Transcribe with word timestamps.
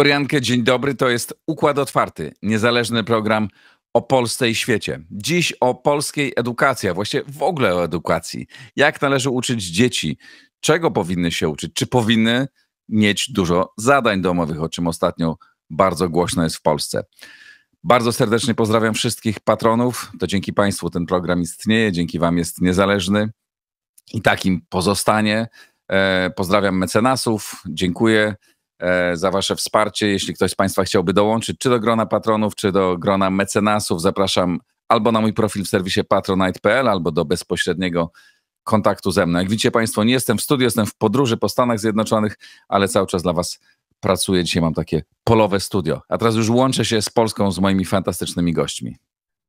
Igor 0.00 0.08
Jankę, 0.08 0.40
dzień 0.40 0.62
dobry. 0.62 0.94
To 0.94 1.08
jest 1.08 1.34
Układ 1.46 1.78
Otwarty, 1.78 2.32
niezależny 2.42 3.04
program 3.04 3.48
o 3.94 4.02
Polsce 4.02 4.50
i 4.50 4.54
świecie. 4.54 5.04
Dziś 5.10 5.52
o 5.52 5.74
polskiej 5.74 6.32
edukacji, 6.36 6.88
a 6.88 6.94
właściwie 6.94 7.24
w 7.28 7.42
ogóle 7.42 7.74
o 7.74 7.84
edukacji. 7.84 8.46
Jak 8.76 9.02
należy 9.02 9.30
uczyć 9.30 9.64
dzieci? 9.64 10.18
Czego 10.60 10.90
powinny 10.90 11.32
się 11.32 11.48
uczyć? 11.48 11.72
Czy 11.74 11.86
powinny 11.86 12.48
mieć 12.88 13.32
dużo 13.32 13.72
zadań 13.76 14.22
domowych, 14.22 14.62
o 14.62 14.68
czym 14.68 14.86
ostatnio 14.86 15.36
bardzo 15.70 16.08
głośno 16.08 16.44
jest 16.44 16.56
w 16.56 16.62
Polsce? 16.62 17.04
Bardzo 17.84 18.12
serdecznie 18.12 18.54
pozdrawiam 18.54 18.94
wszystkich 18.94 19.40
patronów. 19.40 20.12
To 20.20 20.26
dzięki 20.26 20.52
Państwu 20.52 20.90
ten 20.90 21.06
program 21.06 21.40
istnieje, 21.40 21.92
dzięki 21.92 22.18
Wam 22.18 22.38
jest 22.38 22.60
niezależny 22.60 23.30
i 24.12 24.22
takim 24.22 24.60
pozostanie. 24.68 25.48
E, 25.88 26.30
pozdrawiam 26.36 26.78
mecenasów, 26.78 27.62
dziękuję 27.68 28.34
za 29.14 29.30
Wasze 29.30 29.56
wsparcie. 29.56 30.08
Jeśli 30.08 30.34
ktoś 30.34 30.50
z 30.50 30.54
Państwa 30.54 30.84
chciałby 30.84 31.12
dołączyć, 31.12 31.58
czy 31.58 31.70
do 31.70 31.80
grona 31.80 32.06
patronów, 32.06 32.54
czy 32.54 32.72
do 32.72 32.98
grona 32.98 33.30
mecenasów, 33.30 34.02
zapraszam 34.02 34.60
albo 34.88 35.12
na 35.12 35.20
mój 35.20 35.32
profil 35.32 35.64
w 35.64 35.68
serwisie 35.68 36.04
patronite.pl, 36.04 36.88
albo 36.88 37.12
do 37.12 37.24
bezpośredniego 37.24 38.12
kontaktu 38.64 39.10
ze 39.10 39.26
mną. 39.26 39.38
Jak 39.38 39.48
widzicie 39.48 39.70
Państwo, 39.70 40.04
nie 40.04 40.12
jestem 40.12 40.38
w 40.38 40.42
studiu, 40.42 40.64
jestem 40.64 40.86
w 40.86 40.94
podróży 40.94 41.36
po 41.36 41.48
Stanach 41.48 41.80
Zjednoczonych, 41.80 42.38
ale 42.68 42.88
cały 42.88 43.06
czas 43.06 43.22
dla 43.22 43.32
Was 43.32 43.58
pracuję. 44.00 44.44
Dzisiaj 44.44 44.62
mam 44.62 44.74
takie 44.74 45.02
polowe 45.24 45.60
studio. 45.60 46.02
A 46.08 46.18
teraz 46.18 46.34
już 46.34 46.48
łączę 46.48 46.84
się 46.84 47.02
z 47.02 47.10
Polską, 47.10 47.52
z 47.52 47.58
moimi 47.58 47.84
fantastycznymi 47.84 48.52
gośćmi. 48.52 48.96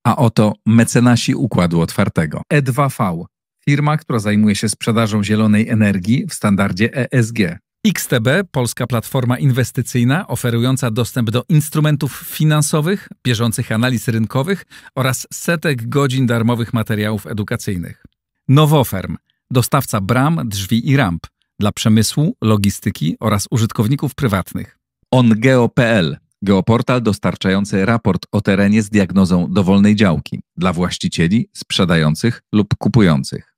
A 0.03 0.15
oto 0.15 0.53
mecenasi 0.65 1.35
Układu 1.35 1.81
Otwartego. 1.81 2.41
E2V, 2.53 3.25
firma, 3.65 3.97
która 3.97 4.19
zajmuje 4.19 4.55
się 4.55 4.69
sprzedażą 4.69 5.23
zielonej 5.23 5.69
energii 5.69 6.25
w 6.27 6.33
standardzie 6.33 6.89
ESG. 7.11 7.37
XTB, 7.87 8.27
polska 8.51 8.87
platforma 8.87 9.37
inwestycyjna 9.37 10.27
oferująca 10.27 10.91
dostęp 10.91 11.31
do 11.31 11.43
instrumentów 11.49 12.23
finansowych, 12.27 13.09
bieżących 13.23 13.71
analiz 13.71 14.07
rynkowych 14.07 14.65
oraz 14.95 15.27
setek 15.33 15.89
godzin 15.89 16.25
darmowych 16.25 16.73
materiałów 16.73 17.27
edukacyjnych. 17.27 18.05
Nowoferm, 18.47 19.17
dostawca 19.51 20.01
bram, 20.01 20.41
drzwi 20.45 20.89
i 20.89 20.97
ramp 20.97 21.27
dla 21.59 21.71
przemysłu, 21.71 22.35
logistyki 22.41 23.15
oraz 23.19 23.47
użytkowników 23.51 24.15
prywatnych. 24.15 24.77
OnGeo.pl 25.11 26.17
Geoportal 26.41 27.01
dostarczający 27.01 27.85
raport 27.85 28.25
o 28.31 28.41
terenie 28.41 28.81
z 28.81 28.89
diagnozą 28.89 29.47
dowolnej 29.53 29.95
działki 29.95 30.41
dla 30.57 30.73
właścicieli, 30.73 31.49
sprzedających 31.53 32.43
lub 32.53 32.75
kupujących. 32.77 33.50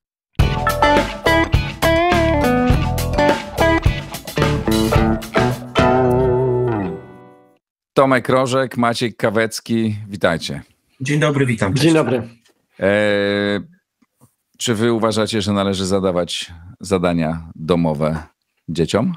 Tomek 7.93 8.29
Rożek, 8.29 8.77
Maciej 8.77 9.13
Kawecki, 9.13 9.95
witajcie. 10.07 10.61
Dzień 11.01 11.19
dobry, 11.19 11.45
witam. 11.45 11.75
Dzień 11.75 11.93
dobry. 11.93 12.29
E, 12.79 12.93
czy 14.57 14.75
wy 14.75 14.93
uważacie, 14.93 15.41
że 15.41 15.53
należy 15.53 15.85
zadawać 15.85 16.51
zadania 16.79 17.49
domowe 17.55 18.23
dzieciom? 18.69 19.15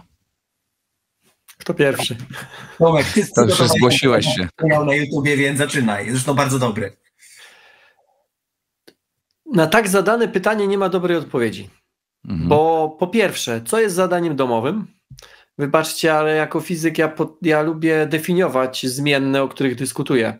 Kto 1.59 1.75
pierwszy? 1.75 2.17
Tomek, 2.79 3.07
ty 3.07 3.27
to 3.35 3.45
już 3.45 3.59
zgłosiłeś 3.59 4.27
się. 4.27 4.49
na 4.87 4.95
YouTubie, 4.95 5.37
więc 5.37 5.59
zaczynaj. 5.59 6.11
Zresztą 6.11 6.35
bardzo 6.35 6.59
dobry. 6.59 6.97
Na 9.53 9.67
tak 9.67 9.89
zadane 9.89 10.29
pytanie 10.29 10.67
nie 10.67 10.79
ma 10.79 10.89
dobrej 10.89 11.17
odpowiedzi. 11.17 11.71
Mhm. 12.25 12.49
Bo 12.49 12.89
po 12.99 13.07
pierwsze, 13.07 13.61
co 13.65 13.81
jest 13.81 13.95
zadaniem 13.95 14.37
domowym? 14.37 14.87
Wybaczcie, 15.59 16.15
ale 16.15 16.35
jako 16.35 16.61
fizyk 16.61 16.99
ja, 16.99 17.09
po, 17.09 17.39
ja 17.43 17.63
lubię 17.63 18.07
definiować 18.07 18.87
zmienne, 18.87 19.43
o 19.43 19.49
których 19.49 19.75
dyskutuję. 19.75 20.39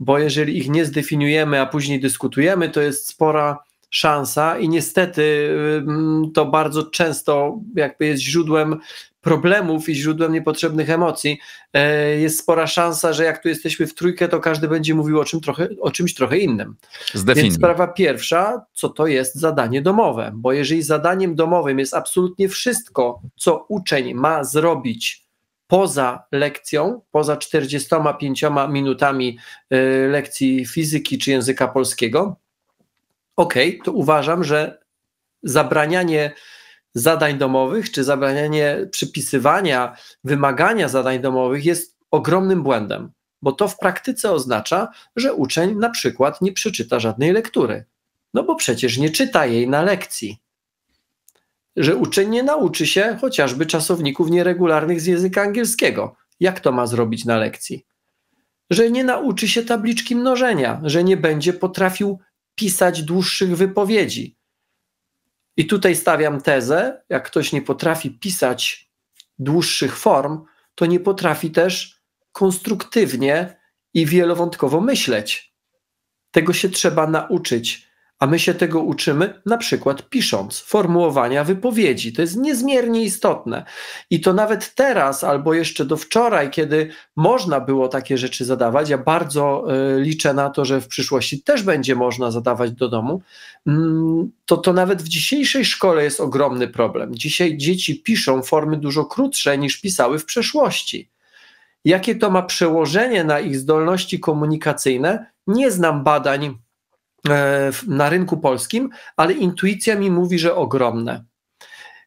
Bo 0.00 0.18
jeżeli 0.18 0.58
ich 0.58 0.68
nie 0.68 0.84
zdefiniujemy, 0.84 1.60
a 1.60 1.66
później 1.66 2.00
dyskutujemy, 2.00 2.70
to 2.70 2.80
jest 2.80 3.08
spora 3.08 3.58
szansa 3.90 4.58
i 4.58 4.68
niestety 4.68 5.56
to 6.34 6.46
bardzo 6.46 6.90
często 6.90 7.60
jakby 7.76 8.06
jest 8.06 8.22
źródłem 8.22 8.76
problemów 9.24 9.88
i 9.88 9.94
źródłem 9.94 10.32
niepotrzebnych 10.32 10.90
emocji. 10.90 11.38
E, 11.72 12.06
jest 12.16 12.38
spora 12.38 12.66
szansa, 12.66 13.12
że 13.12 13.24
jak 13.24 13.42
tu 13.42 13.48
jesteśmy 13.48 13.86
w 13.86 13.94
trójkę, 13.94 14.28
to 14.28 14.40
każdy 14.40 14.68
będzie 14.68 14.94
mówił 14.94 15.20
o, 15.20 15.24
czym 15.24 15.40
trochę, 15.40 15.68
o 15.80 15.90
czymś 15.90 16.14
trochę 16.14 16.38
innym. 16.38 16.76
Więc 17.34 17.54
sprawa 17.54 17.86
pierwsza, 17.86 18.66
co 18.72 18.88
to 18.88 19.06
jest 19.06 19.34
zadanie 19.34 19.82
domowe? 19.82 20.32
Bo 20.34 20.52
jeżeli 20.52 20.82
zadaniem 20.82 21.34
domowym 21.34 21.78
jest 21.78 21.94
absolutnie 21.94 22.48
wszystko, 22.48 23.20
co 23.36 23.66
uczeń 23.68 24.14
ma 24.14 24.44
zrobić 24.44 25.24
poza 25.66 26.24
lekcją, 26.32 27.00
poza 27.10 27.36
45 27.36 28.44
minutami 28.68 29.38
e, 29.70 29.78
lekcji 30.08 30.66
fizyki 30.66 31.18
czy 31.18 31.30
języka 31.30 31.68
polskiego, 31.68 32.36
ok, 33.36 33.54
to 33.84 33.92
uważam, 33.92 34.44
że 34.44 34.78
zabranianie 35.42 36.32
zadań 36.94 37.38
domowych, 37.38 37.90
czy 37.90 38.04
zabranianie 38.04 38.88
przypisywania 38.90 39.96
wymagania 40.24 40.88
zadań 40.88 41.20
domowych 41.20 41.64
jest 41.64 41.96
ogromnym 42.10 42.62
błędem, 42.62 43.12
bo 43.42 43.52
to 43.52 43.68
w 43.68 43.78
praktyce 43.78 44.32
oznacza, 44.32 44.88
że 45.16 45.34
uczeń 45.34 45.76
na 45.76 45.90
przykład 45.90 46.42
nie 46.42 46.52
przeczyta 46.52 47.00
żadnej 47.00 47.32
lektury. 47.32 47.84
No 48.34 48.42
bo 48.42 48.54
przecież 48.54 48.98
nie 48.98 49.10
czyta 49.10 49.46
jej 49.46 49.68
na 49.68 49.82
lekcji. 49.82 50.38
Że 51.76 51.96
uczeń 51.96 52.30
nie 52.30 52.42
nauczy 52.42 52.86
się 52.86 53.16
chociażby 53.20 53.66
czasowników 53.66 54.30
nieregularnych 54.30 55.00
z 55.00 55.06
języka 55.06 55.42
angielskiego. 55.42 56.16
Jak 56.40 56.60
to 56.60 56.72
ma 56.72 56.86
zrobić 56.86 57.24
na 57.24 57.36
lekcji? 57.36 57.86
Że 58.70 58.90
nie 58.90 59.04
nauczy 59.04 59.48
się 59.48 59.62
tabliczki 59.62 60.16
mnożenia, 60.16 60.80
że 60.84 61.04
nie 61.04 61.16
będzie 61.16 61.52
potrafił 61.52 62.18
pisać 62.54 63.02
dłuższych 63.02 63.56
wypowiedzi. 63.56 64.36
I 65.56 65.66
tutaj 65.66 65.96
stawiam 65.96 66.40
tezę, 66.40 67.02
jak 67.08 67.26
ktoś 67.26 67.52
nie 67.52 67.62
potrafi 67.62 68.10
pisać 68.10 68.90
dłuższych 69.38 69.96
form, 69.96 70.44
to 70.74 70.86
nie 70.86 71.00
potrafi 71.00 71.50
też 71.50 72.00
konstruktywnie 72.32 73.60
i 73.94 74.06
wielowątkowo 74.06 74.80
myśleć. 74.80 75.54
Tego 76.30 76.52
się 76.52 76.68
trzeba 76.68 77.06
nauczyć 77.06 77.88
a 78.24 78.26
my 78.26 78.38
się 78.38 78.54
tego 78.54 78.80
uczymy 78.80 79.40
na 79.46 79.56
przykład 79.56 80.08
pisząc 80.08 80.60
formułowania 80.60 81.44
wypowiedzi. 81.44 82.12
To 82.12 82.22
jest 82.22 82.36
niezmiernie 82.36 83.02
istotne. 83.02 83.64
I 84.10 84.20
to 84.20 84.32
nawet 84.32 84.74
teraz, 84.74 85.24
albo 85.24 85.54
jeszcze 85.54 85.84
do 85.84 85.96
wczoraj, 85.96 86.50
kiedy 86.50 86.88
można 87.16 87.60
było 87.60 87.88
takie 87.88 88.18
rzeczy 88.18 88.44
zadawać, 88.44 88.88
ja 88.88 88.98
bardzo 88.98 89.64
y, 89.96 90.00
liczę 90.00 90.34
na 90.34 90.50
to, 90.50 90.64
że 90.64 90.80
w 90.80 90.88
przyszłości 90.88 91.42
też 91.42 91.62
będzie 91.62 91.94
można 91.94 92.30
zadawać 92.30 92.72
do 92.72 92.88
domu, 92.88 93.22
mm, 93.66 94.30
to 94.46 94.56
to 94.56 94.72
nawet 94.72 95.02
w 95.02 95.08
dzisiejszej 95.08 95.64
szkole 95.64 96.04
jest 96.04 96.20
ogromny 96.20 96.68
problem. 96.68 97.14
Dzisiaj 97.14 97.56
dzieci 97.56 98.02
piszą 98.02 98.42
formy 98.42 98.76
dużo 98.76 99.04
krótsze 99.04 99.58
niż 99.58 99.80
pisały 99.80 100.18
w 100.18 100.24
przeszłości. 100.24 101.10
Jakie 101.84 102.14
to 102.14 102.30
ma 102.30 102.42
przełożenie 102.42 103.24
na 103.24 103.40
ich 103.40 103.58
zdolności 103.58 104.20
komunikacyjne? 104.20 105.26
Nie 105.46 105.70
znam 105.70 106.04
badań 106.04 106.63
na 107.86 108.08
rynku 108.08 108.36
polskim, 108.36 108.90
ale 109.16 109.32
intuicja 109.32 109.96
mi 109.96 110.10
mówi, 110.10 110.38
że 110.38 110.54
ogromne. 110.54 111.24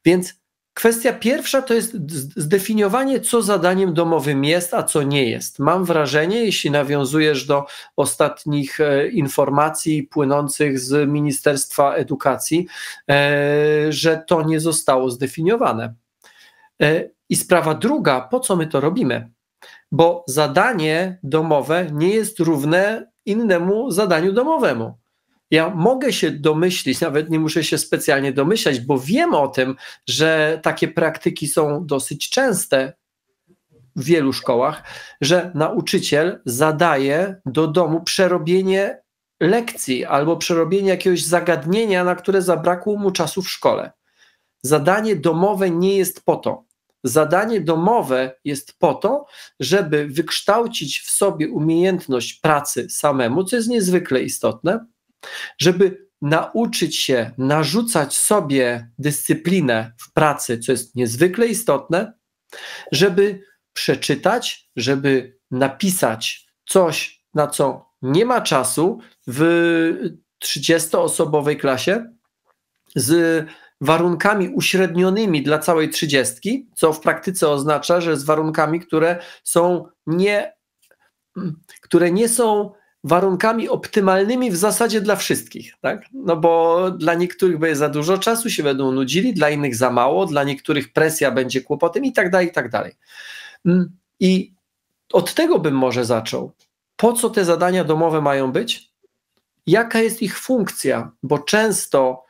Więc 0.06 0.34
kwestia 0.74 1.14
pierwsza 1.14 1.62
to 1.62 1.74
jest 1.74 1.98
zdefiniowanie, 2.36 3.20
co 3.20 3.42
zadaniem 3.42 3.94
domowym 3.94 4.44
jest, 4.44 4.74
a 4.74 4.84
co 4.84 5.04
nie 5.04 5.30
jest. 5.30 5.60
Mam 5.60 5.86
wrażenie, 5.86 6.46
jeśli 6.46 6.72
nawiązujesz 6.72 7.46
do 7.46 7.66
ostatnich 7.96 8.82
e, 8.82 9.08
informacji 9.08 10.04
płynących 10.04 10.80
z 10.80 11.10
Ministerstwa 11.10 11.94
Edukacji, 11.94 12.68
e, 13.10 13.92
że 13.92 14.24
to 14.28 14.42
nie 14.42 14.60
zostało 14.60 15.12
zdefiniowane. 15.12 15.94
I 17.30 17.36
sprawa 17.36 17.74
druga, 17.74 18.22
po 18.22 18.40
co 18.40 18.56
my 18.56 18.68
to 18.68 18.80
robimy? 18.80 19.30
Bo 19.92 20.24
zadanie 20.28 21.20
domowe 21.24 21.88
nie 21.92 22.10
jest 22.10 22.40
równe 22.40 23.12
innemu 23.26 23.92
zadaniu 23.92 24.34
domowemu. 24.34 24.98
Ja 25.52 25.70
mogę 25.70 26.14
się 26.14 26.32
domyślić, 26.32 27.02
nawet 27.02 27.30
nie 27.30 27.40
muszę 27.40 27.64
się 27.64 27.78
specjalnie 27.78 28.34
domyślać, 28.34 28.80
bo 28.80 29.00
wiem 29.00 29.34
o 29.34 29.48
tym, 29.48 29.76
że 30.08 30.60
takie 30.64 30.88
praktyki 30.88 31.48
są 31.48 31.86
dosyć 31.86 32.30
częste 32.30 32.94
w 33.96 34.04
wielu 34.04 34.34
szkołach, 34.34 34.84
że 35.22 35.52
nauczyciel 35.56 36.42
zadaje 36.46 37.42
do 37.46 37.68
domu 37.68 38.04
przerobienie 38.04 39.02
lekcji 39.40 40.06
albo 40.06 40.38
przerobienie 40.38 40.90
jakiegoś 40.90 41.24
zagadnienia, 41.24 42.04
na 42.04 42.16
które 42.16 42.42
zabrakło 42.42 42.98
mu 42.98 43.12
czasu 43.12 43.42
w 43.42 43.50
szkole. 43.50 43.92
Zadanie 44.62 45.16
domowe 45.16 45.70
nie 45.70 45.98
jest 45.98 46.26
po 46.26 46.36
to. 46.36 46.64
Zadanie 47.04 47.62
domowe 47.62 48.36
jest 48.46 48.80
po 48.80 48.94
to, 48.94 49.26
żeby 49.60 50.08
wykształcić 50.08 51.00
w 51.00 51.12
sobie 51.12 51.50
umiejętność 51.50 52.34
pracy 52.34 52.90
samemu, 52.90 53.44
co 53.44 53.56
jest 53.56 53.68
niezwykle 53.68 54.22
istotne, 54.22 54.86
żeby 55.58 56.08
nauczyć 56.22 56.98
się 56.98 57.32
narzucać 57.38 58.16
sobie 58.18 58.92
dyscyplinę 59.00 59.94
w 59.98 60.14
pracy, 60.14 60.60
co 60.60 60.72
jest 60.72 60.96
niezwykle 60.96 61.48
istotne, 61.48 62.14
żeby 62.92 63.44
przeczytać, 63.74 64.70
żeby 64.76 65.38
napisać 65.52 66.48
coś, 66.66 67.24
na 67.34 67.48
co 67.48 67.92
nie 68.02 68.26
ma 68.26 68.42
czasu 68.42 69.00
w 69.28 70.12
30-osobowej 70.44 71.58
klasie 71.58 72.14
z 72.96 73.46
warunkami 73.82 74.50
uśrednionymi 74.50 75.44
dla 75.44 75.60
całej 75.60 75.90
trzydziestki, 75.90 76.70
co 76.76 76.94
w 76.94 77.00
praktyce 77.00 77.50
oznacza, 77.50 78.02
że 78.02 78.18
z 78.18 78.24
warunkami, 78.24 78.80
które 78.80 79.20
są 79.44 79.86
nie, 80.08 80.54
które 81.82 82.12
nie 82.12 82.30
są 82.30 82.74
warunkami 83.04 83.70
optymalnymi 83.70 84.52
w 84.52 84.56
zasadzie 84.56 85.02
dla 85.02 85.16
wszystkich, 85.16 85.74
tak? 85.82 86.06
No 86.14 86.38
bo 86.38 86.92
dla 86.92 87.14
niektórych 87.14 87.60
będzie 87.60 87.76
za 87.76 87.90
dużo 87.90 88.18
czasu, 88.18 88.50
się 88.50 88.64
będą 88.64 88.92
nudzili, 88.92 89.34
dla 89.34 89.50
innych 89.50 89.76
za 89.76 89.92
mało, 89.92 90.26
dla 90.26 90.44
niektórych 90.44 90.94
presja 90.94 91.32
będzie 91.32 91.62
kłopotem 91.62 92.06
i 92.06 92.14
tak 92.14 92.30
dalej, 92.30 92.48
i 92.48 92.52
tak 92.52 92.70
dalej. 92.70 92.94
Mm, 93.66 93.98
I 94.20 94.54
od 95.14 95.34
tego 95.34 95.60
bym 95.60 95.76
może 95.76 96.06
zaczął. 96.06 96.52
Po 96.96 97.14
co 97.14 97.30
te 97.30 97.46
zadania 97.46 97.84
domowe 97.84 98.22
mają 98.22 98.52
być? 98.52 98.92
Jaka 99.68 100.00
jest 100.00 100.22
ich 100.22 100.40
funkcja? 100.40 101.12
Bo 101.24 101.40
często 101.40 102.27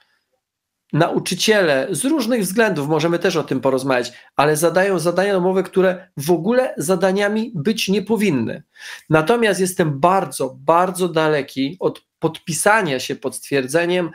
nauczyciele 0.93 1.87
z 1.91 2.05
różnych 2.05 2.41
względów, 2.41 2.87
możemy 2.87 3.19
też 3.19 3.35
o 3.35 3.43
tym 3.43 3.61
porozmawiać, 3.61 4.13
ale 4.35 4.57
zadają 4.57 4.99
zadania 4.99 5.33
domowe, 5.33 5.63
które 5.63 6.07
w 6.17 6.31
ogóle 6.31 6.73
zadaniami 6.77 7.51
być 7.55 7.89
nie 7.89 8.01
powinny. 8.01 8.63
Natomiast 9.09 9.59
jestem 9.59 9.99
bardzo, 9.99 10.57
bardzo 10.59 11.09
daleki 11.09 11.77
od 11.79 12.07
podpisania 12.19 12.99
się 12.99 13.15
pod 13.15 13.35
stwierdzeniem, 13.35 14.11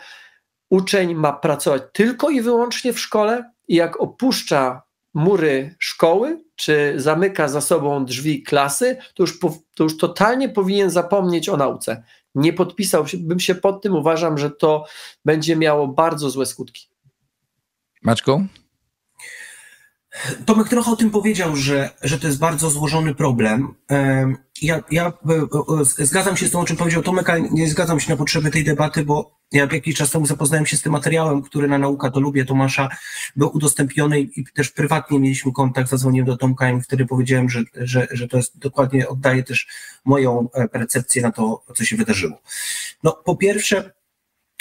uczeń 0.71 1.15
ma 1.15 1.33
pracować 1.33 1.83
tylko 1.93 2.31
i 2.31 2.41
wyłącznie 2.41 2.93
w 2.93 3.01
szkole 3.01 3.51
i 3.69 3.75
jak 3.75 4.01
opuszcza 4.01 4.83
mury 5.15 5.75
szkoły, 5.79 6.45
czy 6.57 6.95
zamyka 6.97 7.49
za 7.49 7.61
sobą 7.61 8.05
drzwi 8.05 8.43
klasy, 8.43 8.97
to 9.15 9.23
już, 9.23 9.41
to 9.75 9.85
już 9.85 9.97
totalnie 9.97 10.49
powinien 10.49 10.91
zapomnieć 10.91 11.49
o 11.49 11.57
nauce 11.57 12.03
nie 12.35 12.53
podpisałbym 12.53 13.41
się 13.41 13.55
pod 13.55 13.83
tym. 13.83 13.95
Uważam, 13.95 14.39
że 14.39 14.51
to 14.51 14.85
będzie 15.25 15.57
miało 15.57 15.89
bardzo 15.89 16.31
złe 16.31 16.47
skutki. 16.47 16.89
Maczku? 18.03 18.47
Tomek 20.47 20.69
trochę 20.69 20.91
o 20.91 20.97
tym 20.97 21.11
powiedział, 21.11 21.57
że, 21.57 21.91
że 22.03 22.19
to 22.19 22.27
jest 22.27 22.39
bardzo 22.39 22.71
złożony 22.71 23.15
problem. 23.15 23.75
Ja, 24.63 24.83
ja 24.91 25.07
e, 25.07 25.13
e, 26.01 26.07
zgadzam 26.07 26.37
się 26.37 26.47
z 26.47 26.51
tym, 26.51 26.61
o 26.61 26.65
czym 26.65 26.77
powiedział 26.77 27.03
Tomek, 27.03 27.31
ale 27.31 27.41
nie 27.41 27.69
zgadzam 27.69 28.01
się 28.01 28.11
na 28.11 28.17
potrzeby 28.17 28.51
tej 28.51 28.65
debaty, 28.65 29.05
bo 29.05 29.39
ja 29.53 29.69
jakiś 29.73 29.97
czas 29.97 30.11
temu 30.11 30.27
zapoznałem 30.27 30.67
się 30.67 30.77
z 30.77 30.83
tym 30.83 30.93
materiałem, 30.93 31.43
który 31.43 31.69
na 31.69 31.79
Nauka 31.79 32.11
to 32.11 32.21
Lubię 32.21 32.45
Tomasza 32.45 32.89
był 33.37 33.51
udostępniony 33.55 34.21
i 34.21 34.45
też 34.55 34.71
prywatnie 34.71 35.21
mieliśmy 35.21 35.53
kontakt, 35.53 35.91
zadzwoniłem 35.91 36.27
do 36.27 36.37
Tomka 36.37 36.71
i 36.71 36.83
wtedy 36.83 37.07
powiedziałem, 37.07 37.49
że, 37.49 37.63
że, 37.75 38.09
że 38.11 38.29
to 38.29 38.37
jest 38.37 38.59
dokładnie, 38.59 39.09
oddaje 39.09 39.43
też 39.43 39.69
moją 40.05 40.49
e, 40.55 40.69
percepcję 40.69 41.23
na 41.23 41.33
to, 41.33 41.65
co 41.75 41.85
się 41.85 41.97
wydarzyło. 41.97 42.43
No, 43.03 43.13
po 43.25 43.37
pierwsze, 43.37 43.93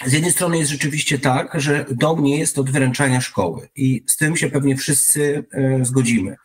z 0.05 0.13
jednej 0.13 0.31
strony 0.31 0.57
jest 0.57 0.71
rzeczywiście 0.71 1.19
tak, 1.19 1.61
że 1.61 1.85
dom 1.91 2.23
nie 2.23 2.39
jest 2.39 2.59
od 2.59 2.69
wyręczania 2.69 3.21
szkoły 3.21 3.69
i 3.75 4.03
z 4.07 4.17
tym 4.17 4.37
się 4.37 4.49
pewnie 4.49 4.77
wszyscy 4.77 5.45
zgodzimy. 5.81 6.35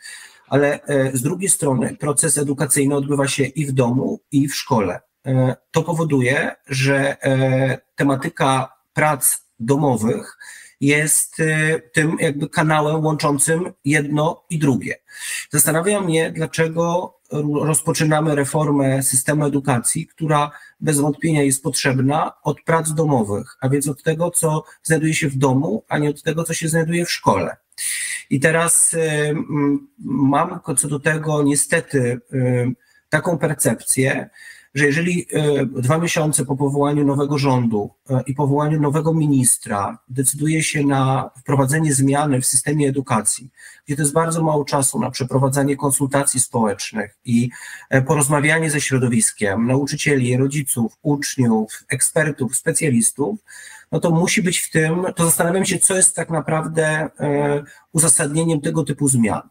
Ale 0.48 0.82
e, 0.82 1.16
z 1.16 1.22
drugiej 1.22 1.48
strony 1.48 1.96
proces 1.96 2.38
edukacyjny 2.38 2.96
odbywa 2.96 3.28
się 3.28 3.44
i 3.44 3.66
w 3.66 3.72
domu, 3.72 4.20
i 4.32 4.48
w 4.48 4.54
szkole. 4.54 5.00
E, 5.26 5.56
to 5.70 5.82
powoduje, 5.82 6.54
że 6.66 7.16
tematyka 7.94 8.76
prac 8.94 9.38
domowych 9.60 10.38
jest 10.80 11.36
tym 11.92 12.16
jakby 12.20 12.48
kanałem 12.48 13.04
łączącym 13.04 13.72
jedno 13.84 14.44
i 14.50 14.58
drugie. 14.58 14.94
Zastanawia 15.50 16.00
mnie, 16.00 16.30
dlaczego 16.30 17.16
rozpoczynamy 17.62 18.34
reformę 18.34 19.02
systemu 19.02 19.44
edukacji, 19.44 20.06
która 20.06 20.50
bez 20.80 21.00
wątpienia 21.00 21.42
jest 21.42 21.62
potrzebna 21.62 22.32
od 22.42 22.62
prac 22.62 22.94
domowych, 22.94 23.56
a 23.60 23.68
więc 23.68 23.88
od 23.88 24.02
tego, 24.02 24.30
co 24.30 24.64
znajduje 24.82 25.14
się 25.14 25.28
w 25.28 25.36
domu, 25.36 25.84
a 25.88 25.98
nie 25.98 26.10
od 26.10 26.22
tego, 26.22 26.44
co 26.44 26.54
się 26.54 26.68
znajduje 26.68 27.04
w 27.04 27.12
szkole. 27.12 27.56
I 28.30 28.40
teraz 28.40 28.94
y, 28.94 29.34
mam 29.98 30.60
co 30.76 30.88
do 30.88 31.00
tego 31.00 31.42
niestety 31.42 32.20
y, 32.32 32.72
taką 33.08 33.38
percepcję, 33.38 34.30
że 34.76 34.86
jeżeli 34.86 35.26
e, 35.32 35.66
dwa 35.66 35.98
miesiące 35.98 36.44
po 36.44 36.56
powołaniu 36.56 37.04
nowego 37.04 37.38
rządu 37.38 37.90
i 38.26 38.34
powołaniu 38.34 38.80
nowego 38.80 39.14
ministra 39.14 39.98
decyduje 40.08 40.62
się 40.62 40.84
na 40.84 41.30
wprowadzenie 41.40 41.94
zmiany 41.94 42.40
w 42.40 42.46
systemie 42.46 42.88
edukacji, 42.88 43.50
gdzie 43.86 43.96
to 43.96 44.02
jest 44.02 44.14
bardzo 44.14 44.42
mało 44.42 44.64
czasu 44.64 45.00
na 45.00 45.10
przeprowadzanie 45.10 45.76
konsultacji 45.76 46.40
społecznych 46.40 47.16
i 47.24 47.50
e, 47.90 48.02
porozmawianie 48.02 48.70
ze 48.70 48.80
środowiskiem, 48.80 49.66
nauczycieli, 49.66 50.36
rodziców, 50.36 50.98
uczniów, 51.02 51.84
ekspertów, 51.88 52.56
specjalistów, 52.56 53.38
no 53.92 54.00
to 54.00 54.10
musi 54.10 54.42
być 54.42 54.58
w 54.58 54.70
tym, 54.70 55.04
to 55.16 55.24
zastanawiam 55.24 55.64
się, 55.64 55.78
co 55.78 55.96
jest 55.96 56.16
tak 56.16 56.30
naprawdę 56.30 56.86
e, 57.20 57.62
uzasadnieniem 57.92 58.60
tego 58.60 58.84
typu 58.84 59.08
zmian. 59.08 59.42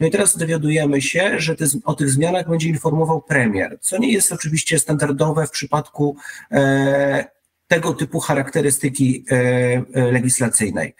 No 0.00 0.06
i 0.06 0.10
teraz 0.10 0.36
dowiadujemy 0.36 1.02
się, 1.02 1.40
że 1.40 1.56
te, 1.56 1.64
o 1.84 1.94
tych 1.94 2.10
zmianach 2.10 2.48
będzie 2.48 2.68
informował 2.68 3.22
premier, 3.22 3.78
co 3.80 3.98
nie 3.98 4.12
jest 4.12 4.32
oczywiście 4.32 4.78
standardowe 4.78 5.46
w 5.46 5.50
przypadku 5.50 6.16
e, 6.52 7.38
tego 7.68 7.94
typu 7.94 8.20
charakterystyki 8.20 9.24
e, 9.30 10.12
legislacyjnej. 10.12 10.94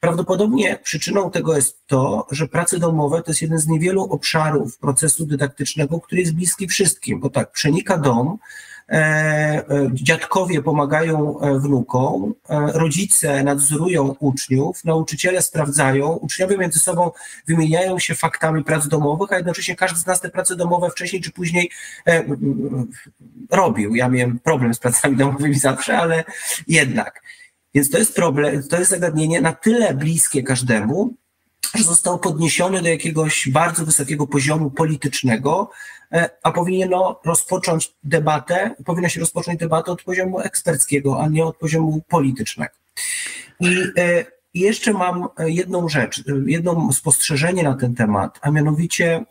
Prawdopodobnie 0.00 0.78
przyczyną 0.82 1.30
tego 1.30 1.56
jest 1.56 1.86
to, 1.86 2.26
że 2.30 2.48
prace 2.48 2.78
domowe 2.78 3.22
to 3.22 3.30
jest 3.30 3.42
jeden 3.42 3.58
z 3.58 3.66
niewielu 3.66 4.02
obszarów 4.02 4.78
procesu 4.78 5.26
dydaktycznego, 5.26 6.00
który 6.00 6.20
jest 6.20 6.34
bliski 6.34 6.68
wszystkim, 6.68 7.20
bo 7.20 7.30
tak, 7.30 7.52
przenika 7.52 7.98
dom, 7.98 8.38
dziadkowie 9.92 10.62
pomagają 10.62 11.40
e, 11.40 11.58
wnukom, 11.58 12.34
rodzice 12.74 13.44
nadzorują 13.44 14.16
uczniów, 14.18 14.84
nauczyciele 14.84 15.42
sprawdzają, 15.42 16.12
uczniowie 16.12 16.58
między 16.58 16.78
sobą 16.78 17.10
wymieniają 17.48 17.98
się 17.98 18.14
faktami 18.14 18.64
prac 18.64 18.88
domowych, 18.88 19.32
a 19.32 19.36
jednocześnie 19.36 19.76
każdy 19.76 20.00
z 20.00 20.06
nas 20.06 20.20
te 20.20 20.30
prace 20.30 20.56
domowe 20.56 20.90
wcześniej 20.90 21.22
czy 21.22 21.32
później 21.32 21.70
robił. 23.50 23.94
Ja 23.94 24.08
miałem 24.08 24.38
problem 24.38 24.74
z 24.74 24.78
pracami 24.78 25.16
domowymi 25.16 25.54
zawsze, 25.54 25.98
ale 25.98 26.24
jednak. 26.68 27.22
Więc 27.74 27.90
to 27.90 27.98
jest 27.98 28.14
problem, 28.14 28.62
to 28.62 28.78
jest 28.78 28.90
zagadnienie 28.90 29.40
na 29.40 29.52
tyle 29.52 29.94
bliskie 29.94 30.42
każdemu, 30.42 31.14
że 31.74 31.84
został 31.84 32.18
podniesiony 32.18 32.82
do 32.82 32.88
jakiegoś 32.88 33.48
bardzo 33.48 33.84
wysokiego 33.84 34.26
poziomu 34.26 34.70
politycznego, 34.70 35.70
e, 35.70 35.95
a 36.42 36.52
powinno 36.52 37.20
rozpocząć 37.24 37.92
debatę, 38.04 38.74
powinna 38.84 39.08
się 39.08 39.20
rozpocząć 39.20 39.60
debatę 39.60 39.92
od 39.92 40.02
poziomu 40.02 40.40
eksperckiego, 40.40 41.22
a 41.22 41.28
nie 41.28 41.44
od 41.44 41.56
poziomu 41.56 42.02
politycznego. 42.08 42.74
I 43.60 43.78
e, 43.98 44.24
jeszcze 44.54 44.92
mam 44.92 45.28
jedną 45.38 45.88
rzecz, 45.88 46.22
jedno 46.46 46.92
spostrzeżenie 46.92 47.62
na 47.62 47.74
ten 47.74 47.94
temat, 47.94 48.38
a 48.42 48.50
mianowicie, 48.50 49.24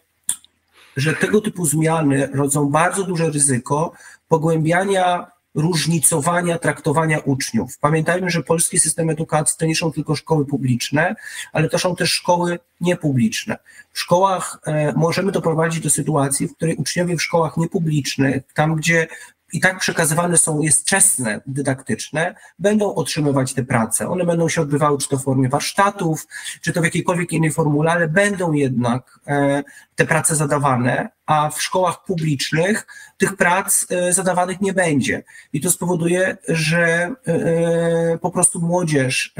że 0.97 1.13
tego 1.13 1.41
typu 1.41 1.65
zmiany 1.65 2.27
rodzą 2.33 2.69
bardzo 2.69 3.03
duże 3.03 3.29
ryzyko 3.29 3.91
pogłębiania 4.27 5.34
różnicowania 5.55 6.57
traktowania 6.57 7.19
uczniów. 7.19 7.77
Pamiętajmy, 7.79 8.29
że 8.29 8.43
polski 8.43 8.79
system 8.79 9.09
edukacji 9.09 9.55
to 9.59 9.65
nie 9.65 9.75
są 9.75 9.91
tylko 9.91 10.15
szkoły 10.15 10.45
publiczne, 10.45 11.15
ale 11.53 11.69
to 11.69 11.79
są 11.79 11.95
też 11.95 12.11
szkoły 12.11 12.59
niepubliczne. 12.81 13.57
W 13.91 13.99
szkołach 13.99 14.59
e, 14.65 14.93
możemy 14.95 15.31
doprowadzić 15.31 15.83
do 15.83 15.89
sytuacji, 15.89 16.47
w 16.47 16.55
której 16.55 16.75
uczniowie 16.75 17.17
w 17.17 17.21
szkołach 17.21 17.57
niepublicznych, 17.57 18.43
tam 18.53 18.75
gdzie 18.75 19.07
i 19.53 19.59
tak 19.59 19.79
przekazywane 19.79 20.37
są, 20.37 20.61
jest 20.61 20.85
czesne, 20.85 21.41
dydaktyczne, 21.45 22.35
będą 22.59 22.95
otrzymywać 22.95 23.53
te 23.53 23.63
prace. 23.63 24.09
One 24.09 24.25
będą 24.25 24.49
się 24.49 24.61
odbywały 24.61 24.97
czy 24.97 25.09
to 25.09 25.17
w 25.17 25.23
formie 25.23 25.49
warsztatów, 25.49 26.27
czy 26.61 26.73
to 26.73 26.81
w 26.81 26.83
jakiejkolwiek 26.83 27.31
innej 27.31 27.51
formule, 27.51 27.91
ale 27.91 28.07
będą 28.07 28.51
jednak 28.51 29.19
e, 29.27 29.63
te 29.95 30.05
prace 30.05 30.35
zadawane, 30.35 31.09
a 31.25 31.49
w 31.49 31.61
szkołach 31.61 32.03
publicznych 32.03 32.87
tych 33.17 33.35
prac 33.35 33.85
e, 33.89 34.13
zadawanych 34.13 34.61
nie 34.61 34.73
będzie. 34.73 35.23
I 35.53 35.61
to 35.61 35.71
spowoduje, 35.71 36.37
że 36.47 37.15
e, 37.27 38.17
po 38.21 38.31
prostu 38.31 38.61
młodzież 38.61 39.33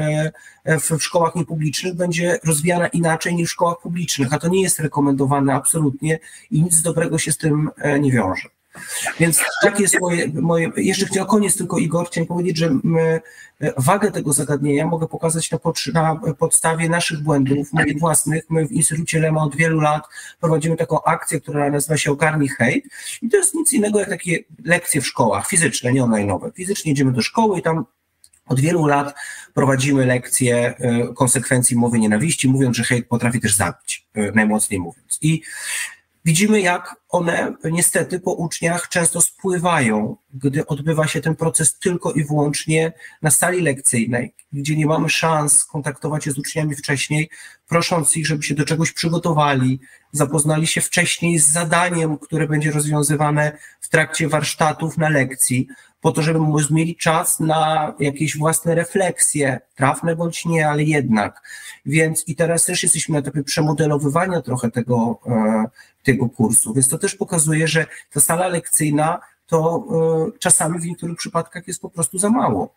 w 0.66 1.02
szkołach 1.02 1.34
niepublicznych 1.34 1.94
będzie 1.94 2.38
rozwijana 2.44 2.88
inaczej 2.88 3.34
niż 3.34 3.48
w 3.48 3.52
szkołach 3.52 3.80
publicznych, 3.82 4.32
a 4.32 4.38
to 4.38 4.48
nie 4.48 4.62
jest 4.62 4.80
rekomendowane 4.80 5.54
absolutnie 5.54 6.18
i 6.50 6.62
nic 6.62 6.82
dobrego 6.82 7.18
się 7.18 7.32
z 7.32 7.36
tym 7.36 7.70
nie 8.00 8.12
wiąże. 8.12 8.55
Więc 9.20 9.40
takie 9.62 9.82
jest 9.82 10.00
moje, 10.00 10.28
moje 10.28 10.70
jeszcze 10.76 11.06
chciałem 11.06 11.28
koniec 11.28 11.56
tylko 11.56 11.78
Igor, 11.78 12.06
chciałem 12.06 12.26
powiedzieć, 12.26 12.56
że 12.56 12.70
my, 12.82 13.20
wagę 13.76 14.10
tego 14.10 14.32
zagadnienia 14.32 14.86
mogę 14.86 15.08
pokazać 15.08 15.50
na, 15.50 15.58
na 15.94 16.34
podstawie 16.38 16.88
naszych 16.88 17.22
błędów, 17.22 17.72
moich 17.72 17.98
własnych. 17.98 18.44
My 18.50 18.66
w 18.66 18.72
Instytucie 18.72 19.20
Lema 19.20 19.42
od 19.42 19.56
wielu 19.56 19.80
lat 19.80 20.02
prowadzimy 20.40 20.76
taką 20.76 21.02
akcję, 21.02 21.40
która 21.40 21.70
nazywa 21.70 21.96
się 21.96 22.12
Ogarnij 22.12 22.48
Hejt 22.48 22.84
i 23.22 23.28
to 23.28 23.36
jest 23.36 23.54
nic 23.54 23.72
innego 23.72 23.98
jak 24.00 24.08
takie 24.08 24.38
lekcje 24.64 25.00
w 25.00 25.06
szkołach, 25.06 25.48
fizyczne, 25.48 25.92
nie 25.92 26.02
online'owe. 26.02 26.52
Fizycznie 26.54 26.92
idziemy 26.92 27.12
do 27.12 27.22
szkoły 27.22 27.58
i 27.58 27.62
tam 27.62 27.84
od 28.46 28.60
wielu 28.60 28.86
lat 28.86 29.14
prowadzimy 29.54 30.06
lekcje 30.06 30.74
e, 30.78 31.14
konsekwencji 31.14 31.76
mowy 31.76 31.98
nienawiści, 31.98 32.48
mówiąc, 32.48 32.76
że 32.76 32.84
hejt 32.84 33.08
potrafi 33.08 33.40
też 33.40 33.54
zabić, 33.54 34.06
e, 34.14 34.32
najmocniej 34.32 34.80
mówiąc. 34.80 35.18
I 35.22 35.42
Widzimy, 36.26 36.60
jak 36.60 36.96
one 37.08 37.54
niestety 37.64 38.20
po 38.20 38.32
uczniach 38.32 38.88
często 38.88 39.20
spływają, 39.20 40.16
gdy 40.34 40.66
odbywa 40.66 41.06
się 41.06 41.20
ten 41.20 41.36
proces 41.36 41.78
tylko 41.78 42.12
i 42.12 42.24
wyłącznie 42.24 42.92
na 43.22 43.30
sali 43.30 43.60
lekcyjnej, 43.62 44.34
gdzie 44.52 44.76
nie 44.76 44.86
mamy 44.86 45.08
szans 45.08 45.64
kontaktować 45.64 46.24
się 46.24 46.30
z 46.30 46.38
uczniami 46.38 46.74
wcześniej, 46.74 47.30
prosząc 47.68 48.16
ich, 48.16 48.26
żeby 48.26 48.42
się 48.42 48.54
do 48.54 48.64
czegoś 48.64 48.92
przygotowali, 48.92 49.80
zapoznali 50.12 50.66
się 50.66 50.80
wcześniej 50.80 51.38
z 51.38 51.48
zadaniem, 51.48 52.18
które 52.18 52.48
będzie 52.48 52.70
rozwiązywane 52.70 53.58
w 53.80 53.88
trakcie 53.88 54.28
warsztatów 54.28 54.98
na 54.98 55.08
lekcji, 55.08 55.68
po 56.00 56.12
to, 56.12 56.22
żeby 56.22 56.40
mieli 56.70 56.96
czas 56.96 57.40
na 57.40 57.94
jakieś 58.00 58.38
własne 58.38 58.74
refleksje, 58.74 59.60
trafne 59.74 60.16
bądź 60.16 60.44
nie, 60.44 60.68
ale 60.68 60.82
jednak. 60.82 61.42
Więc 61.86 62.28
i 62.28 62.36
teraz 62.36 62.64
też 62.64 62.82
jesteśmy 62.82 63.12
na 63.12 63.18
etapie 63.18 63.42
przemodelowywania 63.42 64.42
trochę 64.42 64.70
tego, 64.70 65.18
e, 65.26 65.64
tego 66.02 66.28
kursu, 66.28 66.74
więc 66.74 66.88
to 66.88 66.98
też 66.98 67.14
pokazuje, 67.14 67.68
że 67.68 67.86
ta 68.12 68.20
sala 68.20 68.48
lekcyjna 68.48 69.20
to 69.46 69.84
e, 70.34 70.38
czasami 70.38 70.78
w 70.78 70.86
niektórych 70.86 71.16
przypadkach 71.16 71.68
jest 71.68 71.80
po 71.80 71.90
prostu 71.90 72.18
za 72.18 72.30
mało. 72.30 72.74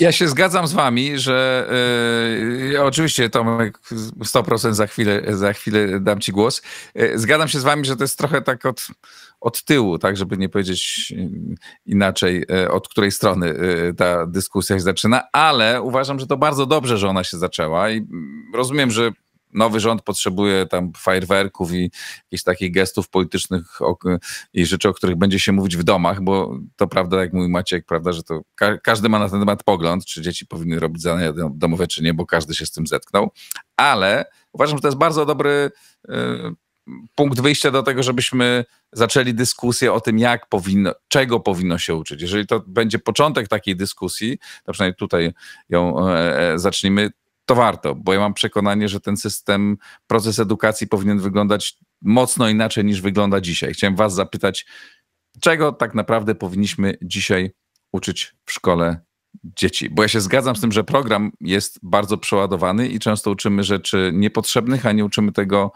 Ja 0.00 0.12
się 0.12 0.28
zgadzam 0.28 0.66
z 0.66 0.72
wami, 0.72 1.18
że 1.18 1.68
yy, 2.70 2.84
oczywiście 2.84 3.30
Tomek 3.30 3.78
100% 4.20 4.72
za 4.72 4.86
chwilę, 4.86 5.22
za 5.28 5.52
chwilę 5.52 6.00
dam 6.00 6.20
ci 6.20 6.32
głos. 6.32 6.62
Yy, 6.94 7.18
zgadzam 7.18 7.48
się 7.48 7.60
z 7.60 7.62
wami, 7.62 7.84
że 7.84 7.96
to 7.96 8.04
jest 8.04 8.18
trochę 8.18 8.42
tak 8.42 8.66
od, 8.66 8.86
od 9.40 9.64
tyłu, 9.64 9.98
tak 9.98 10.16
żeby 10.16 10.36
nie 10.36 10.48
powiedzieć 10.48 11.12
inaczej, 11.86 12.44
yy, 12.48 12.70
od 12.70 12.88
której 12.88 13.12
strony 13.12 13.54
ta 13.96 14.26
dyskusja 14.26 14.76
się 14.76 14.80
zaczyna, 14.80 15.22
ale 15.32 15.82
uważam, 15.82 16.20
że 16.20 16.26
to 16.26 16.36
bardzo 16.36 16.66
dobrze, 16.66 16.98
że 16.98 17.08
ona 17.08 17.24
się 17.24 17.38
zaczęła 17.38 17.90
i 17.90 18.06
rozumiem, 18.54 18.90
że 18.90 19.12
nowy 19.56 19.80
rząd 19.80 20.02
potrzebuje 20.02 20.66
tam 20.66 20.92
fajerwerków 20.96 21.72
i 21.72 21.90
jakichś 22.24 22.42
takich 22.42 22.72
gestów 22.72 23.08
politycznych 23.08 23.78
i 24.52 24.66
rzeczy, 24.66 24.88
o 24.88 24.94
których 24.94 25.16
będzie 25.16 25.38
się 25.38 25.52
mówić 25.52 25.76
w 25.76 25.82
domach, 25.82 26.22
bo 26.22 26.58
to 26.76 26.86
prawda, 26.86 27.20
jak 27.20 27.32
mówi 27.32 27.48
Maciek, 27.48 27.86
prawda, 27.86 28.12
że 28.12 28.22
to 28.22 28.42
ka 28.54 28.78
każdy 28.78 29.08
ma 29.08 29.18
na 29.18 29.28
ten 29.28 29.40
temat 29.40 29.62
pogląd, 29.64 30.04
czy 30.04 30.22
dzieci 30.22 30.46
powinny 30.46 30.80
robić 30.80 31.02
zadania 31.02 31.32
domowe, 31.50 31.86
czy 31.86 32.02
nie, 32.02 32.14
bo 32.14 32.26
każdy 32.26 32.54
się 32.54 32.66
z 32.66 32.70
tym 32.70 32.86
zetknął, 32.86 33.30
ale 33.76 34.24
uważam, 34.52 34.78
że 34.78 34.82
to 34.82 34.88
jest 34.88 34.98
bardzo 34.98 35.26
dobry 35.26 35.70
y, 36.08 36.12
punkt 37.14 37.40
wyjścia 37.40 37.70
do 37.70 37.82
tego, 37.82 38.02
żebyśmy 38.02 38.64
zaczęli 38.92 39.34
dyskusję 39.34 39.92
o 39.92 40.00
tym, 40.00 40.18
jak 40.18 40.48
powinno, 40.48 40.94
czego 41.08 41.40
powinno 41.40 41.78
się 41.78 41.94
uczyć. 41.94 42.22
Jeżeli 42.22 42.46
to 42.46 42.62
będzie 42.66 42.98
początek 42.98 43.48
takiej 43.48 43.76
dyskusji, 43.76 44.38
to 44.64 44.72
przynajmniej 44.72 44.96
tutaj 44.96 45.32
ją 45.68 46.08
e, 46.08 46.38
e 46.52 46.58
zacznijmy, 46.58 47.10
to 47.46 47.54
warto, 47.54 47.94
bo 47.94 48.12
ja 48.12 48.20
mam 48.20 48.34
przekonanie, 48.34 48.88
że 48.88 49.00
ten 49.00 49.16
system, 49.16 49.76
proces 50.06 50.38
edukacji 50.38 50.86
powinien 50.86 51.18
wyglądać 51.18 51.78
mocno 52.02 52.48
inaczej 52.48 52.84
niż 52.84 53.00
wygląda 53.00 53.40
dzisiaj. 53.40 53.72
Chciałem 53.72 53.96
Was 53.96 54.14
zapytać, 54.14 54.66
czego 55.40 55.72
tak 55.72 55.94
naprawdę 55.94 56.34
powinniśmy 56.34 56.98
dzisiaj 57.02 57.50
uczyć 57.92 58.34
w 58.44 58.52
szkole 58.52 59.00
dzieci? 59.44 59.90
Bo 59.90 60.02
ja 60.02 60.08
się 60.08 60.20
zgadzam 60.20 60.56
z 60.56 60.60
tym, 60.60 60.72
że 60.72 60.84
program 60.84 61.32
jest 61.40 61.78
bardzo 61.82 62.18
przeładowany 62.18 62.88
i 62.88 62.98
często 62.98 63.30
uczymy 63.30 63.64
rzeczy 63.64 64.10
niepotrzebnych, 64.14 64.86
a 64.86 64.92
nie 64.92 65.04
uczymy 65.04 65.32
tego, 65.32 65.72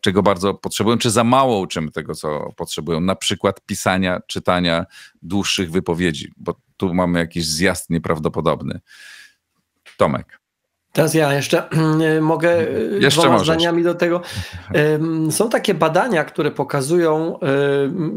czego 0.00 0.22
bardzo 0.22 0.54
potrzebują, 0.54 0.98
czy 0.98 1.10
za 1.10 1.24
mało 1.24 1.58
uczymy 1.58 1.90
tego, 1.90 2.14
co 2.14 2.52
potrzebują. 2.56 3.00
Na 3.00 3.16
przykład 3.16 3.60
pisania, 3.66 4.20
czytania 4.26 4.86
dłuższych 5.22 5.70
wypowiedzi, 5.70 6.32
bo 6.36 6.60
tu 6.76 6.94
mamy 6.94 7.18
jakiś 7.18 7.46
zjazd 7.46 7.90
nieprawdopodobny. 7.90 8.80
Tomek. 9.96 10.45
Teraz 10.96 11.14
ja 11.14 11.34
jeszcze 11.34 11.62
mogę 12.20 12.50
e, 12.50 12.70
jeszcze 13.00 13.20
dwoma 13.20 13.32
możesz. 13.32 13.46
zdaniami 13.46 13.82
do 13.82 13.94
tego. 13.94 14.20
Są 15.30 15.50
takie 15.50 15.74
badania, 15.74 16.24
które 16.24 16.50
pokazują, 16.50 17.38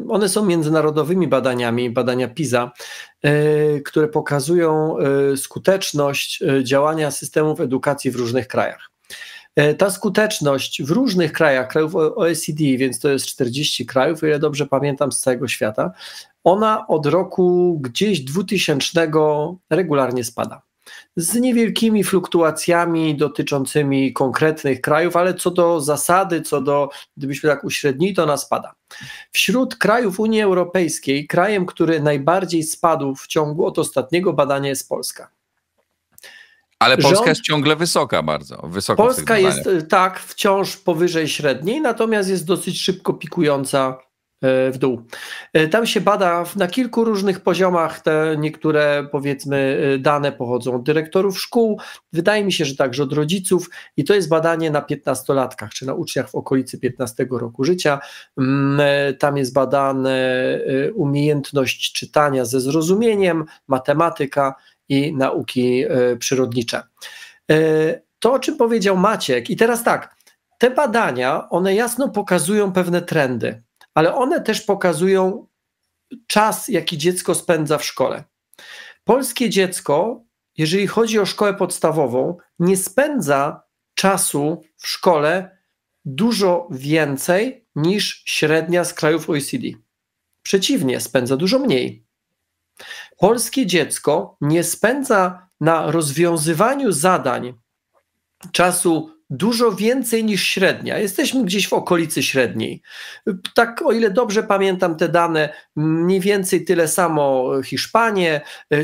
one 0.09 0.29
są 0.29 0.45
międzynarodowymi 0.45 1.27
badaniami, 1.27 1.89
badania 1.89 2.27
PISA, 2.27 2.71
e, 3.21 3.31
które 3.79 4.07
pokazują 4.07 4.97
e, 4.97 5.37
skuteczność 5.37 6.43
działania 6.63 7.11
systemów 7.11 7.59
edukacji 7.59 8.11
w 8.11 8.15
różnych 8.15 8.47
krajach. 8.47 8.89
Ta 9.77 9.89
skuteczność 9.89 10.83
w 10.83 10.91
różnych 10.91 11.31
krajach, 11.31 11.67
krajów 11.67 11.95
OECD, 11.95 12.63
więc 12.77 12.99
to 12.99 13.09
jest 13.09 13.25
40 13.25 13.85
krajów, 13.85 14.23
o 14.23 14.27
ile 14.27 14.39
dobrze 14.39 14.65
pamiętam, 14.65 15.11
z 15.11 15.19
całego 15.19 15.47
świata, 15.47 15.91
ona 16.43 16.87
od 16.87 17.05
roku 17.05 17.77
gdzieś 17.81 18.19
2000 18.19 19.11
regularnie 19.69 20.23
spada 20.23 20.68
z 21.19 21.35
niewielkimi 21.35 22.03
fluktuacjami 22.03 23.17
dotyczącymi 23.17 24.13
konkretnych 24.13 24.81
krajów, 24.81 25.15
ale 25.15 25.33
co 25.33 25.51
do 25.51 25.81
zasady, 25.81 26.41
co 26.41 26.61
do, 26.61 26.89
gdybyśmy 27.17 27.49
tak 27.49 27.63
uśrednili, 27.63 28.13
to 28.13 28.23
ona 28.23 28.37
spada. 28.37 28.73
Wśród 29.31 29.75
krajów 29.75 30.19
Unii 30.19 30.41
Europejskiej, 30.41 31.27
krajem, 31.27 31.65
który 31.65 31.99
najbardziej 31.99 32.63
spadł 32.63 33.15
w 33.15 33.27
ciągu 33.27 33.65
od 33.65 33.79
ostatniego 33.79 34.33
badania 34.33 34.69
jest 34.69 34.89
Polska. 34.89 35.29
Ale 36.79 36.97
Polska 36.97 37.15
Rząd, 37.15 37.27
jest 37.27 37.41
ciągle 37.41 37.75
wysoka 37.75 38.23
bardzo. 38.23 38.57
Wysoko 38.67 39.03
Polska 39.03 39.37
jest 39.37 39.69
tak 39.89 40.19
wciąż 40.19 40.77
powyżej 40.77 41.27
średniej, 41.27 41.81
natomiast 41.81 42.29
jest 42.29 42.45
dosyć 42.45 42.81
szybko 42.81 43.13
pikująca 43.13 43.97
w 44.41 44.77
dół. 44.77 45.01
E, 45.53 45.67
tam 45.67 45.85
się 45.85 46.01
bada 46.01 46.45
na 46.55 46.67
kilku 46.67 47.03
różnych 47.03 47.39
poziomach. 47.39 48.01
Te 48.01 48.35
niektóre, 48.37 49.07
powiedzmy, 49.11 49.81
e, 49.95 49.97
dane 49.97 50.31
pochodzą 50.31 50.75
od 50.75 50.83
dyrektorów 50.83 51.39
szkół. 51.39 51.79
Wydaje 52.13 52.45
mi 52.45 52.53
się, 52.53 52.65
że 52.65 52.75
także 52.75 53.03
od 53.03 53.13
rodziców, 53.13 53.69
i 53.97 54.03
to 54.03 54.13
jest 54.13 54.29
badanie 54.29 54.71
na 54.71 54.81
15-latkach, 54.81 55.69
czy 55.69 55.85
na 55.85 55.93
uczniach 55.93 56.29
w 56.29 56.35
okolicy 56.35 56.79
15 56.79 57.25
roku 57.31 57.63
życia. 57.63 57.99
Mm, 58.37 58.81
tam 59.17 59.37
jest 59.37 59.53
badane 59.53 60.19
umiejętność 60.93 61.93
czytania 61.93 62.45
ze 62.45 62.61
zrozumieniem, 62.61 63.45
matematyka 63.67 64.55
i 64.89 65.15
nauki 65.15 65.85
przyrodnicze. 66.19 66.83
To, 68.19 68.33
o 68.33 68.39
czym 68.39 68.57
powiedział 68.57 68.97
Maciek, 68.97 69.49
i 69.49 69.55
teraz 69.55 69.83
tak, 69.83 70.15
te 70.57 70.71
badania, 70.71 71.49
one 71.49 71.75
jasno 71.75 72.09
pokazują 72.09 72.71
pewne 72.71 73.01
trendy 73.01 73.61
ale 73.99 74.15
one 74.15 74.41
też 74.41 74.61
pokazują 74.61 75.47
czas, 76.27 76.67
jaki 76.67 76.97
dziecko 76.97 77.35
spędza 77.35 77.77
w 77.77 77.85
szkole. 77.85 78.23
Polskie 79.03 79.49
dziecko, 79.49 80.23
jeżeli 80.57 80.87
chodzi 80.87 81.19
o 81.19 81.25
szkołę 81.25 81.53
podstawową, 81.53 82.37
nie 82.59 82.77
spędza 82.77 83.63
czasu 83.93 84.63
w 84.77 84.87
szkole 84.87 85.57
dużo 86.05 86.67
więcej 86.71 87.67
niż 87.75 88.23
średnia 88.25 88.83
z 88.83 88.93
krajów 88.93 89.29
OECD. 89.29 89.67
Przeciwnie, 90.43 90.99
spędza 90.99 91.37
dużo 91.37 91.59
mniej. 91.59 92.05
Polskie 93.17 93.65
dziecko 93.65 94.37
nie 94.41 94.63
spędza 94.63 95.49
na 95.61 95.91
rozwiązywaniu 95.91 96.91
zadań 96.91 97.53
czasu 98.51 99.18
dużo 99.29 99.71
więcej 99.71 100.23
niż 100.23 100.43
średnia. 100.43 100.97
Jesteśmy 100.97 101.43
gdzieś 101.43 101.67
w 101.67 101.73
okolicy 101.73 102.23
średniej. 102.23 102.81
Tak, 103.55 103.81
o 103.85 103.91
ile 103.91 104.11
dobrze 104.11 104.43
pamiętam 104.43 104.95
te 104.95 105.09
dane, 105.09 105.53
mniej 105.75 106.19
więcej 106.19 106.65
tyle 106.65 106.87
samo 106.87 107.51
Hiszpanie, 107.63 108.41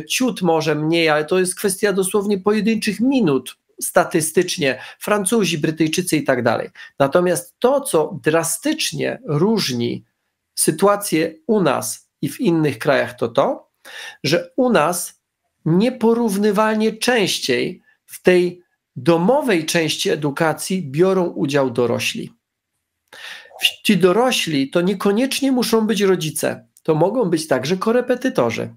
ciut 0.09 0.41
może 0.41 0.75
mniej, 0.75 1.09
ale 1.09 1.25
to 1.25 1.39
jest 1.39 1.55
kwestia 1.55 1.93
dosłownie 1.93 2.37
pojedynczych 2.37 2.99
minut 2.99 3.57
statystycznie, 3.81 4.81
Francuzi, 4.99 5.57
Brytyjczycy 5.57 6.17
i 6.17 6.23
tak 6.23 6.43
dalej. 6.43 6.69
Natomiast 6.99 7.55
to, 7.59 7.81
co 7.81 8.19
drastycznie 8.23 9.21
różni 9.25 10.05
sytuację 10.55 11.33
u 11.47 11.61
nas 11.61 12.09
i 12.21 12.29
w 12.29 12.41
innych 12.41 12.79
krajach, 12.79 13.17
to 13.17 13.27
to, 13.27 13.71
że 14.23 14.51
u 14.55 14.69
nas 14.69 15.21
nieporównywalnie 15.65 16.97
częściej 16.97 17.81
w 18.05 18.21
tej 18.21 18.64
domowej 18.95 19.65
części 19.65 20.09
edukacji 20.09 20.91
biorą 20.91 21.23
udział 21.23 21.71
dorośli. 21.71 22.33
Ci 23.83 23.97
dorośli 23.97 24.69
to 24.69 24.81
niekoniecznie 24.81 25.51
muszą 25.51 25.87
być 25.87 26.01
rodzice, 26.01 26.67
to 26.83 26.95
mogą 26.95 27.29
być 27.29 27.47
także 27.47 27.77
korepetytorzy. 27.77 28.75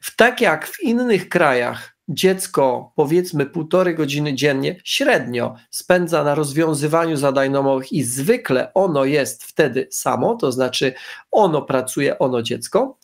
W 0.00 0.16
tak 0.16 0.40
jak 0.40 0.66
w 0.66 0.82
innych 0.82 1.28
krajach 1.28 1.98
dziecko 2.08 2.92
powiedzmy 2.96 3.46
półtorej 3.46 3.94
godziny 3.94 4.34
dziennie 4.34 4.80
średnio 4.84 5.54
spędza 5.70 6.24
na 6.24 6.34
rozwiązywaniu 6.34 7.16
zadań 7.16 7.52
domowych 7.52 7.92
i 7.92 8.02
zwykle 8.02 8.74
ono 8.74 9.04
jest 9.04 9.44
wtedy 9.44 9.88
samo, 9.90 10.34
to 10.34 10.52
znaczy 10.52 10.94
ono 11.30 11.62
pracuje, 11.62 12.18
ono 12.18 12.42
dziecko, 12.42 12.98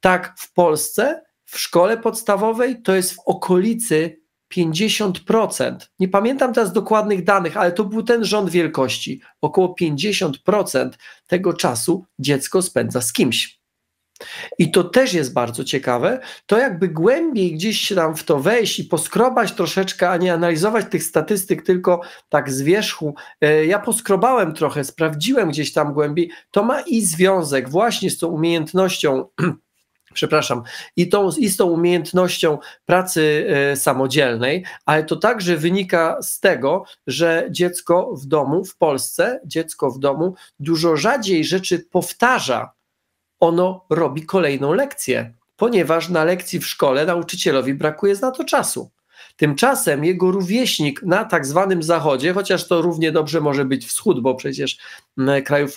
tak 0.00 0.34
w 0.38 0.52
Polsce 0.52 1.22
w 1.44 1.58
szkole 1.58 1.96
podstawowej 1.96 2.82
to 2.82 2.94
jest 2.94 3.14
w 3.14 3.18
okolicy 3.26 4.19
50%, 4.56 5.76
nie 5.98 6.08
pamiętam 6.08 6.54
teraz 6.54 6.72
dokładnych 6.72 7.24
danych, 7.24 7.56
ale 7.56 7.72
to 7.72 7.84
był 7.84 8.02
ten 8.02 8.24
rząd 8.24 8.50
wielkości. 8.50 9.20
Około 9.40 9.74
50% 9.80 10.90
tego 11.26 11.52
czasu 11.52 12.04
dziecko 12.18 12.62
spędza 12.62 13.00
z 13.00 13.12
kimś. 13.12 13.60
I 14.58 14.70
to 14.70 14.84
też 14.84 15.14
jest 15.14 15.32
bardzo 15.32 15.64
ciekawe, 15.64 16.20
to 16.46 16.58
jakby 16.58 16.88
głębiej 16.88 17.54
gdzieś 17.54 17.80
się 17.80 17.94
tam 17.94 18.16
w 18.16 18.24
to 18.24 18.40
wejść 18.40 18.78
i 18.78 18.84
poskrobać 18.84 19.52
troszeczkę, 19.52 20.10
a 20.10 20.16
nie 20.16 20.32
analizować 20.32 20.86
tych 20.90 21.04
statystyk 21.04 21.62
tylko 21.62 22.00
tak 22.28 22.50
z 22.50 22.62
wierzchu. 22.62 23.14
E, 23.40 23.66
ja 23.66 23.78
poskrobałem 23.78 24.54
trochę, 24.54 24.84
sprawdziłem 24.84 25.48
gdzieś 25.48 25.72
tam 25.72 25.92
głębiej, 25.92 26.30
to 26.50 26.64
ma 26.64 26.80
i 26.80 27.02
związek 27.02 27.68
właśnie 27.68 28.10
z 28.10 28.18
tą 28.18 28.28
umiejętnością 28.28 29.24
przepraszam, 30.14 30.62
i, 30.96 31.08
tą, 31.08 31.30
z 31.30 31.56
tą 31.56 31.66
umiejętnością 31.66 32.58
pracy 32.86 33.46
e, 33.48 33.76
samodzielnej, 33.76 34.64
ale 34.84 35.04
to 35.04 35.16
także 35.16 35.56
wynika 35.56 36.22
z 36.22 36.40
tego, 36.40 36.84
że 37.06 37.48
dziecko 37.50 38.14
w 38.16 38.26
domu, 38.26 38.64
w 38.64 38.76
Polsce, 38.76 39.40
dziecko 39.44 39.90
w 39.90 39.98
domu 39.98 40.34
dużo 40.60 40.96
rzadziej 40.96 41.44
rzeczy 41.44 41.78
powtarza, 41.78 42.72
ono 43.40 43.84
robi 43.90 44.26
kolejną 44.26 44.72
lekcję, 44.72 45.34
ponieważ 45.56 46.08
na 46.08 46.24
lekcji 46.24 46.60
w 46.60 46.66
szkole 46.66 47.06
nauczycielowi 47.06 47.74
brakuje 47.74 48.14
na 48.22 48.30
to 48.30 48.44
czasu. 48.44 48.90
Tymczasem 49.36 50.04
jego 50.04 50.30
rówieśnik 50.30 51.02
na 51.02 51.24
tak 51.24 51.46
zwanym 51.46 51.82
zachodzie, 51.82 52.32
chociaż 52.32 52.68
to 52.68 52.82
równie 52.82 53.12
dobrze 53.12 53.40
może 53.40 53.64
być 53.64 53.86
wschód, 53.86 54.20
bo 54.20 54.34
przecież 54.34 54.78
krajów 55.44 55.76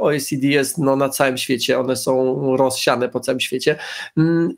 OECD 0.00 0.46
jest 0.46 0.78
no, 0.78 0.96
na 0.96 1.08
całym 1.08 1.38
świecie, 1.38 1.78
one 1.78 1.96
są 1.96 2.56
rozsiane 2.56 3.08
po 3.08 3.20
całym 3.20 3.40
świecie, 3.40 3.78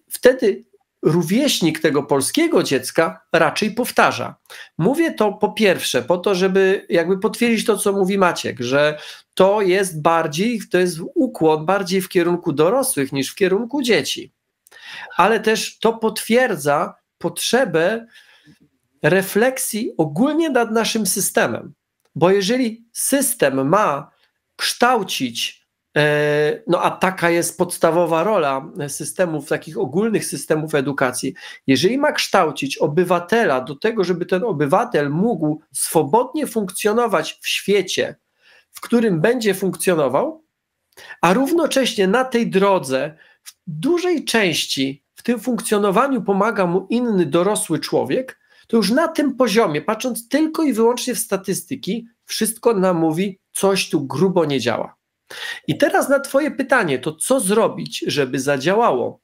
wtedy 0.09 0.65
rówieśnik 1.03 1.81
tego 1.81 2.03
polskiego 2.03 2.63
dziecka 2.63 3.21
raczej 3.33 3.71
powtarza. 3.71 4.35
Mówię 4.79 5.13
to 5.13 5.33
po 5.33 5.53
pierwsze, 5.53 6.03
po 6.03 6.19
to, 6.19 6.35
żeby 6.35 6.87
jakby 6.89 7.19
potwierdzić 7.19 7.67
to, 7.67 7.77
co 7.77 7.93
mówi 7.93 8.19
Maciek, 8.19 8.61
że 8.61 8.99
to 9.35 9.63
jest 9.63 10.03
bardziej, 10.03 10.61
to 10.71 10.79
jest 10.79 10.99
ukłon 11.15 11.67
bardziej 11.67 12.01
w 12.01 12.09
kierunku 12.09 12.53
dorosłych 12.53 13.13
niż 13.13 13.31
w 13.31 13.35
kierunku 13.35 13.83
dzieci. 13.83 14.33
Ale 15.17 15.41
też 15.41 15.79
to 15.79 15.93
potwierdza 15.93 16.95
potrzebę 17.21 18.07
refleksji 19.03 19.93
ogólnie 19.99 20.50
nad 20.50 20.71
naszym 20.71 21.07
systemem. 21.07 21.75
Bo 22.15 22.31
jeżeli 22.31 22.85
system 22.93 23.69
ma 23.69 24.11
kształcić, 24.57 25.67
e, 25.97 26.62
no 26.67 26.83
a 26.83 26.91
taka 26.91 27.31
jest 27.31 27.59
podstawowa 27.59 28.25
rola 28.25 28.73
systemów, 28.89 29.49
takich 29.49 29.79
ogólnych 29.79 30.25
systemów 30.25 30.75
edukacji, 30.75 31.35
jeżeli 31.67 31.99
ma 31.99 32.12
kształcić 32.12 32.79
obywatela 32.79 33.61
do 33.61 33.75
tego, 33.75 34.05
żeby 34.05 34.27
ten 34.27 34.45
obywatel 34.45 35.11
mógł 35.11 35.61
swobodnie 35.73 36.47
funkcjonować 36.47 37.39
w 37.43 37.49
świecie, 37.49 38.17
w 38.71 38.81
którym 38.81 39.21
będzie 39.21 39.55
funkcjonował, 39.55 40.45
a 41.21 41.33
równocześnie 41.33 42.09
na 42.09 42.25
tej 42.25 42.50
drodze 42.50 43.17
w 43.45 43.53
dużej 43.67 44.25
części 44.25 45.05
w 45.21 45.23
tym 45.23 45.41
funkcjonowaniu 45.41 46.23
pomaga 46.23 46.67
mu 46.67 46.87
inny 46.91 47.27
dorosły 47.27 47.79
człowiek, 47.79 48.41
to 48.67 48.77
już 48.77 48.91
na 48.91 49.09
tym 49.09 49.37
poziomie, 49.37 49.83
patrząc 49.83 50.29
tylko 50.29 50.62
i 50.62 50.73
wyłącznie 50.73 51.15
w 51.15 51.19
statystyki, 51.19 52.07
wszystko 52.25 52.75
nam 52.75 52.97
mówi, 52.97 53.39
coś 53.53 53.91
tu 53.91 54.07
grubo 54.07 54.45
nie 54.45 54.61
działa. 54.61 54.97
I 55.67 55.79
teraz 55.79 56.09
na 56.09 56.21
Twoje 56.21 56.50
pytanie, 56.50 56.99
to 56.99 57.15
co 57.15 57.41
zrobić, 57.41 58.05
żeby 58.07 58.41
zadziałało? 58.41 59.21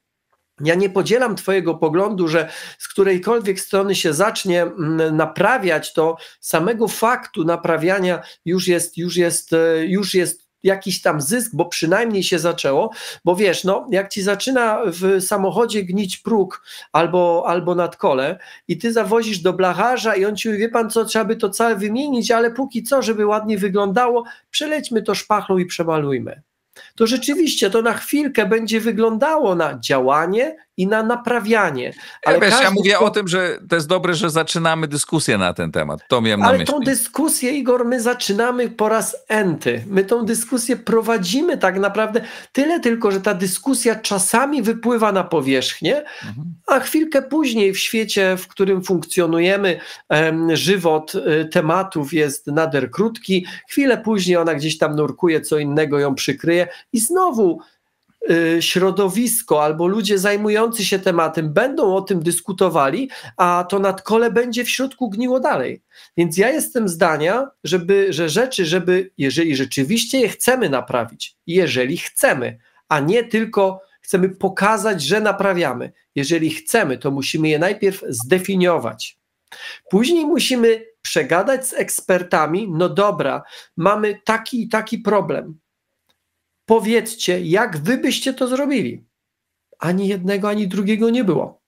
Ja 0.61 0.75
nie 0.75 0.89
podzielam 0.89 1.35
Twojego 1.35 1.75
poglądu, 1.75 2.27
że 2.27 2.49
z 2.77 2.87
którejkolwiek 2.87 3.59
strony 3.59 3.95
się 3.95 4.13
zacznie 4.13 4.61
mm, 4.61 5.15
naprawiać, 5.15 5.93
to 5.93 6.17
samego 6.39 6.87
faktu 6.87 7.43
naprawiania 7.43 8.21
już 8.45 8.67
jest, 8.67 8.97
już 8.97 9.17
jest, 9.17 9.53
e, 9.53 9.85
już 9.85 10.13
jest 10.13 10.46
jakiś 10.67 11.01
tam 11.01 11.21
zysk, 11.21 11.51
bo 11.53 11.65
przynajmniej 11.65 12.23
się 12.23 12.39
zaczęło, 12.39 12.91
bo 13.25 13.35
wiesz, 13.35 13.63
no 13.63 13.87
jak 13.91 14.09
ci 14.09 14.21
zaczyna 14.21 14.81
w 14.85 15.21
samochodzie 15.21 15.83
gnić 15.83 16.17
próg 16.17 16.63
albo, 16.91 17.43
albo 17.47 17.75
nadkole 17.75 18.39
i 18.67 18.77
ty 18.77 18.93
zawozisz 18.93 19.39
do 19.39 19.53
blacharza 19.53 20.15
i 20.15 20.25
on 20.25 20.35
ci 20.35 20.47
mówi, 20.47 20.59
wie 20.59 20.69
pan 20.69 20.89
co, 20.89 21.05
trzeba 21.05 21.25
by 21.25 21.35
to 21.35 21.49
całe 21.49 21.75
wymienić, 21.75 22.31
ale 22.31 22.51
póki 22.51 22.83
co, 22.83 23.01
żeby 23.01 23.25
ładnie 23.25 23.57
wyglądało, 23.57 24.23
przelećmy 24.51 25.01
to 25.01 25.15
szpachlą 25.15 25.57
i 25.57 25.65
przemalujmy. 25.65 26.41
To 26.95 27.07
rzeczywiście 27.07 27.69
to 27.69 27.81
na 27.81 27.93
chwilkę 27.93 28.45
będzie 28.45 28.79
wyglądało 28.79 29.55
na 29.55 29.79
działanie 29.79 30.55
i 30.77 30.87
na 30.87 31.03
naprawianie. 31.03 31.93
Ale 32.25 32.39
wiesz, 32.39 32.61
ja 32.61 32.71
mówię 32.71 32.99
o 32.99 33.09
tym, 33.09 33.27
że 33.27 33.59
to 33.69 33.75
jest 33.75 33.87
dobre, 33.87 34.13
że 34.13 34.29
zaczynamy 34.29 34.87
dyskusję 34.87 35.37
na 35.37 35.53
ten 35.53 35.71
temat. 35.71 36.01
To 36.07 36.21
miałem 36.21 36.41
Ale 36.41 36.51
na 36.51 36.57
myśli. 36.57 36.73
tą 36.73 36.79
dyskusję, 36.79 37.51
Igor, 37.51 37.85
my 37.85 38.01
zaczynamy 38.01 38.69
po 38.69 38.89
raz 38.89 39.15
enty. 39.27 39.83
My 39.87 40.05
tą 40.05 40.25
dyskusję 40.25 40.75
prowadzimy 40.75 41.57
tak 41.57 41.79
naprawdę 41.79 42.21
tyle 42.51 42.79
tylko, 42.79 43.11
że 43.11 43.21
ta 43.21 43.33
dyskusja 43.33 43.95
czasami 43.95 44.61
wypływa 44.61 45.11
na 45.11 45.23
powierzchnię, 45.23 45.97
mhm. 45.97 46.53
a 46.67 46.79
chwilkę 46.79 47.21
później 47.21 47.73
w 47.73 47.79
świecie, 47.79 48.37
w 48.37 48.47
którym 48.47 48.83
funkcjonujemy, 48.83 49.79
żywot 50.53 51.15
y, 51.15 51.45
tematów 51.45 52.13
jest 52.13 52.47
nader 52.47 52.91
krótki. 52.91 53.45
Chwilę 53.69 53.97
później 53.97 54.37
ona 54.37 54.55
gdzieś 54.55 54.77
tam 54.77 54.95
nurkuje, 54.95 55.41
co 55.41 55.57
innego 55.57 55.99
ją 55.99 56.15
przykryje 56.15 56.67
i 56.93 56.99
znowu 56.99 57.61
środowisko 58.59 59.63
albo 59.63 59.87
ludzie 59.87 60.19
zajmujący 60.19 60.85
się 60.85 60.99
tematem 60.99 61.53
będą 61.53 61.95
o 61.95 62.01
tym 62.01 62.23
dyskutowali, 62.23 63.09
a 63.37 63.65
to 63.69 63.79
nadkole 63.79 64.31
będzie 64.31 64.63
w 64.63 64.69
środku 64.69 65.09
gniło 65.09 65.39
dalej. 65.39 65.83
Więc 66.17 66.37
ja 66.37 66.49
jestem 66.49 66.89
zdania, 66.89 67.47
żeby, 67.63 68.13
że 68.13 68.29
rzeczy, 68.29 68.65
żeby, 68.65 69.11
jeżeli 69.17 69.55
rzeczywiście 69.55 70.19
je 70.19 70.29
chcemy 70.29 70.69
naprawić, 70.69 71.35
jeżeli 71.47 71.97
chcemy, 71.97 72.57
a 72.89 72.99
nie 72.99 73.23
tylko 73.23 73.81
chcemy 74.01 74.29
pokazać, 74.29 75.01
że 75.01 75.21
naprawiamy. 75.21 75.91
Jeżeli 76.15 76.49
chcemy, 76.49 76.97
to 76.97 77.11
musimy 77.11 77.49
je 77.49 77.59
najpierw 77.59 78.03
zdefiniować. 78.09 79.17
Później 79.89 80.25
musimy 80.25 80.85
przegadać 81.01 81.67
z 81.67 81.73
ekspertami, 81.73 82.67
no 82.71 82.89
dobra, 82.89 83.43
mamy 83.77 84.19
taki 84.25 84.63
i 84.63 84.69
taki 84.69 84.99
problem 84.99 85.59
Powiedzcie, 86.67 87.41
jak 87.41 87.77
wy 87.77 87.97
byście 87.97 88.33
to 88.33 88.47
zrobili. 88.47 89.05
Ani 89.79 90.07
jednego, 90.07 90.49
ani 90.49 90.67
drugiego 90.67 91.09
nie 91.09 91.23
było. 91.23 91.61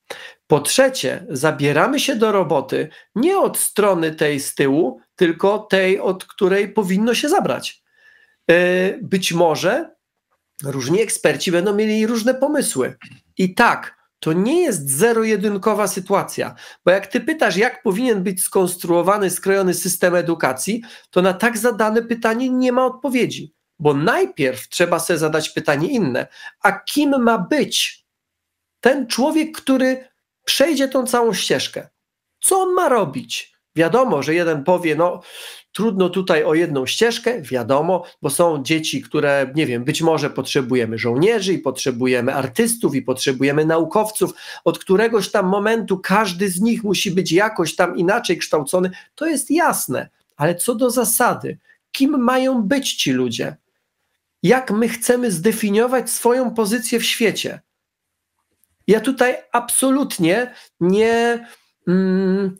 Po 0.48 0.60
trzecie, 0.60 1.26
zabieramy 1.30 2.00
się 2.00 2.16
do 2.16 2.32
roboty 2.32 2.90
nie 3.16 3.40
od 3.40 3.58
strony 3.58 4.16
tej 4.16 4.40
z 4.40 4.56
tyłu, 4.56 5.02
tylko 5.16 5.60
tej, 5.60 6.00
od 6.00 6.26
której 6.26 6.74
powinno 6.74 7.14
się 7.14 7.30
zabrać. 7.30 7.84
E, 8.50 8.98
być 9.02 9.34
może 9.34 9.96
różni 10.64 11.02
eksperci 11.02 11.52
będą 11.52 11.76
mieli 11.76 12.08
różne 12.08 12.34
pomysły. 12.34 12.98
I 13.38 13.56
tak, 13.56 13.98
to 14.20 14.34
nie 14.34 14.62
jest 14.62 14.90
zero-jedynkowa 14.90 15.88
sytuacja, 15.88 16.56
bo 16.86 16.92
jak 16.92 17.08
ty 17.08 17.22
pytasz, 17.22 17.58
jak 17.58 17.84
powinien 17.84 18.24
być 18.24 18.44
skonstruowany, 18.44 19.30
skrojony 19.30 19.74
system 19.74 20.16
edukacji, 20.16 20.82
to 21.10 21.22
na 21.22 21.34
tak 21.34 21.58
zadane 21.58 22.02
pytanie 22.02 22.50
nie 22.50 22.72
ma 22.72 22.86
odpowiedzi. 22.86 23.59
Bo 23.80 23.94
najpierw 23.94 24.70
trzeba 24.70 25.00
sobie 25.00 25.20
zadać 25.20 25.50
pytanie 25.50 25.88
inne: 25.88 26.28
a 26.62 26.72
kim 26.72 27.24
ma 27.24 27.38
być 27.38 28.06
ten 28.80 29.08
człowiek, 29.08 29.58
który 29.58 30.08
przejdzie 30.46 30.88
tą 30.88 31.06
całą 31.06 31.34
ścieżkę? 31.34 31.90
Co 32.40 32.62
on 32.62 32.74
ma 32.74 32.90
robić? 32.90 33.60
Wiadomo, 33.76 34.24
że 34.24 34.34
jeden 34.34 34.64
powie, 34.64 34.96
no 34.96 35.22
trudno 35.72 36.10
tutaj 36.10 36.44
o 36.44 36.54
jedną 36.54 36.86
ścieżkę, 36.86 37.42
wiadomo, 37.42 38.06
bo 38.22 38.30
są 38.30 38.64
dzieci, 38.64 39.02
które, 39.02 39.52
nie 39.56 39.66
wiem, 39.66 39.84
być 39.84 40.02
może 40.02 40.30
potrzebujemy 40.30 40.98
żołnierzy 40.98 41.54
i 41.54 41.60
potrzebujemy 41.60 42.34
artystów 42.34 42.96
i 42.96 43.02
potrzebujemy 43.02 43.66
naukowców. 43.66 44.32
Od 44.66 44.80
któregoś 44.80 45.32
tam 45.32 45.48
momentu 45.48 45.98
każdy 45.98 46.50
z 46.50 46.62
nich 46.62 46.84
musi 46.84 47.12
być 47.12 47.32
jakoś 47.32 47.76
tam 47.76 47.98
inaczej 47.98 48.38
kształcony, 48.38 48.92
to 49.16 49.26
jest 49.26 49.52
jasne, 49.52 50.10
ale 50.38 50.56
co 50.56 50.76
do 50.76 50.90
zasady, 50.90 51.58
kim 51.92 52.24
mają 52.24 52.64
być 52.64 52.94
ci 52.94 53.12
ludzie? 53.12 53.56
Jak 54.44 54.72
my 54.72 54.90
chcemy 54.90 55.32
zdefiniować 55.32 56.10
swoją 56.10 56.54
pozycję 56.54 57.00
w 57.00 57.06
świecie. 57.06 57.62
Ja 58.88 59.00
tutaj 59.00 59.38
absolutnie 59.52 60.54
nie 60.80 61.48
mm, 61.88 62.58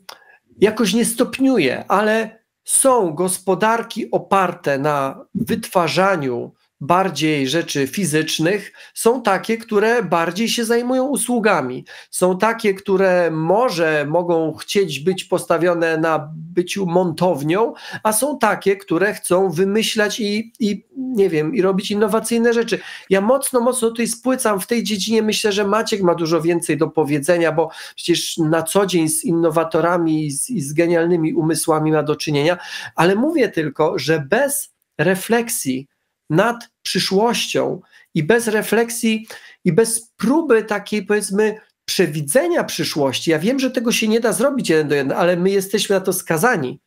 jakoś 0.60 0.94
nie 0.94 1.04
stopniuję, 1.04 1.84
ale 1.88 2.40
są 2.64 3.14
gospodarki 3.14 4.10
oparte 4.10 4.78
na 4.78 5.26
wytwarzaniu 5.34 6.52
bardziej 6.80 7.48
rzeczy 7.48 7.86
fizycznych, 7.86 8.72
są 8.94 9.22
takie, 9.22 9.58
które 9.58 10.02
bardziej 10.02 10.48
się 10.48 10.64
zajmują 10.64 11.06
usługami. 11.06 11.84
Są 12.10 12.38
takie, 12.38 12.74
które 12.74 13.30
może 13.30 14.06
mogą 14.08 14.54
chcieć 14.54 15.00
być 15.00 15.24
postawione 15.24 15.98
na 15.98 16.30
byciu 16.34 16.86
montownią, 16.86 17.72
a 18.02 18.12
są 18.12 18.38
takie, 18.38 18.76
które 18.76 19.14
chcą 19.14 19.50
wymyślać 19.50 20.20
i, 20.20 20.52
i 20.60 20.86
nie 21.16 21.30
wiem, 21.30 21.54
i 21.54 21.62
robić 21.62 21.90
innowacyjne 21.90 22.52
rzeczy. 22.52 22.78
Ja 23.10 23.20
mocno, 23.20 23.60
mocno 23.60 23.88
tutaj 23.88 24.06
spłycam 24.08 24.60
w 24.60 24.66
tej 24.66 24.82
dziedzinie. 24.82 25.22
Myślę, 25.22 25.52
że 25.52 25.66
Maciek 25.66 26.02
ma 26.02 26.14
dużo 26.14 26.40
więcej 26.40 26.76
do 26.76 26.88
powiedzenia, 26.88 27.52
bo 27.52 27.70
przecież 27.96 28.38
na 28.38 28.62
co 28.62 28.86
dzień 28.86 29.08
z 29.08 29.24
innowatorami 29.24 30.26
i 30.26 30.30
z, 30.30 30.50
i 30.50 30.60
z 30.60 30.72
genialnymi 30.72 31.34
umysłami 31.34 31.92
ma 31.92 32.02
do 32.02 32.16
czynienia, 32.16 32.58
ale 32.96 33.14
mówię 33.14 33.48
tylko, 33.48 33.98
że 33.98 34.26
bez 34.30 34.70
refleksji 34.98 35.86
nad 36.30 36.68
przyszłością 36.82 37.80
i 38.14 38.22
bez 38.22 38.48
refleksji 38.48 39.26
i 39.64 39.72
bez 39.72 40.12
próby 40.16 40.64
takiej, 40.64 41.06
powiedzmy, 41.06 41.60
przewidzenia 41.84 42.64
przyszłości. 42.64 43.30
Ja 43.30 43.38
wiem, 43.38 43.58
że 43.58 43.70
tego 43.70 43.92
się 43.92 44.08
nie 44.08 44.20
da 44.20 44.32
zrobić 44.32 44.68
jeden 44.68 44.88
do 44.88 44.94
jeden, 44.94 45.18
ale 45.18 45.36
my 45.36 45.50
jesteśmy 45.50 45.94
na 45.94 46.00
to 46.00 46.12
skazani. 46.12 46.80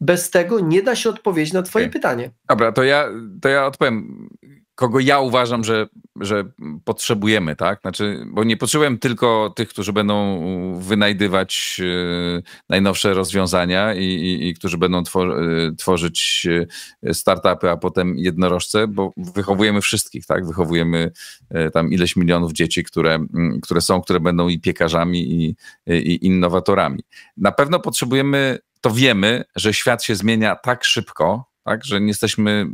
Bez 0.00 0.30
tego 0.30 0.60
nie 0.60 0.82
da 0.82 0.96
się 0.96 1.10
odpowiedzieć 1.10 1.52
na 1.52 1.62
Twoje 1.62 1.84
okay. 1.84 1.92
pytanie. 1.92 2.30
Dobra, 2.48 2.72
to 2.72 2.84
ja, 2.84 3.08
to 3.42 3.48
ja 3.48 3.66
odpowiem 3.66 4.28
kogo 4.76 5.00
ja 5.00 5.20
uważam, 5.20 5.64
że, 5.64 5.86
że 6.20 6.44
potrzebujemy, 6.84 7.56
tak? 7.56 7.80
Znaczy, 7.80 8.24
bo 8.26 8.44
nie 8.44 8.56
potrzebujemy 8.56 8.98
tylko 8.98 9.52
tych, 9.56 9.68
którzy 9.68 9.92
będą 9.92 10.40
wynajdywać 10.80 11.80
e, 11.84 12.42
najnowsze 12.68 13.14
rozwiązania 13.14 13.94
i, 13.94 14.04
i, 14.04 14.48
i 14.48 14.54
którzy 14.54 14.78
będą 14.78 15.02
twor 15.02 15.30
e, 15.30 15.74
tworzyć 15.74 16.46
e, 17.02 17.14
startupy, 17.14 17.70
a 17.70 17.76
potem 17.76 18.18
jednorożce, 18.18 18.88
bo 18.88 19.12
wychowujemy 19.16 19.80
wszystkich, 19.80 20.26
tak? 20.26 20.46
Wychowujemy 20.46 21.12
tam 21.72 21.92
ileś 21.92 22.16
milionów 22.16 22.52
dzieci, 22.52 22.84
które, 22.84 23.26
które 23.62 23.80
są, 23.80 24.02
które 24.02 24.20
będą 24.20 24.48
i 24.48 24.60
piekarzami, 24.60 25.32
i, 25.32 25.56
i 25.86 26.26
innowatorami. 26.26 27.00
Na 27.36 27.52
pewno 27.52 27.80
potrzebujemy, 27.80 28.58
to 28.80 28.90
wiemy, 28.90 29.44
że 29.56 29.74
świat 29.74 30.04
się 30.04 30.16
zmienia 30.16 30.56
tak 30.56 30.84
szybko, 30.84 31.50
tak, 31.64 31.84
że 31.84 32.00
nie 32.00 32.08
jesteśmy 32.08 32.66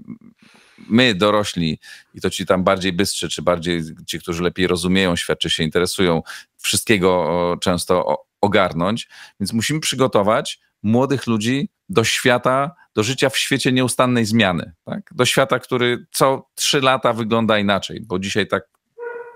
my 0.88 1.14
dorośli 1.14 1.78
i 2.14 2.20
to 2.20 2.30
ci 2.30 2.46
tam 2.46 2.64
bardziej 2.64 2.92
bystrzy, 2.92 3.28
czy 3.28 3.42
bardziej 3.42 3.82
ci, 4.06 4.20
którzy 4.20 4.42
lepiej 4.42 4.66
rozumieją 4.66 5.16
świat, 5.16 5.38
czy 5.38 5.50
się 5.50 5.62
interesują, 5.62 6.22
wszystkiego 6.58 7.58
często 7.60 8.18
ogarnąć. 8.40 9.08
Więc 9.40 9.52
musimy 9.52 9.80
przygotować 9.80 10.60
młodych 10.82 11.26
ludzi 11.26 11.68
do 11.88 12.04
świata, 12.04 12.74
do 12.94 13.02
życia 13.02 13.30
w 13.30 13.38
świecie 13.38 13.72
nieustannej 13.72 14.24
zmiany. 14.24 14.72
Tak? 14.84 15.10
Do 15.14 15.24
świata, 15.24 15.58
który 15.58 16.06
co 16.12 16.48
trzy 16.54 16.80
lata 16.80 17.12
wygląda 17.12 17.58
inaczej, 17.58 18.00
bo 18.06 18.18
dzisiaj 18.18 18.46
tak 18.46 18.62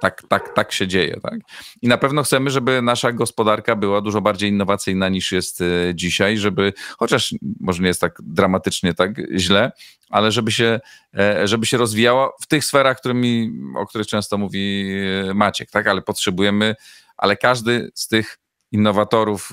tak, 0.01 0.23
tak, 0.29 0.55
tak 0.55 0.73
się 0.73 0.89
dzieje. 0.89 1.21
Tak? 1.23 1.35
I 1.83 1.89
na 1.89 1.99
pewno 1.99 2.23
chcemy, 2.23 2.51
żeby 2.51 2.83
nasza 2.83 3.13
gospodarka 3.13 3.77
była 3.77 4.01
dużo 4.01 4.21
bardziej 4.21 4.51
innowacyjna 4.51 5.09
niż 5.09 5.33
jest 5.33 5.61
e, 5.61 5.65
dzisiaj, 5.95 6.39
żeby, 6.39 6.73
chociaż 6.99 7.35
może 7.61 7.83
nie 7.83 7.89
jest 7.89 8.01
tak 8.01 8.19
dramatycznie 8.23 8.95
tak 8.95 9.11
źle, 9.37 9.73
ale 10.11 10.33
żeby 10.33 10.53
się, 10.53 10.81
e, 11.19 11.49
żeby 11.49 11.67
się 11.67 11.77
rozwijała 11.77 12.31
w 12.41 12.47
tych 12.47 12.65
sferach, 12.65 12.99
którymi, 12.99 13.53
o 13.77 13.87
których 13.87 14.07
często 14.07 14.39
mówi 14.39 14.93
e, 15.31 15.35
Maciek, 15.35 15.71
tak? 15.71 15.87
ale 15.87 16.03
potrzebujemy, 16.03 16.75
ale 17.17 17.37
każdy 17.37 17.91
z 17.95 18.09
tych 18.09 18.39
innowatorów, 18.73 19.53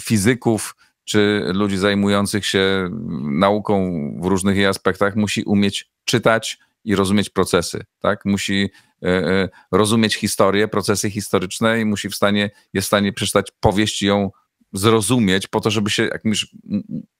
fizyków, 0.00 0.76
czy 1.04 1.50
ludzi 1.54 1.78
zajmujących 1.78 2.46
się 2.46 2.88
nauką 3.22 4.00
w 4.22 4.26
różnych 4.26 4.56
jej 4.56 4.66
aspektach 4.66 5.16
musi 5.16 5.42
umieć 5.42 5.90
czytać 6.04 6.58
i 6.88 6.94
rozumieć 6.94 7.30
procesy, 7.30 7.84
tak? 8.00 8.24
Musi 8.24 8.70
E, 9.04 9.08
e, 9.08 9.48
rozumieć 9.72 10.16
historię, 10.16 10.68
procesy 10.68 11.10
historyczne 11.10 11.80
i 11.80 11.84
musi 11.84 12.08
w 12.08 12.14
stanie, 12.14 12.50
jest 12.72 12.84
w 12.84 12.88
stanie 12.88 13.12
przeczytać 13.12 13.52
powieść 13.60 14.02
i 14.02 14.06
ją 14.06 14.30
zrozumieć 14.72 15.46
po 15.46 15.60
to, 15.60 15.70
żeby 15.70 15.90
się 15.90 16.02
jakimś 16.02 16.46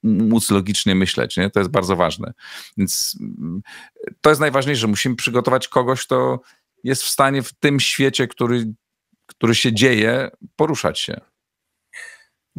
móc 0.03 0.51
logicznie 0.51 0.95
myśleć. 0.95 1.37
Nie? 1.37 1.49
To 1.49 1.59
jest 1.59 1.71
bardzo 1.71 1.95
ważne. 1.95 2.33
Więc 2.77 3.17
mm, 3.19 3.61
to 4.21 4.29
jest 4.29 4.39
najważniejsze. 4.39 4.87
Musimy 4.87 5.15
przygotować 5.15 5.67
kogoś, 5.67 6.05
kto 6.05 6.39
jest 6.83 7.03
w 7.03 7.09
stanie 7.09 7.43
w 7.43 7.53
tym 7.53 7.79
świecie, 7.79 8.27
który, 8.27 8.73
który 9.25 9.55
się 9.55 9.73
dzieje, 9.73 10.29
poruszać 10.55 10.99
się. 10.99 11.21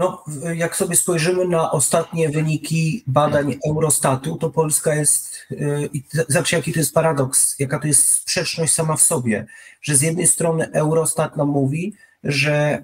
No, 0.00 0.24
jak 0.54 0.76
sobie 0.76 0.96
spojrzymy 0.96 1.48
na 1.48 1.70
ostatnie 1.70 2.28
wyniki 2.28 3.04
badań 3.06 3.58
Eurostatu, 3.68 4.36
to 4.36 4.50
Polska 4.50 4.94
jest, 4.94 5.36
y, 5.50 5.90
zawsze 6.28 6.56
jaki 6.56 6.72
to 6.72 6.78
jest 6.78 6.94
paradoks, 6.94 7.58
jaka 7.58 7.78
to 7.78 7.86
jest 7.86 8.08
sprzeczność 8.08 8.72
sama 8.72 8.96
w 8.96 9.02
sobie, 9.02 9.46
że 9.82 9.96
z 9.96 10.02
jednej 10.02 10.26
strony 10.26 10.72
Eurostat 10.72 11.36
nam 11.36 11.48
mówi, 11.48 11.94
że 12.24 12.82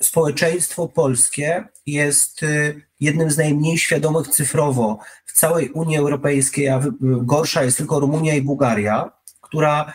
y, 0.00 0.04
społeczeństwo 0.04 0.88
polskie 0.88 1.64
jest 1.86 2.42
y, 2.42 2.82
jednym 3.00 3.30
z 3.30 3.36
najmniej 3.36 3.78
świadomych 3.78 4.28
cyfrowo 4.28 4.98
w 5.26 5.32
całej 5.32 5.70
Unii 5.70 5.96
Europejskiej, 5.96 6.68
a 6.68 6.80
gorsza 7.00 7.64
jest 7.64 7.76
tylko 7.76 8.00
Rumunia 8.00 8.34
i 8.34 8.42
Bułgaria, 8.42 9.12
która 9.40 9.92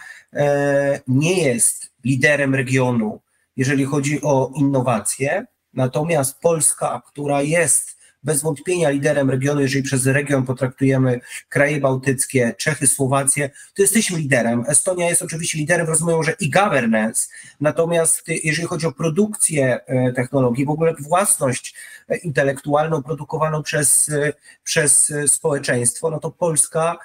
nie 1.08 1.44
jest 1.44 1.92
liderem 2.04 2.56
regionu, 2.56 3.22
jeżeli 3.58 3.86
chodzi 3.86 4.22
o 4.22 4.52
innowacje 4.56 5.46
Natomiast 5.78 6.40
Polska, 6.40 7.02
która 7.06 7.42
jest 7.42 7.98
bez 8.24 8.42
wątpienia 8.42 8.90
liderem 8.90 9.30
regionu, 9.30 9.62
jeżeli 9.62 9.84
przez 9.84 10.06
region 10.06 10.46
potraktujemy 10.46 11.20
kraje 11.50 11.82
bałtyckie, 11.82 12.56
Czechy, 12.58 12.88
Słowację, 12.88 13.50
to 13.76 13.82
jesteśmy 13.82 14.18
liderem. 14.18 14.64
Estonia 14.68 15.10
jest 15.10 15.22
oczywiście 15.22 15.58
liderem, 15.58 15.88
rozumieją, 15.88 16.24
że 16.24 16.36
i 16.40 16.50
governance, 16.50 17.30
natomiast 17.60 18.24
jeżeli 18.28 18.68
chodzi 18.68 18.88
o 18.88 18.92
produkcję 18.92 19.80
e, 19.86 20.14
technologii, 20.14 20.66
w 20.66 20.70
ogóle 20.70 20.94
własność 21.00 21.76
e, 22.10 22.18
intelektualną 22.18 23.04
produkowaną 23.04 23.64
przez, 23.64 24.10
e, 24.10 24.34
przez 24.64 25.14
społeczeństwo, 25.28 26.10
no 26.10 26.20
to 26.20 26.32
Polska 26.32 26.98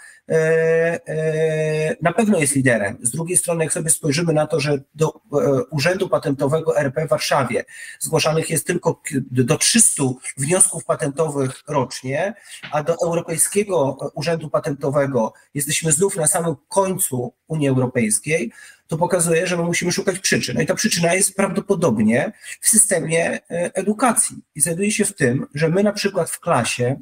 na 2.02 2.12
pewno 2.12 2.38
jest 2.38 2.54
liderem. 2.54 2.98
Z 3.02 3.10
drugiej 3.10 3.36
strony, 3.36 3.64
jak 3.64 3.72
sobie 3.72 3.90
spojrzymy 3.90 4.32
na 4.32 4.46
to, 4.46 4.60
że 4.60 4.78
do 4.94 5.08
e, 5.08 5.64
Urzędu 5.70 6.08
Patentowego 6.08 6.78
RP 6.78 7.06
w 7.06 7.08
Warszawie 7.08 7.64
zgłaszanych 8.00 8.50
jest 8.50 8.66
tylko 8.66 9.02
do 9.30 9.58
300 9.58 10.02
wniosków 10.36 10.84
patentowych 10.84 11.62
rocznie, 11.68 12.34
a 12.72 12.82
do 12.82 12.96
Europejskiego 13.04 13.98
Urzędu 14.14 14.50
Patentowego 14.50 15.32
jesteśmy 15.54 15.92
znów 15.92 16.16
na 16.16 16.26
samym 16.26 16.56
końcu 16.68 17.34
Unii 17.48 17.68
Europejskiej, 17.68 18.52
to 18.86 18.96
pokazuje, 18.96 19.46
że 19.46 19.56
my 19.56 19.62
musimy 19.62 19.92
szukać 19.92 20.18
przyczyn. 20.18 20.56
No 20.56 20.62
i 20.62 20.66
ta 20.66 20.74
przyczyna 20.74 21.14
jest 21.14 21.34
prawdopodobnie 21.34 22.32
w 22.60 22.68
systemie 22.68 23.40
edukacji. 23.48 24.36
I 24.54 24.60
znajduje 24.60 24.90
się 24.92 25.04
w 25.04 25.14
tym, 25.14 25.46
że 25.54 25.68
my 25.68 25.82
na 25.82 25.92
przykład 25.92 26.30
w 26.30 26.40
klasie 26.40 27.00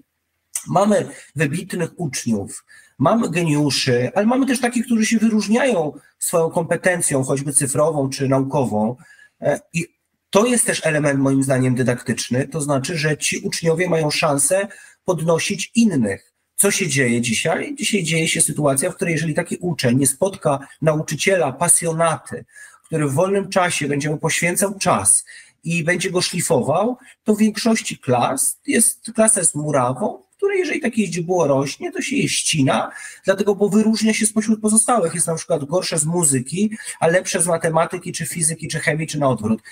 mamy 0.67 1.09
wybitnych 1.37 1.91
uczniów, 1.97 2.65
Mamy 3.01 3.31
geniuszy, 3.31 4.11
ale 4.15 4.27
mamy 4.27 4.47
też 4.47 4.61
takich, 4.61 4.87
którzy 4.87 5.07
się 5.07 5.19
wyróżniają 5.19 5.93
swoją 6.19 6.51
kompetencją, 6.51 7.23
choćby 7.23 7.53
cyfrową 7.53 8.11
czy 8.11 8.29
naukową. 8.29 8.97
E, 9.41 9.61
I 9.73 9.87
to 10.31 10.47
jest 10.47 10.67
też 10.67 10.87
element 10.87 11.21
moim 11.21 11.43
zdaniem 11.43 11.75
dydaktyczny, 11.75 12.49
to 12.49 12.61
znaczy, 12.61 12.99
że 12.99 13.19
ci 13.19 13.39
uczniowie 13.39 13.89
mają 13.89 14.11
szansę 14.11 14.69
podnosić 15.05 15.71
innych. 15.75 16.33
Co 16.57 16.71
się 16.71 16.89
dzieje 16.89 17.21
dzisiaj? 17.21 17.75
Dzisiaj 17.75 18.03
dzieje 18.03 18.29
się 18.29 18.41
sytuacja, 18.41 18.91
w 18.91 18.95
której 18.95 19.13
jeżeli 19.13 19.35
taki 19.35 19.57
uczeń 19.57 19.99
nie 19.99 20.07
spotka 20.07 20.69
nauczyciela, 20.83 21.53
pasjonaty, 21.53 22.45
który 22.85 23.09
w 23.09 23.15
wolnym 23.15 23.49
czasie 23.49 23.89
będzie 23.89 24.11
mu 24.11 24.19
poświęcał 24.19 24.79
czas 24.79 25.25
i 25.65 25.85
będzie 25.85 26.11
go 26.11 26.21
szlifował, 26.21 26.97
to 27.25 27.35
w 27.35 27.39
większości 27.39 27.99
klas 27.99 28.59
jest 28.67 29.13
klasa 29.15 29.41
jest 29.41 29.55
murawą, 29.55 30.23
które 30.41 30.57
jeżeli 30.57 30.81
takie 30.81 31.07
źdźbło 31.07 31.47
rośnie, 31.47 31.93
to 31.93 32.03
się 32.03 32.17
je 32.17 32.29
ścina, 32.29 32.91
dlatego, 33.25 33.55
bo 33.55 33.69
wyróżnia 33.69 34.15
się 34.15 34.27
spośród 34.27 34.61
pozostałych. 34.61 35.15
Jest 35.15 35.27
na 35.27 35.35
przykład 35.35 35.65
gorsze 35.65 35.99
z 35.99 36.05
muzyki, 36.05 36.71
a 37.01 37.07
lepsze 37.07 37.43
z 37.43 37.47
matematyki, 37.47 38.13
czy 38.13 38.27
fizyki, 38.27 38.69
czy 38.69 38.79
chemii, 38.79 39.07
czy 39.07 39.19
na 39.19 39.29
odwrót. 39.29 39.63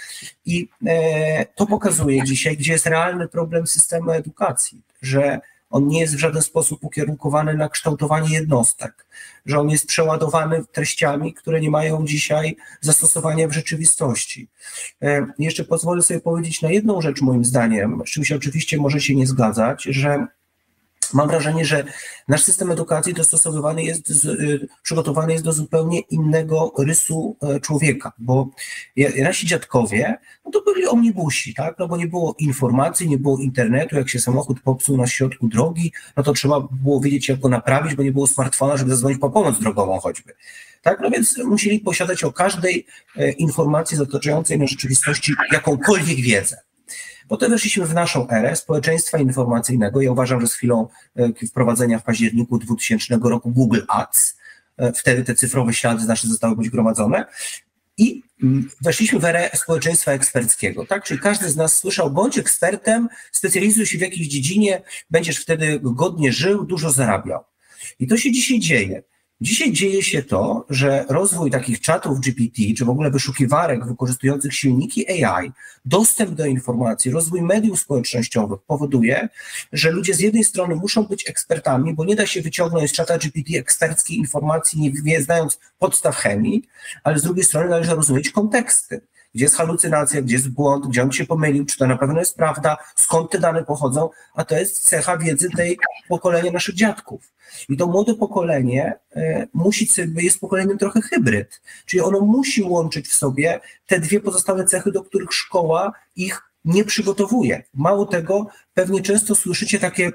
I 0.46 0.68
e, 0.86 1.46
to 1.46 1.66
pokazuje 1.66 2.24
dzisiaj, 2.24 2.56
gdzie 2.56 2.72
jest 2.72 2.86
realny 2.86 3.28
problem 3.28 3.66
systemu 3.66 4.10
edukacji, 4.10 4.82
że 5.02 5.40
on 5.70 5.88
nie 5.88 6.00
jest 6.00 6.16
w 6.16 6.18
żaden 6.18 6.42
sposób 6.42 6.84
ukierunkowany 6.84 7.54
na 7.54 7.68
kształtowanie 7.68 8.34
jednostek, 8.34 9.06
że 9.46 9.58
on 9.60 9.70
jest 9.70 9.86
przeładowany 9.86 10.64
treściami, 10.72 11.34
które 11.34 11.60
nie 11.60 11.70
mają 11.70 12.06
dzisiaj 12.06 12.56
zastosowania 12.80 13.48
w 13.48 13.52
rzeczywistości. 13.52 14.48
E, 15.02 15.26
jeszcze 15.38 15.64
pozwolę 15.64 16.02
sobie 16.02 16.20
powiedzieć 16.20 16.62
na 16.62 16.70
jedną 16.70 17.00
rzecz, 17.00 17.20
moim 17.20 17.44
zdaniem, 17.44 18.02
z 18.06 18.10
czym 18.10 18.24
się 18.24 18.36
oczywiście 18.36 18.78
możecie 18.78 19.14
nie 19.14 19.26
zgadzać, 19.26 19.82
że 19.82 20.26
Mam 21.14 21.28
wrażenie, 21.28 21.64
że 21.64 21.84
nasz 22.28 22.44
system 22.44 22.70
edukacji 22.70 23.14
dostosowywany 23.14 23.82
jest, 23.82 24.10
y, 24.10 24.68
przygotowany 24.82 25.32
jest 25.32 25.44
do 25.44 25.52
zupełnie 25.52 26.00
innego 26.00 26.72
rysu 26.78 27.36
e, 27.42 27.60
człowieka, 27.60 28.12
bo 28.18 28.48
nasi 29.22 29.46
dziadkowie, 29.46 30.18
no 30.44 30.50
to 30.50 30.62
byli 30.62 30.86
omnibusi, 30.86 31.54
tak, 31.54 31.78
no 31.78 31.88
bo 31.88 31.96
nie 31.96 32.06
było 32.06 32.34
informacji, 32.38 33.08
nie 33.08 33.18
było 33.18 33.38
internetu, 33.38 33.96
jak 33.96 34.08
się 34.08 34.20
samochód 34.20 34.60
popsuł 34.60 34.96
na 34.96 35.06
środku 35.06 35.48
drogi, 35.48 35.92
no 36.16 36.22
to 36.22 36.32
trzeba 36.32 36.68
było 36.70 37.00
wiedzieć, 37.00 37.28
jak 37.28 37.40
go 37.40 37.48
naprawić, 37.48 37.94
bo 37.94 38.02
nie 38.02 38.12
było 38.12 38.26
smartfona, 38.26 38.76
żeby 38.76 38.90
zadzwonić 38.90 39.18
po 39.18 39.30
pomoc 39.30 39.58
drogową 39.58 40.00
choćby. 40.00 40.32
Tak, 40.82 41.00
no 41.00 41.10
więc 41.10 41.38
musieli 41.44 41.80
posiadać 41.80 42.24
o 42.24 42.32
każdej 42.32 42.86
e, 43.16 43.30
informacji 43.30 44.00
otaczającej 44.00 44.58
na 44.58 44.66
rzeczywistości 44.66 45.34
jakąkolwiek 45.52 46.16
wiedzę. 46.20 46.67
Potem 47.28 47.50
weszliśmy 47.50 47.86
w 47.86 47.94
naszą 47.94 48.28
erę 48.28 48.56
społeczeństwa 48.56 49.18
informacyjnego. 49.18 50.00
Ja 50.00 50.12
uważam, 50.12 50.40
że 50.40 50.46
z 50.46 50.54
chwilą 50.54 50.88
e, 51.16 51.46
wprowadzenia 51.46 51.98
w 51.98 52.04
październiku 52.04 52.58
2000 52.58 53.18
roku 53.22 53.50
Google 53.50 53.80
Ads, 53.88 54.38
e, 54.76 54.92
wtedy 54.92 55.24
te 55.24 55.34
cyfrowe 55.34 55.72
ślady 55.72 56.06
nasze 56.06 56.28
zostały 56.28 56.56
być 56.56 56.70
gromadzone. 56.70 57.24
I 57.98 58.22
mm, 58.42 58.70
weszliśmy 58.80 59.18
w 59.18 59.24
erę 59.24 59.50
społeczeństwa 59.54 60.12
eksperckiego, 60.12 60.86
tak? 60.86 61.04
Czyli 61.04 61.20
każdy 61.20 61.50
z 61.50 61.56
nas 61.56 61.76
słyszał, 61.76 62.10
bądź 62.10 62.38
ekspertem, 62.38 63.08
specjalizuj 63.32 63.86
się 63.86 63.98
w 63.98 64.00
jakiejś 64.00 64.28
dziedzinie, 64.28 64.82
będziesz 65.10 65.38
wtedy 65.38 65.80
godnie 65.82 66.32
żył, 66.32 66.64
dużo 66.64 66.90
zarabiał. 66.90 67.44
I 67.98 68.06
to 68.06 68.16
się 68.16 68.32
dzisiaj 68.32 68.58
dzieje. 68.58 69.02
Dzisiaj 69.40 69.72
dzieje 69.72 70.02
się 70.02 70.22
to, 70.22 70.66
że 70.70 71.04
rozwój 71.08 71.50
takich 71.50 71.80
czatów 71.80 72.20
GPT, 72.20 72.62
czy 72.78 72.84
w 72.84 72.90
ogóle 72.90 73.10
wyszukiwarek 73.10 73.86
wykorzystujących 73.86 74.54
silniki 74.54 75.24
AI, 75.24 75.52
dostęp 75.84 76.30
do 76.30 76.46
informacji, 76.46 77.10
rozwój 77.10 77.42
mediów 77.42 77.80
społecznościowych 77.80 78.60
powoduje, 78.66 79.28
że 79.72 79.90
ludzie 79.90 80.14
z 80.14 80.20
jednej 80.20 80.44
strony 80.44 80.74
muszą 80.74 81.04
być 81.04 81.28
ekspertami, 81.30 81.94
bo 81.94 82.04
nie 82.04 82.16
da 82.16 82.26
się 82.26 82.42
wyciągnąć 82.42 82.90
z 82.90 82.92
czata 82.92 83.18
GPT 83.18 83.58
eksperckiej 83.58 84.16
informacji, 84.18 84.80
nie, 84.80 84.92
nie 85.04 85.22
znając 85.22 85.58
podstaw 85.78 86.16
chemii, 86.16 86.62
ale 87.04 87.18
z 87.18 87.22
drugiej 87.22 87.44
strony 87.44 87.68
należy 87.68 87.94
rozumieć 87.94 88.30
konteksty 88.30 89.00
gdzie 89.34 89.44
jest 89.44 89.56
halucynacja, 89.56 90.22
gdzie 90.22 90.34
jest 90.34 90.48
błąd, 90.48 90.86
gdzie 90.86 91.02
on 91.02 91.12
się 91.12 91.26
pomylił, 91.26 91.64
czy 91.64 91.78
to 91.78 91.86
na 91.86 91.98
pewno 91.98 92.18
jest 92.18 92.36
prawda, 92.36 92.76
skąd 92.96 93.30
te 93.30 93.38
dane 93.38 93.64
pochodzą, 93.64 94.10
a 94.34 94.44
to 94.44 94.58
jest 94.58 94.88
cecha 94.88 95.18
wiedzy 95.18 95.48
tej 95.56 95.78
pokolenia 96.08 96.52
naszych 96.52 96.74
dziadków. 96.74 97.32
I 97.68 97.76
to 97.76 97.86
młode 97.86 98.14
pokolenie 98.14 98.98
e, 99.16 99.46
musi, 99.54 99.88
jest 100.14 100.40
pokoleniem 100.40 100.78
trochę 100.78 101.00
hybryd, 101.00 101.60
czyli 101.86 102.00
ono 102.00 102.20
musi 102.20 102.62
łączyć 102.62 103.08
w 103.08 103.14
sobie 103.14 103.60
te 103.86 104.00
dwie 104.00 104.20
pozostałe 104.20 104.64
cechy, 104.64 104.92
do 104.92 105.02
których 105.02 105.32
szkoła 105.32 105.92
ich 106.16 106.42
nie 106.64 106.84
przygotowuje. 106.84 107.62
Mało 107.74 108.06
tego, 108.06 108.46
pewnie 108.74 109.02
często 109.02 109.34
słyszycie 109.34 109.78
takie 109.78 110.12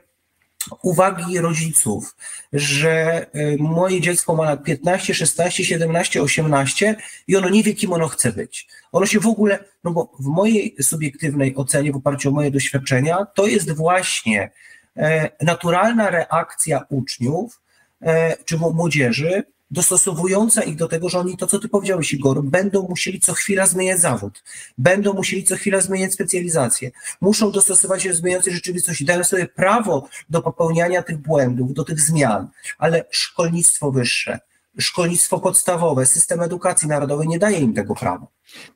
uwagi 0.82 1.40
rodziców, 1.40 2.16
że 2.54 3.26
y, 3.36 3.58
moje 3.60 4.02
dziecko 4.02 4.36
ma 4.36 4.44
lat 4.46 4.64
15, 4.64 5.14
16, 5.14 5.66
17, 5.66 6.22
18 6.22 6.96
i 7.28 7.36
ono 7.36 7.50
nie 7.50 7.64
wie, 7.64 7.74
kim 7.74 7.94
ono 7.94 8.08
chce 8.08 8.32
być. 8.32 8.68
Ono 8.92 9.06
się 9.06 9.20
w 9.20 9.28
ogóle, 9.28 9.60
no 9.84 9.92
bo 9.92 10.12
w 10.20 10.26
mojej 10.26 10.76
subiektywnej 10.82 11.56
ocenie, 11.56 11.92
w 11.92 11.96
oparciu 11.96 12.30
o 12.30 12.32
moje 12.32 12.52
doświadczenia, 12.52 13.26
to 13.36 13.48
jest 13.48 13.72
właśnie 13.72 14.52
e, 14.98 15.30
naturalna 15.42 16.10
reakcja 16.10 16.86
uczniów 16.90 17.62
e, 18.02 18.38
czy 18.46 18.58
młodzieży 18.58 19.44
dostosowująca 19.74 20.62
ich 20.62 20.76
do 20.76 20.88
tego, 20.88 21.10
że 21.10 21.20
oni 21.20 21.38
to, 21.38 21.48
co 21.48 21.60
ty 21.60 21.70
powiedziałeś, 21.70 22.14
Igor, 22.14 22.44
będą 22.44 22.88
musieli 22.90 23.20
co 23.20 23.34
chwila 23.34 23.66
zmieniać 23.66 24.00
zawód, 24.00 24.44
będą 24.78 25.14
musieli 25.14 25.44
co 25.44 25.56
chwila 25.56 25.82
zmieniać 25.82 26.14
specjalizację, 26.14 26.92
muszą 27.22 27.52
dostosować 27.52 28.04
się 28.04 28.10
do 28.10 28.16
zmieniającej 28.16 28.54
rzeczywistości, 28.54 29.06
dają 29.06 29.24
sobie 29.24 29.48
prawo 29.48 30.08
do 30.30 30.42
popełniania 30.42 31.04
tych 31.04 31.18
błędów, 31.18 31.74
do 31.74 31.84
tych 31.84 32.00
zmian, 32.00 32.48
ale 32.78 33.06
szkolnictwo 33.12 33.92
wyższe, 33.92 34.40
szkolnictwo 34.80 35.40
podstawowe, 35.40 36.06
system 36.06 36.42
edukacji 36.42 36.88
narodowej 36.88 37.28
nie 37.28 37.40
daje 37.40 37.60
im 37.60 37.74
tego 37.74 37.96
prawa. 37.96 38.28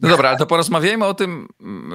No 0.02 0.10
dobra, 0.10 0.30
ale 0.30 0.38
to 0.38 0.46
porozmawiajmy 0.46 1.06
o 1.06 1.14
tym, 1.14 1.48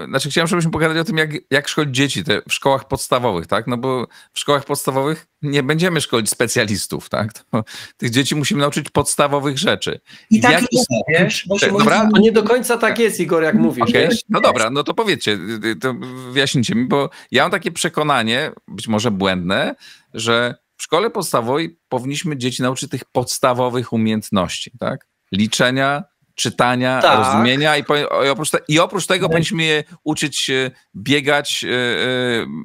znaczy 0.08 0.30
chciałem, 0.30 0.48
żebyśmy 0.48 0.70
pogadali 0.70 1.00
o 1.00 1.04
tym, 1.04 1.16
jak, 1.16 1.30
jak 1.50 1.68
szkolić 1.68 1.96
dzieci 1.96 2.24
te 2.24 2.42
w 2.48 2.54
szkołach 2.54 2.88
podstawowych, 2.88 3.46
tak? 3.46 3.66
No 3.66 3.76
bo 3.76 4.06
w 4.32 4.38
szkołach 4.38 4.64
podstawowych 4.64 5.26
nie 5.42 5.62
będziemy 5.62 6.00
szkolić 6.00 6.30
specjalistów, 6.30 7.08
tak? 7.08 7.32
To, 7.32 7.64
tych 7.96 8.10
dzieci 8.10 8.36
musimy 8.36 8.60
nauczyć 8.60 8.90
podstawowych 8.90 9.58
rzeczy. 9.58 10.00
I 10.30 10.40
tak 10.40 10.52
jak, 10.52 10.62
jest, 10.72 10.86
wiesz? 11.08 11.48
Dobra? 11.70 12.08
To 12.14 12.20
nie 12.20 12.32
do 12.32 12.42
końca 12.42 12.78
tak 12.78 12.98
jest, 12.98 13.20
Igor, 13.20 13.42
jak 13.42 13.54
mówisz. 13.54 13.88
Okay. 13.88 14.08
No 14.28 14.40
dobra, 14.40 14.70
no 14.70 14.84
to 14.84 14.94
powiedzcie, 14.94 15.38
to 15.80 15.94
wyjaśnijcie 16.32 16.74
mi, 16.74 16.84
bo 16.84 17.10
ja 17.30 17.42
mam 17.42 17.50
takie 17.50 17.72
przekonanie, 17.72 18.52
być 18.68 18.88
może 18.88 19.10
błędne, 19.10 19.74
że 20.14 20.54
w 20.82 20.84
szkole 20.84 21.10
podstawowej 21.10 21.78
powinniśmy 21.88 22.36
dzieci 22.36 22.62
nauczyć 22.62 22.90
tych 22.90 23.04
podstawowych 23.04 23.92
umiejętności, 23.92 24.70
tak? 24.78 25.08
Liczenia, 25.32 26.04
czytania, 26.34 27.02
tak. 27.02 27.18
rozumienia 27.18 27.76
i, 27.76 27.80
i, 28.26 28.28
oprócz 28.28 28.50
te, 28.50 28.58
i, 28.68 28.78
oprócz 28.78 29.06
tego 29.06 29.26
tak. 29.26 29.30
powinniśmy 29.30 29.62
je 29.62 29.84
uczyć 30.04 30.50
biegać, 30.96 31.62
yy, 31.62 31.70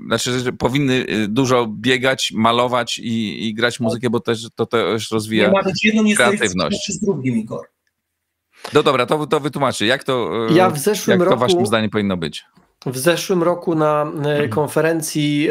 znaczy, 0.08 0.40
że 0.40 0.54
powinny 0.54 1.06
e, 1.10 1.28
dużo 1.28 1.68
biegać, 1.68 2.32
malować 2.36 3.00
i, 3.00 3.48
i 3.48 3.54
grać 3.54 3.80
muzykę, 3.80 4.10
bo 4.10 4.20
też, 4.20 4.48
to 4.56 4.66
też 4.66 5.12
rozwija 5.12 5.52
nie 6.04 6.16
kreatywność. 6.16 6.94
Z 6.94 7.00
drugim, 7.00 7.38
Igor. 7.38 7.68
No 8.74 8.84
dobra, 8.84 9.06
to, 9.06 9.28
to 9.28 9.40
wytłumaczę. 9.40 9.86
Jak 9.86 10.04
to, 10.04 10.30
ja 10.50 10.70
w 10.70 10.80
zeszłym 10.80 11.20
jak 11.20 11.30
roku, 11.30 11.40
to 11.40 11.48
waszym 11.48 11.66
zdaniem 11.66 11.90
powinno 11.90 12.18
być? 12.18 12.46
W 12.86 12.98
zeszłym 12.98 13.44
roku 13.44 13.76
na 13.76 14.02
mhm. 14.02 14.50
konferencji 14.50 15.50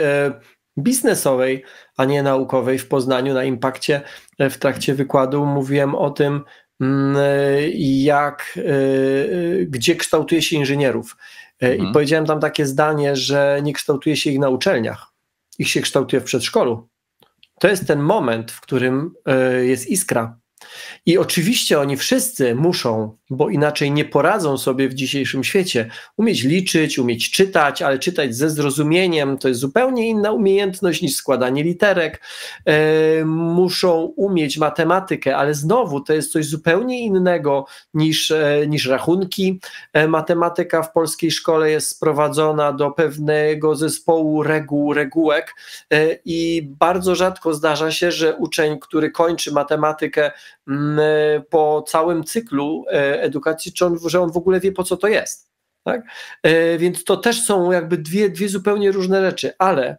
biznesowej, 0.78 1.64
a 1.96 2.04
nie 2.04 2.22
naukowej 2.22 2.78
w 2.78 2.88
Poznaniu 2.88 3.34
na 3.34 3.44
Impakcie 3.44 4.00
w 4.38 4.56
trakcie 4.56 4.94
wykładu 4.94 5.46
mówiłem 5.46 5.94
o 5.94 6.10
tym, 6.10 6.44
mm, 6.80 7.16
jak, 7.80 8.58
e, 8.58 8.62
gdzie 9.66 9.96
kształtuje 9.96 10.42
się 10.42 10.56
inżynierów. 10.56 11.16
E, 11.62 11.70
mhm. 11.70 11.90
I 11.90 11.92
powiedziałem 11.92 12.26
tam 12.26 12.40
takie 12.40 12.66
zdanie, 12.66 13.16
że 13.16 13.60
nie 13.62 13.72
kształtuje 13.72 14.16
się 14.16 14.30
ich 14.30 14.38
na 14.38 14.48
uczelniach, 14.48 15.12
ich 15.58 15.68
się 15.68 15.80
kształtuje 15.80 16.20
w 16.20 16.24
przedszkolu. 16.24 16.88
To 17.60 17.68
jest 17.68 17.86
ten 17.86 18.00
moment, 18.00 18.52
w 18.52 18.60
którym 18.60 19.14
e, 19.26 19.64
jest 19.64 19.86
iskra, 19.86 20.38
i 21.06 21.18
oczywiście 21.18 21.80
oni 21.80 21.96
wszyscy 21.96 22.54
muszą, 22.54 23.16
bo 23.30 23.48
inaczej 23.48 23.90
nie 23.90 24.04
poradzą 24.04 24.58
sobie 24.58 24.88
w 24.88 24.94
dzisiejszym 24.94 25.44
świecie, 25.44 25.90
umieć 26.16 26.44
liczyć, 26.44 26.98
umieć 26.98 27.30
czytać, 27.30 27.82
ale 27.82 27.98
czytać 27.98 28.36
ze 28.36 28.50
zrozumieniem 28.50 29.38
to 29.38 29.48
jest 29.48 29.60
zupełnie 29.60 30.08
inna 30.08 30.32
umiejętność 30.32 31.02
niż 31.02 31.14
składanie 31.14 31.62
literek. 31.62 32.20
E, 32.64 33.24
muszą 33.24 34.00
umieć 34.02 34.58
matematykę, 34.58 35.36
ale 35.36 35.54
znowu 35.54 36.00
to 36.00 36.12
jest 36.12 36.32
coś 36.32 36.46
zupełnie 36.46 37.00
innego 37.00 37.66
niż, 37.94 38.30
e, 38.30 38.66
niż 38.68 38.86
rachunki. 38.86 39.60
E, 39.92 40.08
matematyka 40.08 40.82
w 40.82 40.92
polskiej 40.92 41.30
szkole 41.30 41.70
jest 41.70 41.88
sprowadzona 41.88 42.72
do 42.72 42.90
pewnego 42.90 43.74
zespołu 43.74 44.42
reguł, 44.42 44.94
regułek 44.94 45.54
i 46.24 46.68
bardzo 46.80 47.14
rzadko 47.14 47.54
zdarza 47.54 47.92
się, 47.92 48.12
że 48.12 48.36
uczeń, 48.36 48.78
który 48.80 49.10
kończy 49.10 49.52
matematykę, 49.52 50.32
po 51.50 51.84
całym 51.88 52.24
cyklu 52.24 52.84
e, 52.88 53.22
edukacji, 53.22 53.72
czy 53.72 53.86
on, 53.86 53.98
że 54.06 54.20
on 54.20 54.32
w 54.32 54.36
ogóle 54.36 54.60
wie, 54.60 54.72
po 54.72 54.84
co 54.84 54.96
to 54.96 55.08
jest. 55.08 55.50
Tak? 55.84 56.02
E, 56.42 56.78
więc 56.78 57.04
to 57.04 57.16
też 57.16 57.42
są 57.42 57.72
jakby 57.72 57.98
dwie, 57.98 58.30
dwie 58.30 58.48
zupełnie 58.48 58.92
różne 58.92 59.20
rzeczy, 59.30 59.52
ale 59.58 59.98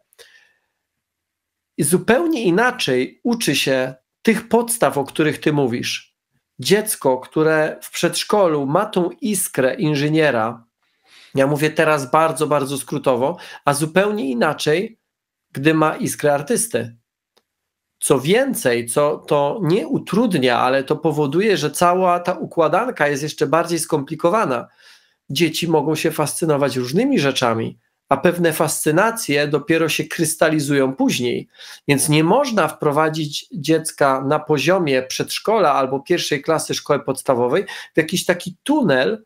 zupełnie 1.79 2.43
inaczej 2.43 3.19
uczy 3.23 3.55
się 3.55 3.95
tych 4.21 4.49
podstaw, 4.49 4.97
o 4.97 5.03
których 5.03 5.39
ty 5.39 5.53
mówisz. 5.53 6.17
Dziecko, 6.59 7.17
które 7.17 7.77
w 7.81 7.91
przedszkolu 7.91 8.65
ma 8.65 8.85
tą 8.85 9.09
iskrę 9.21 9.75
inżyniera, 9.75 10.67
ja 11.35 11.47
mówię 11.47 11.69
teraz 11.69 12.11
bardzo, 12.11 12.47
bardzo 12.47 12.77
skrótowo, 12.77 13.37
a 13.65 13.73
zupełnie 13.73 14.29
inaczej, 14.29 14.99
gdy 15.51 15.73
ma 15.73 15.95
iskrę 15.95 16.33
artysty. 16.33 16.97
Co 17.99 18.19
więcej, 18.19 18.85
co 18.85 19.17
to 19.17 19.59
nie 19.63 19.87
utrudnia, 19.87 20.59
ale 20.59 20.83
to 20.83 20.95
powoduje, 20.95 21.57
że 21.57 21.71
cała 21.71 22.19
ta 22.19 22.33
układanka 22.33 23.07
jest 23.07 23.23
jeszcze 23.23 23.47
bardziej 23.47 23.79
skomplikowana. 23.79 24.67
Dzieci 25.29 25.67
mogą 25.67 25.95
się 25.95 26.11
fascynować 26.11 26.75
różnymi 26.75 27.19
rzeczami, 27.19 27.79
a 28.09 28.17
pewne 28.17 28.53
fascynacje 28.53 29.47
dopiero 29.47 29.89
się 29.89 30.03
krystalizują 30.03 30.95
później. 30.95 31.47
Więc 31.87 32.09
nie 32.09 32.23
można 32.23 32.67
wprowadzić 32.67 33.47
dziecka 33.53 34.21
na 34.21 34.39
poziomie 34.39 35.03
przedszkola 35.03 35.73
albo 35.73 35.99
pierwszej 35.99 36.41
klasy 36.41 36.73
szkoły 36.73 36.99
podstawowej 36.99 37.65
w 37.93 37.97
jakiś 37.97 38.25
taki 38.25 38.57
tunel, 38.63 39.25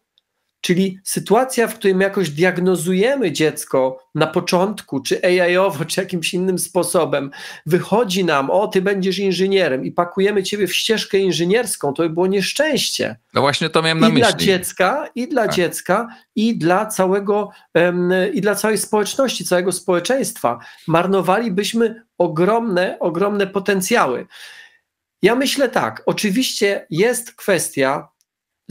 Czyli 0.62 1.00
sytuacja, 1.04 1.67
w 1.67 1.76
której 1.76 2.00
jakoś 2.00 2.30
diagnozujemy 2.30 3.32
dziecko 3.32 4.08
na 4.15 4.28
początku, 4.28 5.00
czy 5.00 5.24
AI-owo, 5.24 5.86
czy 5.86 6.02
jakimś 6.02 6.34
innym 6.34 6.60
sposobem, 6.60 7.32
wychodzi 7.65 8.26
nam, 8.26 8.50
o, 8.50 8.67
ty 8.67 8.82
będziesz 8.82 9.19
inżynierem 9.19 9.86
i 9.86 9.91
pakujemy 9.91 10.43
ciebie 10.43 10.67
w 10.67 10.76
ścieżkę 10.76 11.17
inżynierską, 11.17 11.93
to 11.93 12.04
by 12.04 12.10
było 12.10 12.28
nieszczęście. 12.28 13.15
No 13.34 13.41
właśnie 13.41 13.69
to 13.69 13.82
miałem 13.82 14.00
na 14.00 14.08
I 14.08 14.13
myśli. 14.13 14.21
Dla 14.30 14.38
dziecka, 14.38 15.08
I 15.15 15.28
dla 15.28 15.45
tak. 15.45 15.56
dziecka, 15.56 16.08
i 16.36 16.58
dla 16.58 16.86
całego, 16.86 17.50
um, 17.74 18.13
i 18.34 18.41
dla 18.41 18.56
całej 18.56 18.78
społeczności, 18.78 19.45
całego 19.45 19.71
społeczeństwa. 19.71 20.60
Marnowalibyśmy 20.88 22.04
ogromne, 22.17 22.97
ogromne 23.00 23.47
potencjały. 23.47 24.28
Ja 25.21 25.36
myślę 25.36 25.69
tak, 25.69 26.04
oczywiście 26.06 26.86
jest 26.89 27.34
kwestia 27.36 28.11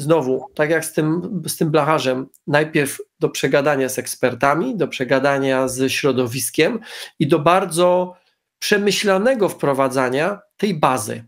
znowu, 0.00 0.46
tak 0.54 0.70
jak 0.70 0.84
z 0.84 0.92
tym, 0.92 1.42
z 1.46 1.56
tym 1.56 1.70
blacharzem, 1.70 2.26
najpierw 2.46 2.98
do 3.20 3.28
przegadania 3.28 3.88
z 3.88 3.98
ekspertami, 3.98 4.76
do 4.76 4.88
przegadania 4.88 5.68
z 5.68 5.92
środowiskiem 5.92 6.80
i 7.18 7.26
do 7.26 7.38
bardzo 7.38 8.16
przemyślanego 8.58 9.48
wprowadzania 9.48 10.40
tej 10.56 10.74
bazy. 10.74 11.24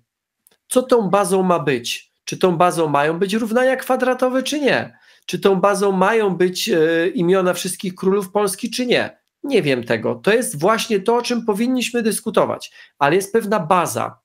Co 0.68 0.82
tą 0.82 1.10
bazą 1.10 1.42
ma 1.42 1.58
być? 1.58 2.12
Czy 2.24 2.38
tą 2.38 2.56
bazą 2.56 2.88
mają 2.88 3.18
być 3.18 3.34
równania 3.34 3.76
kwadratowe, 3.76 4.42
czy 4.42 4.60
nie? 4.60 4.98
Czy 5.26 5.38
tą 5.38 5.56
bazą 5.56 5.92
mają 5.92 6.36
być 6.36 6.68
e, 6.68 7.08
imiona 7.08 7.54
wszystkich 7.54 7.94
królów 7.94 8.30
Polski, 8.30 8.70
czy 8.70 8.86
nie? 8.86 9.22
Nie 9.42 9.62
wiem 9.62 9.84
tego. 9.84 10.14
To 10.14 10.32
jest 10.32 10.60
właśnie 10.60 11.00
to, 11.00 11.16
o 11.16 11.22
czym 11.22 11.44
powinniśmy 11.44 12.02
dyskutować, 12.02 12.72
ale 12.98 13.16
jest 13.16 13.32
pewna 13.32 13.60
baza. 13.60 14.18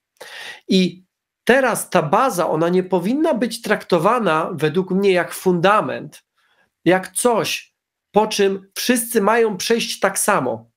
I 0.67 1.06
Teraz 1.47 1.89
ta 1.89 2.01
baza, 2.01 2.49
ona 2.49 2.69
nie 2.69 2.83
powinna 2.83 3.33
być 3.33 3.61
traktowana 3.61 4.49
według 4.53 4.91
mnie 4.91 5.11
jak 5.11 5.33
fundament, 5.33 6.23
jak 6.85 7.11
coś, 7.11 7.75
po 8.11 8.27
czym 8.27 8.71
wszyscy 8.75 9.21
mają 9.21 9.57
przejść 9.57 9.99
tak 9.99 10.19
samo, 10.19 10.69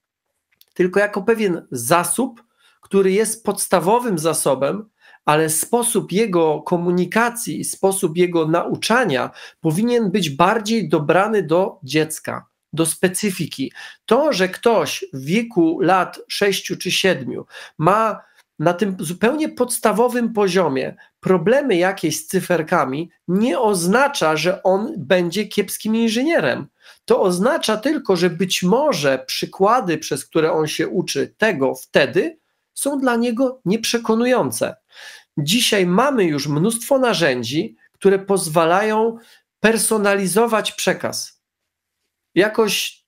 tylko 0.75 1.01
jako 1.01 1.23
pewien 1.23 1.67
zasób, 1.71 2.45
który 2.81 3.13
jest 3.13 3.45
podstawowym 3.45 4.19
zasobem, 4.19 4.91
ale 5.25 5.51
sposób 5.51 6.13
jego 6.13 6.63
komunikacji, 6.63 7.65
sposób 7.65 8.17
jego 8.17 8.49
nauczania 8.49 9.31
powinien 9.61 10.11
być 10.11 10.31
bardziej 10.31 10.89
dobrany 10.89 11.43
do 11.43 11.79
dziecka, 11.83 12.47
do 12.73 12.87
specyfiki. 12.87 13.73
To, 14.07 14.33
że 14.33 14.49
ktoś 14.49 15.05
w 15.13 15.25
wieku 15.25 15.81
lat 15.81 16.21
6 16.29 16.67
czy 16.79 16.91
7 16.91 17.45
ma 17.79 18.30
na 18.61 18.75
tym 18.75 18.97
zupełnie 18.99 19.49
podstawowym 19.49 20.33
poziomie 20.33 20.97
problemy 21.21 21.77
jakieś 21.77 22.19
z 22.19 22.27
cyferkami, 22.27 23.11
nie 23.29 23.59
oznacza, 23.59 24.37
że 24.37 24.63
on 24.63 24.95
będzie 24.97 25.45
kiepskim 25.47 25.97
inżynierem. 25.97 26.67
To 27.05 27.23
oznacza 27.23 27.77
tylko, 27.77 28.17
że 28.17 28.31
być 28.31 28.63
może 28.63 29.25
przykłady, 29.27 29.99
przez 29.99 30.25
które 30.25 30.53
on 30.53 30.67
się 30.67 30.89
uczy 30.89 31.35
tego 31.39 31.75
wtedy, 31.75 32.39
są 32.75 32.99
dla 32.99 33.17
niego 33.17 33.61
nieprzekonujące. 33.65 34.77
Dzisiaj 35.39 35.87
mamy 35.87 36.25
już 36.25 36.49
mnóstwo 36.49 36.99
narzędzi, 36.99 37.77
które 37.93 38.19
pozwalają 38.19 39.17
personalizować 39.61 40.73
przekaz. 40.73 41.43
Jakoś 42.35 43.00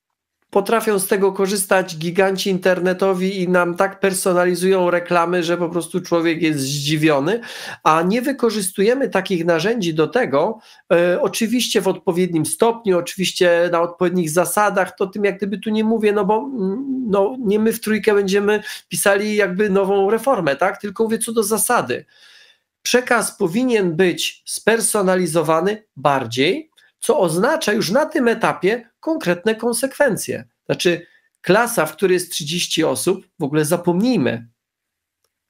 potrafią 0.52 0.98
z 0.98 1.06
tego 1.06 1.32
korzystać 1.32 1.96
giganci 1.96 2.50
internetowi 2.50 3.40
i 3.42 3.48
nam 3.48 3.76
tak 3.76 4.00
personalizują 4.00 4.90
reklamy, 4.90 5.42
że 5.42 5.56
po 5.56 5.68
prostu 5.68 6.00
człowiek 6.00 6.42
jest 6.42 6.60
zdziwiony, 6.60 7.40
a 7.82 8.02
nie 8.02 8.22
wykorzystujemy 8.22 9.08
takich 9.08 9.44
narzędzi 9.44 9.94
do 9.94 10.08
tego, 10.08 10.58
e, 10.92 11.20
oczywiście 11.20 11.80
w 11.80 11.88
odpowiednim 11.88 12.46
stopniu, 12.46 12.98
oczywiście 12.98 13.68
na 13.72 13.80
odpowiednich 13.80 14.30
zasadach, 14.30 14.96
to 14.96 15.06
tym 15.06 15.24
jak 15.24 15.36
gdyby 15.36 15.58
tu 15.58 15.70
nie 15.70 15.84
mówię, 15.84 16.12
no 16.12 16.24
bo 16.24 16.38
mm, 16.38 17.04
no, 17.08 17.36
nie 17.40 17.58
my 17.58 17.72
w 17.72 17.80
trójkę 17.80 18.14
będziemy 18.14 18.62
pisali 18.88 19.36
jakby 19.36 19.70
nową 19.70 20.10
reformę, 20.10 20.56
tak? 20.56 20.80
Tylko 20.80 21.04
mówię 21.04 21.18
co 21.18 21.32
do 21.32 21.42
zasady. 21.42 22.04
Przekaz 22.82 23.36
powinien 23.36 23.96
być 23.96 24.42
spersonalizowany 24.46 25.84
bardziej, 25.96 26.71
co 27.02 27.18
oznacza 27.18 27.72
już 27.72 27.90
na 27.90 28.06
tym 28.06 28.28
etapie 28.28 28.90
konkretne 29.00 29.54
konsekwencje. 29.54 30.48
Znaczy, 30.66 31.06
klasa, 31.40 31.86
w 31.86 31.92
której 31.92 32.14
jest 32.14 32.32
30 32.32 32.84
osób, 32.84 33.26
w 33.38 33.44
ogóle 33.44 33.64
zapomnijmy. 33.64 34.48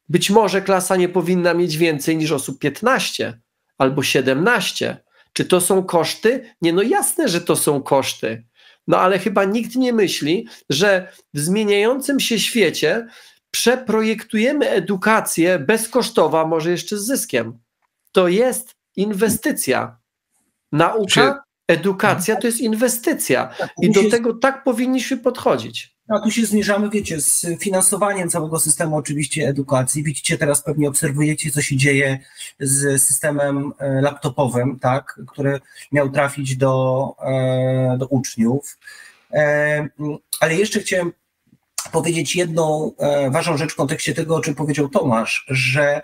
Być 0.08 0.30
może 0.30 0.62
klasa 0.62 0.96
nie 0.96 1.08
powinna 1.08 1.54
mieć 1.54 1.76
więcej 1.76 2.16
niż 2.16 2.32
osób 2.32 2.58
15 2.58 3.40
albo 3.78 4.02
17. 4.02 4.96
Czy 5.32 5.44
to 5.44 5.60
są 5.60 5.84
koszty? 5.84 6.54
Nie, 6.62 6.72
no 6.72 6.82
jasne, 6.82 7.28
że 7.28 7.40
to 7.40 7.56
są 7.56 7.82
koszty. 7.82 8.44
No 8.86 8.98
ale 8.98 9.18
chyba 9.18 9.44
nikt 9.44 9.76
nie 9.76 9.92
myśli, 9.92 10.48
że 10.70 11.12
w 11.34 11.38
zmieniającym 11.38 12.20
się 12.20 12.38
świecie 12.38 13.06
przeprojektujemy 13.50 14.70
edukację 14.70 15.58
bezkosztowa, 15.58 16.46
może 16.46 16.70
jeszcze 16.70 16.98
z 16.98 17.06
zyskiem. 17.06 17.58
To 18.12 18.28
jest 18.28 18.74
inwestycja. 18.96 20.01
Nauka, 20.72 21.42
edukacja 21.68 22.37
to 22.37 22.46
jest 22.46 22.61
inwestycja 22.61 23.46
tak, 23.58 23.70
i 23.82 23.90
do 23.90 24.11
tego 24.11 24.35
tak 24.35 24.64
powinniśmy 24.64 25.16
podchodzić. 25.16 25.92
A 26.08 26.20
tu 26.20 26.30
się 26.30 26.46
zmierzamy, 26.46 26.90
wiecie, 26.90 27.20
z 27.20 27.46
finansowaniem 27.61 28.28
całego 28.28 28.61
systemu 28.61 28.96
oczywiście 28.96 29.48
edukacji. 29.48 30.02
Widzicie, 30.02 30.38
teraz 30.38 30.62
pewnie 30.62 30.88
obserwujecie, 30.88 31.50
co 31.50 31.62
się 31.62 31.76
dzieje 31.76 32.18
z 32.61 33.02
systemem 33.02 33.72
e, 33.78 34.00
laptopowym, 34.00 34.78
tak, 34.78 35.20
który 35.28 35.61
miał 35.92 36.11
trafić 36.11 36.56
do, 36.56 37.06
e, 37.22 37.96
do 37.98 38.06
uczniów. 38.06 38.78
E, 39.32 39.88
ale 40.40 40.54
jeszcze 40.54 40.80
chciałem 40.80 41.12
powiedzieć 41.92 42.37
jedną 42.37 42.92
ważną 43.30 43.56
rzecz 43.56 43.72
w 43.72 43.76
kontekście 43.76 44.14
tego, 44.14 44.37
o 44.37 44.40
czym 44.40 44.54
powiedział 44.54 44.88
Tomasz, 44.88 45.46
że 45.48 46.02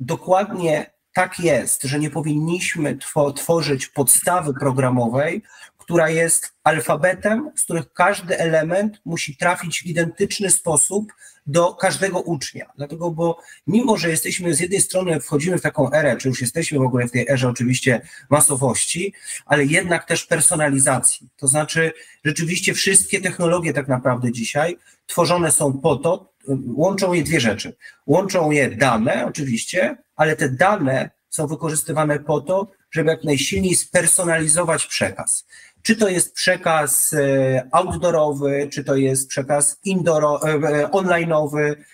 dokładnie 0.00 0.93
tak 1.14 1.40
jest, 1.40 1.82
że 1.82 1.98
nie 1.98 2.10
powinniśmy 2.10 2.98
tworzyć 3.36 3.86
podstawy 3.86 4.54
programowej, 4.60 5.42
która 5.78 6.10
jest 6.10 6.52
alfabetem, 6.64 7.50
z 7.56 7.62
których 7.62 7.92
każdy 7.92 8.38
element 8.38 9.00
musi 9.04 9.36
trafić 9.36 9.82
w 9.82 9.86
identyczny 9.86 10.50
sposób 10.50 11.12
do 11.46 11.74
każdego 11.74 12.20
ucznia. 12.20 12.72
Dlatego, 12.76 13.10
bo 13.10 13.38
mimo, 13.66 13.96
że 13.96 14.10
jesteśmy 14.10 14.54
z 14.54 14.60
jednej 14.60 14.80
strony, 14.80 15.20
wchodzimy 15.20 15.58
w 15.58 15.62
taką 15.62 15.92
erę, 15.92 16.16
czy 16.16 16.28
już 16.28 16.40
jesteśmy 16.40 16.78
w 16.78 16.82
ogóle 16.82 17.08
w 17.08 17.10
tej 17.10 17.28
erze 17.28 17.48
oczywiście 17.48 18.00
masowości, 18.30 19.14
ale 19.46 19.64
jednak 19.64 20.04
też 20.04 20.24
personalizacji. 20.24 21.28
To 21.36 21.48
znaczy, 21.48 21.92
rzeczywiście 22.24 22.74
wszystkie 22.74 23.20
technologie 23.20 23.72
tak 23.72 23.88
naprawdę 23.88 24.32
dzisiaj 24.32 24.76
tworzone 25.06 25.52
są 25.52 25.72
po 25.72 25.96
to, 25.96 26.34
łączą 26.66 27.12
je 27.12 27.22
dwie 27.22 27.40
rzeczy. 27.40 27.76
Łączą 28.06 28.50
je 28.50 28.70
dane, 28.70 29.26
oczywiście, 29.26 29.96
ale 30.16 30.36
te 30.36 30.48
dane 30.48 31.10
są 31.30 31.46
wykorzystywane 31.46 32.18
po 32.18 32.40
to, 32.40 32.70
żeby 32.90 33.10
jak 33.10 33.24
najsilniej 33.24 33.74
spersonalizować 33.74 34.86
przekaz. 34.86 35.46
Czy 35.82 35.96
to 35.96 36.08
jest 36.08 36.34
przekaz 36.34 37.12
e, 37.12 37.68
outdoorowy, 37.72 38.68
czy 38.72 38.84
to 38.84 38.96
jest 38.96 39.28
przekaz 39.28 39.80
indoor, 39.84 40.24
e, 40.24 40.52
e, 40.52 40.90
onlineowy, 40.90 41.84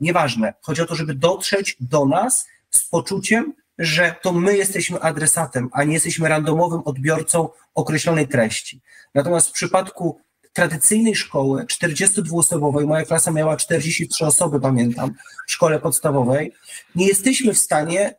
nieważne. 0.00 0.54
Chodzi 0.62 0.82
o 0.82 0.86
to, 0.86 0.94
żeby 0.94 1.14
dotrzeć 1.14 1.76
do 1.80 2.06
nas 2.06 2.46
z 2.70 2.84
poczuciem, 2.88 3.52
że 3.78 4.14
to 4.22 4.32
my 4.32 4.56
jesteśmy 4.56 5.00
adresatem, 5.00 5.68
a 5.72 5.84
nie 5.84 5.94
jesteśmy 5.94 6.28
randomowym 6.28 6.82
odbiorcą 6.84 7.48
określonej 7.74 8.28
treści. 8.28 8.80
Natomiast 9.14 9.48
w 9.48 9.52
przypadku 9.52 10.20
tradycyjnej 10.56 11.14
szkoły, 11.14 11.64
42-osobowej, 11.64 12.86
moja 12.86 13.04
klasa 13.04 13.30
miała 13.30 13.56
43 13.56 14.26
osoby, 14.26 14.60
pamiętam, 14.60 15.14
w 15.46 15.52
szkole 15.52 15.80
podstawowej, 15.80 16.52
nie 16.94 17.06
jesteśmy 17.06 17.54
w 17.54 17.58
stanie 17.58 18.14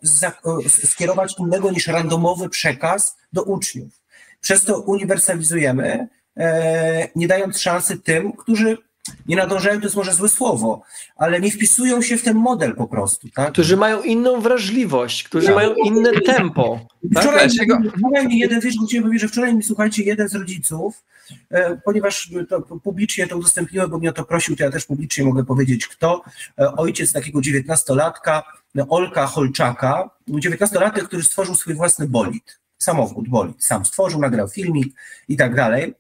skierować 0.86 1.36
innego 1.39 1.71
niż 1.71 1.88
randomowy 1.88 2.50
przekaz 2.50 3.17
do 3.34 3.43
uczniów. 3.43 4.02
Przez 4.41 4.63
to 4.63 4.80
uniwersalizujemy, 4.80 6.08
e, 6.38 7.08
nie 7.15 7.28
dając 7.28 7.60
szansy 7.60 7.97
tym, 7.97 8.34
którzy 8.34 8.78
nie 9.28 9.36
nadążają, 9.36 9.80
to 9.80 9.86
jest 9.86 9.95
może 9.95 10.13
złe 10.13 10.30
słowo, 10.30 10.82
ale 11.15 11.41
nie 11.41 11.52
wpisują 11.52 12.02
się 12.02 12.17
w 12.17 12.23
ten 12.23 12.38
model 12.38 12.76
po 12.76 12.88
prostu. 12.88 13.28
Tak? 13.36 13.52
Którzy 13.52 13.78
mają 13.78 14.02
inną 14.02 14.41
wrażliwość, 14.41 15.23
którzy 15.23 15.52
mają 15.52 15.73
inne 15.73 16.21
tempo. 16.21 16.80
Tak? 17.13 17.23
Wczoraj, 17.23 17.50
wczoraj 17.97 18.28
mi 18.28 18.39
jeden, 18.39 18.60
wiesz, 18.60 18.76
powiedzieć, 19.02 19.21
że 19.21 19.28
wczoraj 19.28 19.56
mi, 19.56 19.63
słuchajcie, 19.63 20.04
jeden 20.04 20.30
z 20.30 20.36
rodziców, 20.36 21.04
e, 21.04 21.16
ponieważ 21.86 22.32
to 22.50 22.62
publicznie 22.62 23.28
to 23.28 23.38
udostępniłem, 23.38 23.90
bo 23.90 23.98
mnie 23.98 24.10
o 24.10 24.13
to 24.13 24.26
prosił, 24.26 24.56
to 24.56 24.63
ja 24.63 24.72
też 24.72 24.86
publicznie 24.86 25.24
mogę 25.24 25.46
powiedzieć, 25.46 25.88
kto, 25.88 26.24
e, 26.60 26.76
ojciec 26.76 27.13
takiego 27.13 27.42
dziewiętnastolatka, 27.42 28.44
Olka 28.90 29.28
Holczaka, 29.28 30.10
dziewiętnastolatek, 30.28 31.04
który 31.04 31.24
stworzył 31.24 31.56
swój 31.56 31.74
własny 31.74 32.08
bolid, 32.08 32.60
samochód, 32.78 33.30
bolid, 33.30 33.63
sam 33.63 33.86
stworzył, 33.86 34.20
nagrał 34.20 34.48
filmik 34.48 34.96
i 35.28 35.38
tak 35.38 35.56
dalej. 35.56 35.94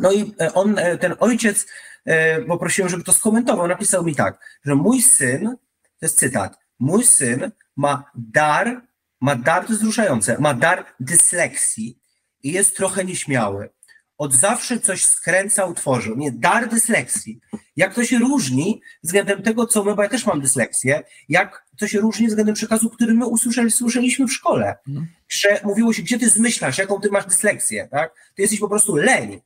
No 0.00 0.12
i 0.12 0.34
e, 0.40 0.54
on, 0.54 0.76
ten 1.00 1.14
ojciec 1.20 1.66
E, 2.06 2.40
bo 2.40 2.58
prosiłem, 2.58 2.88
żeby 2.88 3.04
to 3.04 3.12
skomentował. 3.12 3.68
Napisał 3.68 4.04
mi 4.04 4.14
tak, 4.14 4.58
że 4.64 4.74
mój 4.74 5.02
syn, 5.02 5.56
to 5.82 6.06
jest 6.06 6.18
cytat, 6.18 6.58
mój 6.78 7.04
syn 7.04 7.50
ma 7.76 8.10
dar, 8.14 8.82
ma 9.20 9.36
dar, 9.36 9.64
to 9.64 9.68
jest 9.68 9.82
wzruszające, 9.82 10.38
ma 10.38 10.54
dar 10.54 10.84
dysleksji 11.00 11.98
i 12.42 12.52
jest 12.52 12.76
trochę 12.76 13.04
nieśmiały. 13.04 13.68
Od 14.18 14.34
zawsze 14.34 14.80
coś 14.80 15.04
skręcał, 15.04 15.74
tworzył. 15.74 16.16
Nie, 16.16 16.32
dar 16.32 16.68
dysleksji. 16.68 17.40
Jak 17.76 17.94
to 17.94 18.04
się 18.04 18.18
różni 18.18 18.80
względem 19.02 19.42
tego, 19.42 19.66
co 19.66 19.84
my, 19.84 19.94
bo 19.94 20.02
ja 20.02 20.08
też 20.08 20.26
mam 20.26 20.40
dysleksję, 20.40 21.02
jak 21.28 21.66
to 21.78 21.88
się 21.88 22.00
różni 22.00 22.28
względem 22.28 22.54
przekazu, 22.54 22.90
który 22.90 23.14
my 23.14 23.26
usłyszeli, 23.26 23.70
słyszeliśmy 23.70 24.26
w 24.26 24.32
szkole. 24.32 24.76
Mhm. 24.88 25.06
Że 25.28 25.60
mówiło 25.64 25.92
się, 25.92 26.02
gdzie 26.02 26.18
ty 26.18 26.28
zmyślasz, 26.28 26.78
jaką 26.78 27.00
ty 27.00 27.10
masz 27.10 27.26
dysleksję, 27.26 27.88
tak? 27.90 28.14
Ty 28.34 28.42
jesteś 28.42 28.60
po 28.60 28.68
prostu 28.68 28.96
leń. 28.96 29.40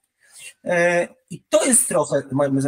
E, 0.64 1.09
I 1.30 1.42
to 1.49 1.64
jest 1.64 1.88
trochę, 1.88 2.22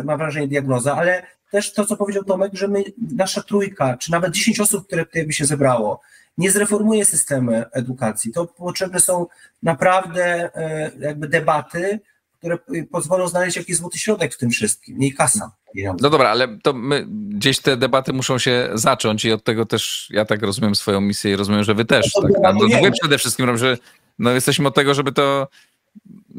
mam 0.05 0.19
wrażenie, 0.19 0.49
diagnoza, 0.49 0.97
ale 0.97 1.27
też 1.51 1.73
to, 1.73 1.87
co 1.87 1.97
powiedział 1.97 2.25
Tomek, 2.25 2.55
że 2.55 2.69
my, 2.69 2.85
nasza 3.17 3.43
trójka, 3.43 3.97
czy 3.97 4.11
nawet 4.11 4.33
10 4.33 4.61
osób, 4.61 4.87
które 4.87 5.07
tutaj 5.07 5.27
by 5.27 5.33
się 5.33 5.45
zebrało, 5.45 6.01
nie 6.39 6.51
zreformuje 6.51 7.05
systemu 7.05 7.53
edukacji. 7.73 8.33
To 8.33 8.47
potrzebne 8.47 9.01
są 9.01 9.27
naprawdę 9.63 10.55
e, 10.55 10.91
jakby 11.01 11.29
debaty, 11.29 12.01
które 12.39 12.59
pozwolą 12.91 13.29
znaleźć 13.29 13.57
jakiś 13.57 13.77
złoty 13.77 13.99
środek 13.99 14.35
w 14.35 14.39
tym 14.39 14.51
wszystkim, 14.51 14.99
nie 14.99 15.15
kasa. 15.15 15.53
No 15.75 16.11
dobra, 16.11 16.29
ale 16.29 16.59
to 16.63 16.73
my, 16.73 17.07
gdzieś 17.09 17.61
te 17.61 17.77
debaty 17.77 18.13
muszą 18.13 18.39
się 18.39 18.71
zacząć 18.75 19.25
i 19.25 19.33
od 19.33 19.45
tego 19.45 19.67
też 19.67 20.09
ja 20.11 20.25
tak 20.25 20.43
rozumiem 20.43 20.75
swoją 20.75 21.01
misję 21.01 21.33
i 21.33 21.37
rozumiem, 21.37 21.65
że 21.65 21.75
wy 21.75 21.85
też. 21.85 22.11
No 22.15 22.23
tak? 22.23 22.55
No, 22.55 22.67
no, 22.71 22.83
wy 22.83 22.91
przede 22.91 23.19
wszystkim, 23.19 23.57
że 23.57 23.79
no, 24.19 24.31
jesteśmy 24.31 24.69
od 24.69 24.75
tego, 24.75 24.95
żeby 24.95 25.13
to 25.13 25.49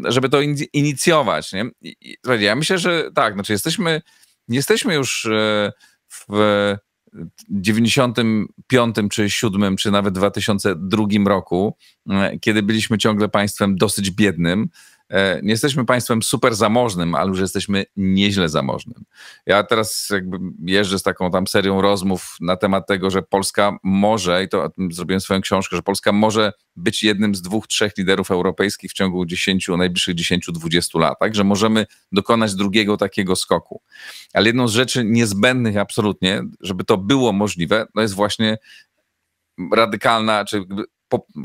żeby 0.04 0.30
to 0.30 0.38
inicjować. 0.74 1.52
Nie? 1.54 1.66
ja 2.40 2.56
myślę, 2.56 2.78
że 2.78 3.12
tak, 3.16 3.34
znaczy 3.34 3.54
jesteśmy, 3.54 4.02
nie 4.48 4.58
jesteśmy 4.58 4.96
już 4.96 5.26
e, 5.26 5.72
w 6.10 6.26
95 7.50 8.96
czy 9.12 9.30
7 9.30 9.78
czy 9.78 9.92
nawet 9.92 10.14
2002 10.14 11.06
roku, 11.26 11.78
e, 12.10 12.40
kiedy 12.40 12.64
byliśmy 12.64 12.98
ciągle 12.98 13.30
państwem 13.30 13.76
dosyć 13.76 14.12
biednym, 14.12 14.70
nie 15.44 15.52
jesteśmy 15.52 15.86
państwem 15.86 16.24
super 16.24 16.56
zamożnym, 16.56 17.16
ale 17.16 17.30
już 17.30 17.40
jesteśmy 17.40 17.86
nieźle 17.96 18.50
zamożnym. 18.50 19.04
Ja 19.46 19.64
teraz 19.64 20.10
jakby 20.10 20.38
jeżdżę 20.66 21.00
z 21.00 21.04
taką 21.04 21.32
tam 21.32 21.48
serią 21.48 21.82
rozmów 21.82 22.36
na 22.42 22.58
temat 22.58 22.88
tego, 22.88 23.10
że 23.10 23.22
Polska 23.22 23.78
może, 23.84 24.44
i 24.44 24.50
to 24.50 24.70
zrobiłem 24.92 25.22
swoją 25.22 25.42
książkę, 25.42 25.76
że 25.76 25.82
Polska 25.82 26.12
może 26.12 26.54
być 26.76 27.04
jednym 27.04 27.36
z 27.36 27.42
dwóch, 27.42 27.68
trzech 27.68 27.98
liderów 27.98 28.32
europejskich 28.32 28.92
w 28.92 28.94
ciągu 28.94 29.26
10, 29.26 29.68
najbliższych 29.68 30.16
10-20 30.16 31.00
lat, 31.00 31.20
tak? 31.20 31.36
że 31.36 31.44
możemy 31.44 31.86
dokonać 32.12 32.56
drugiego 32.56 32.98
takiego 32.98 33.36
skoku. 33.36 33.82
Ale 34.34 34.48
jedną 34.48 34.68
z 34.68 34.74
rzeczy 34.74 35.04
niezbędnych 35.06 35.78
absolutnie, 35.78 36.42
żeby 36.62 36.84
to 36.84 36.98
było 36.98 37.34
możliwe, 37.34 37.86
to 37.96 38.02
jest 38.02 38.14
właśnie 38.14 38.58
radykalna, 39.72 40.46
czy 40.46 40.64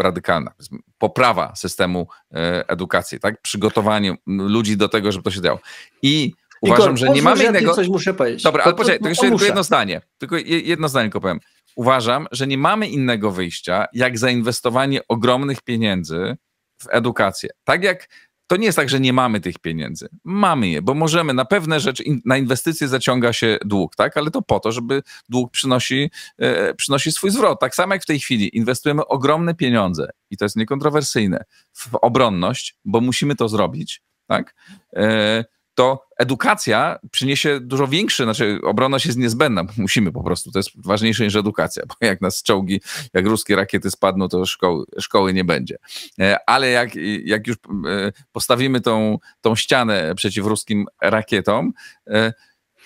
radykalna, 0.01 0.53
poprawa 0.99 1.57
systemu 1.57 2.07
e, 2.35 2.69
edukacji, 2.69 3.21
tak? 3.21 3.43
Przygotowanie 3.43 4.17
ludzi 4.27 4.77
do 4.77 4.89
tego, 4.89 5.13
żeby 5.13 5.23
to 5.25 5.31
się 5.31 5.41
działo. 5.41 5.61
I 6.03 6.33
uważam, 6.61 6.85
Igor, 6.85 6.99
że 6.99 7.09
nie 7.09 7.23
mamy 7.23 7.45
innego. 7.45 7.75
coś 7.75 7.89
muszę 7.89 8.15
powiedzieć. 8.15 8.43
Dobra, 8.43 8.65
ale 8.65 8.75
poczekaj, 8.75 9.01
to 9.01 9.09
jeszcze 9.09 9.29
tylko 9.29 9.45
jedno 9.45 9.63
zdanie. 9.63 10.01
Tylko 10.19 10.37
jedno 10.47 10.89
zdanie 10.89 11.05
tylko 11.05 11.21
powiem. 11.21 11.41
Uważam, 11.77 12.27
że 12.33 12.47
nie 12.47 12.59
mamy 12.59 12.89
innego 12.89 13.31
wyjścia, 13.31 13.87
jak 13.93 14.19
zainwestowanie 14.19 15.01
ogromnych 15.09 15.63
pieniędzy 15.63 16.37
w 16.83 16.87
edukację. 16.91 17.51
Tak 17.65 17.85
jak 17.85 18.09
to 18.49 18.57
nie 18.57 18.67
jest 18.67 18.77
tak, 18.77 18.89
że 18.89 19.01
nie 19.01 19.13
mamy 19.13 19.41
tych 19.41 19.59
pieniędzy. 19.59 20.09
Mamy 20.25 20.69
je, 20.69 20.83
bo 20.83 20.95
możemy 20.95 21.35
na 21.35 21.45
pewne 21.45 21.81
rzeczy, 21.81 22.05
na 22.25 22.37
inwestycje 22.37 22.89
zaciąga 22.89 23.33
się 23.33 23.59
dług, 23.65 23.97
tak? 23.97 24.17
Ale 24.17 24.31
to 24.31 24.43
po 24.43 24.61
to, 24.61 24.73
żeby 24.73 25.03
dług 25.29 25.51
przynosi, 25.51 26.11
e, 26.39 26.75
przynosi 26.75 27.13
swój 27.13 27.31
zwrot. 27.31 27.61
Tak 27.61 27.75
samo 27.75 27.95
jak 27.95 28.03
w 28.03 28.07
tej 28.07 28.21
chwili 28.21 28.57
inwestujemy 28.57 29.07
ogromne 29.07 29.55
pieniądze, 29.55 30.11
i 30.31 30.37
to 30.37 30.45
jest 30.45 30.57
niekontrowersyjne, 30.57 31.45
w 31.73 31.95
obronność, 31.95 32.77
bo 32.85 33.01
musimy 33.01 33.37
to 33.37 33.49
zrobić, 33.49 34.03
tak? 34.27 34.55
E, 34.97 35.45
to 35.79 36.07
edukacja 36.17 36.99
przyniesie 37.11 37.61
dużo 37.61 37.87
większy, 37.87 38.25
znaczy 38.25 38.59
obronność 38.65 39.07
jest 39.07 39.19
niezbędna, 39.19 39.65
musimy 39.77 40.13
po 40.13 40.23
prostu, 40.23 40.51
to 40.53 40.59
jest 40.59 40.71
ważniejsze 40.85 41.25
niż 41.25 41.37
edukacja, 41.37 41.83
bo 41.87 41.95
jak 42.07 42.21
nas 42.21 42.43
czołgi, 42.43 42.81
jak 43.15 43.27
ruskie 43.27 43.57
rakiety 43.57 43.91
spadną, 43.91 44.29
to 44.29 44.47
szkoły, 44.47 44.85
szkoły 45.01 45.33
nie 45.33 45.45
będzie. 45.45 45.77
E, 46.21 46.37
ale 46.47 46.69
jak, 46.71 46.91
jak 47.25 47.47
już 47.47 47.57
e, 47.57 48.13
postawimy 48.33 48.81
tą, 48.81 49.19
tą 49.41 49.57
ścianę 49.57 50.15
przeciw 50.15 50.47
ruskim 50.47 50.87
rakietom, 51.03 51.73
e, 52.07 52.33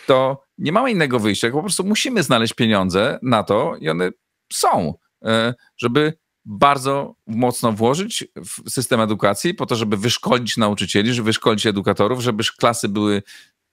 to 0.07 0.45
nie 0.59 0.73
mamy 0.73 0.91
innego 0.91 1.19
wyjścia, 1.19 1.51
po 1.51 1.61
prostu 1.61 1.85
musimy 1.85 2.23
znaleźć 2.23 2.55
pieniądze 2.55 3.19
na 3.23 3.43
to 3.43 3.77
i 3.81 3.89
one 3.89 4.11
są, 4.53 4.95
żeby 5.77 6.13
bardzo 6.45 7.15
mocno 7.27 7.73
włożyć 7.73 8.25
w 8.37 8.71
system 8.71 9.01
edukacji 9.01 9.55
po 9.55 9.67
to, 9.67 9.77
żeby 9.77 9.97
wyszkolić 9.97 10.57
nauczycieli, 10.57 11.15
żeby 11.15 11.27
wyszkolić 11.27 11.67
edukatorów, 11.67 12.21
żeby 12.21 12.45
klasy 12.59 12.89
były 12.89 13.23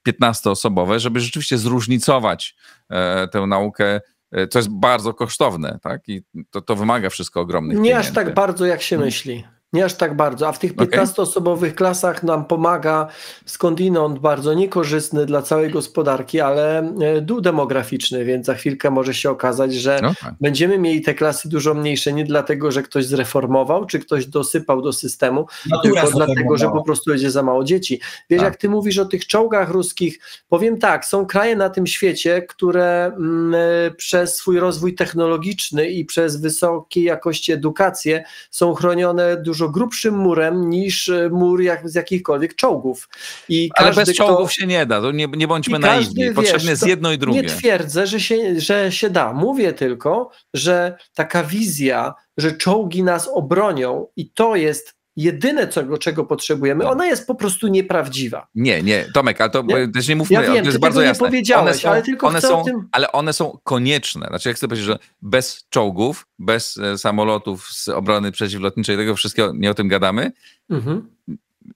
15-osobowe, 0.08 1.00
żeby 1.00 1.20
rzeczywiście 1.20 1.58
zróżnicować 1.58 2.56
e, 2.90 3.28
tę 3.28 3.48
naukę, 3.48 4.02
e, 4.32 4.48
co 4.48 4.60
jest 4.60 4.70
bardzo 4.70 5.14
kosztowne, 5.14 5.80
tak? 5.82 6.02
I 6.08 6.22
to, 6.50 6.62
to 6.62 6.76
wymaga 6.76 7.10
wszystko 7.10 7.42
ogromnych 7.42 7.78
Nie 7.78 7.84
pieniędzy. 7.84 8.10
aż 8.10 8.16
tak 8.16 8.34
bardzo, 8.34 8.66
jak 8.66 8.82
się 8.82 8.98
myśli. 8.98 9.44
Nie 9.74 9.86
aż 9.86 9.94
tak 9.94 10.16
bardzo, 10.16 10.48
a 10.48 10.52
w 10.52 10.60
tych 10.60 10.76
15-osobowych 10.76 11.76
klasach 11.76 12.24
nam 12.24 12.46
pomaga 12.46 13.08
skądinąd 13.46 14.20
bardzo 14.20 14.54
niekorzystny 14.54 15.26
dla 15.26 15.42
całej 15.42 15.72
gospodarki, 15.72 16.42
ale 16.42 16.94
e, 17.02 17.22
dół 17.22 17.42
demograficzny, 17.42 18.26
więc 18.26 18.46
za 18.46 18.54
chwilkę 18.54 18.92
może 18.92 19.14
się 19.14 19.30
okazać, 19.30 19.74
że 19.74 20.00
no 20.04 20.14
tak. 20.22 20.34
będziemy 20.42 20.78
mieli 20.78 21.02
te 21.02 21.14
klasy 21.14 21.50
dużo 21.50 21.74
mniejsze 21.74 22.14
nie 22.14 22.26
dlatego, 22.26 22.72
że 22.72 22.84
ktoś 22.84 23.06
zreformował, 23.06 23.86
czy 23.86 24.00
ktoś 24.00 24.26
dosypał 24.26 24.82
do 24.82 24.94
systemu, 24.94 25.48
Natura 25.70 26.02
tylko 26.02 26.18
dlatego, 26.18 26.58
że 26.58 26.70
po 26.70 26.84
prostu 26.84 27.12
będzie 27.12 27.32
za 27.32 27.44
mało 27.44 27.64
dzieci. 27.64 28.00
Wiesz, 28.30 28.40
tak. 28.40 28.52
jak 28.52 28.58
ty 28.58 28.70
mówisz 28.70 28.98
o 28.98 29.06
tych 29.06 29.28
czołgach 29.28 29.70
ruskich, 29.70 30.20
powiem 30.48 30.78
tak, 30.78 31.06
są 31.06 31.26
kraje 31.26 31.56
na 31.56 31.70
tym 31.70 31.88
świecie, 31.88 32.42
które 32.42 33.06
mm, 33.06 33.56
e, 33.88 33.92
przez 33.92 34.36
swój 34.36 34.60
rozwój 34.60 34.96
technologiczny 34.96 35.90
i 35.90 36.06
przez 36.06 36.42
wysokiej 36.42 37.04
jakości 37.04 37.52
edukację 37.52 38.24
są 38.52 38.74
chronione 38.74 39.38
dużo 39.38 39.59
dużo 39.60 39.70
grubszym 39.72 40.18
murem 40.18 40.70
niż 40.70 41.10
e, 41.10 41.30
mur 41.30 41.62
jak, 41.62 41.90
z 41.90 41.96
jakichkolwiek 41.96 42.56
czołgów. 42.56 43.10
I 43.50 43.70
Ale 43.76 43.94
bez 43.94 44.16
czołgów 44.16 44.54
się 44.54 44.68
nie 44.68 44.86
da, 44.86 45.02
to 45.02 45.12
nie, 45.12 45.28
nie 45.28 45.48
bądźmy 45.48 45.80
naiwni. 45.80 46.34
Potrzebne 46.34 46.72
jest 46.72 46.88
jedno 46.88 47.12
i 47.12 47.18
drugie. 47.18 47.42
Nie 47.42 47.48
twierdzę, 47.48 48.08
że 48.08 48.20
się, 48.20 48.60
że 48.60 48.92
się 48.92 49.10
da. 49.10 49.34
Mówię 49.34 49.74
tylko, 49.74 50.30
że 50.54 50.98
taka 51.14 51.44
wizja, 51.44 52.14
że 52.38 52.52
czołgi 52.52 53.04
nas 53.04 53.30
obronią 53.34 54.08
i 54.16 54.32
to 54.32 54.56
jest 54.56 54.99
jedyne, 55.20 55.68
czego, 55.68 55.98
czego 55.98 56.26
potrzebujemy, 56.26 56.88
ona 56.88 57.06
jest 57.06 57.28
po 57.28 57.36
prostu 57.36 57.68
nieprawdziwa. 57.68 58.48
Nie, 58.56 58.84
nie, 58.84 59.06
Tomek, 59.14 59.42
ale 59.42 59.50
to 59.50 59.62
nie? 59.62 59.88
też 59.88 60.08
nie 60.08 60.16
mówmy, 60.16 60.34
ja 60.34 60.42
wiem, 60.42 60.64
to 60.64 60.70
jest 60.70 60.80
bardzo 60.80 61.02
jasne. 61.02 61.26
Nie 61.26 61.30
powiedziałeś, 61.30 61.82
są, 61.82 61.90
ale 61.90 62.04
tylko 62.04 62.28
one 62.28 62.42
są, 62.42 62.64
tym... 62.64 62.90
Ale 62.92 63.12
one 63.12 63.34
są 63.34 63.58
konieczne. 63.64 64.28
Znaczy, 64.28 64.50
ja 64.50 64.56
chcę 64.56 64.68
powiedzieć, 64.68 64.86
że 64.86 65.00
bez 65.22 65.66
czołgów, 65.70 66.28
bez 66.40 66.78
e, 66.78 66.98
samolotów 66.98 67.68
z 67.68 67.90
obrony 67.90 68.32
przeciwlotniczej, 68.32 68.98
tego 68.98 69.16
wszystkiego, 69.16 69.54
nie 69.56 69.72
o 69.72 69.74
tym 69.74 69.88
gadamy, 69.88 70.32
mhm. 70.70 71.10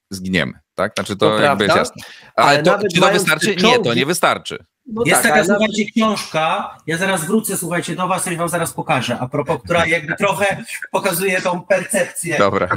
zginiemy. 0.09 0.53
Tak? 0.75 0.93
Znaczy, 0.95 1.15
to, 1.15 1.37
to 1.37 1.39
jakby 1.39 1.63
jest 1.63 1.75
jasne. 1.75 2.03
Ale, 2.35 2.47
ale 2.47 2.63
to, 2.63 2.79
czy 2.95 3.01
to 3.01 3.11
wystarczy? 3.11 3.55
Czołgi... 3.55 3.77
Nie, 3.77 3.83
to 3.83 3.93
nie 3.93 4.05
wystarczy. 4.05 4.65
No 4.85 5.03
jest 5.05 5.21
tak, 5.21 5.31
taka, 5.31 5.45
słuchajcie, 5.45 5.85
książka, 5.95 6.77
ja 6.87 6.97
zaraz 6.97 7.25
wrócę, 7.25 7.57
słuchajcie, 7.57 7.95
do 7.95 8.07
was 8.07 8.27
i 8.27 8.35
wam 8.35 8.49
zaraz 8.49 8.73
pokażę, 8.73 9.19
a 9.19 9.27
propos, 9.27 9.61
która 9.63 9.85
jakby 9.85 10.15
trochę 10.15 10.63
pokazuje 10.91 11.41
tą 11.41 11.61
percepcję 11.61 12.37
Dobra. 12.37 12.69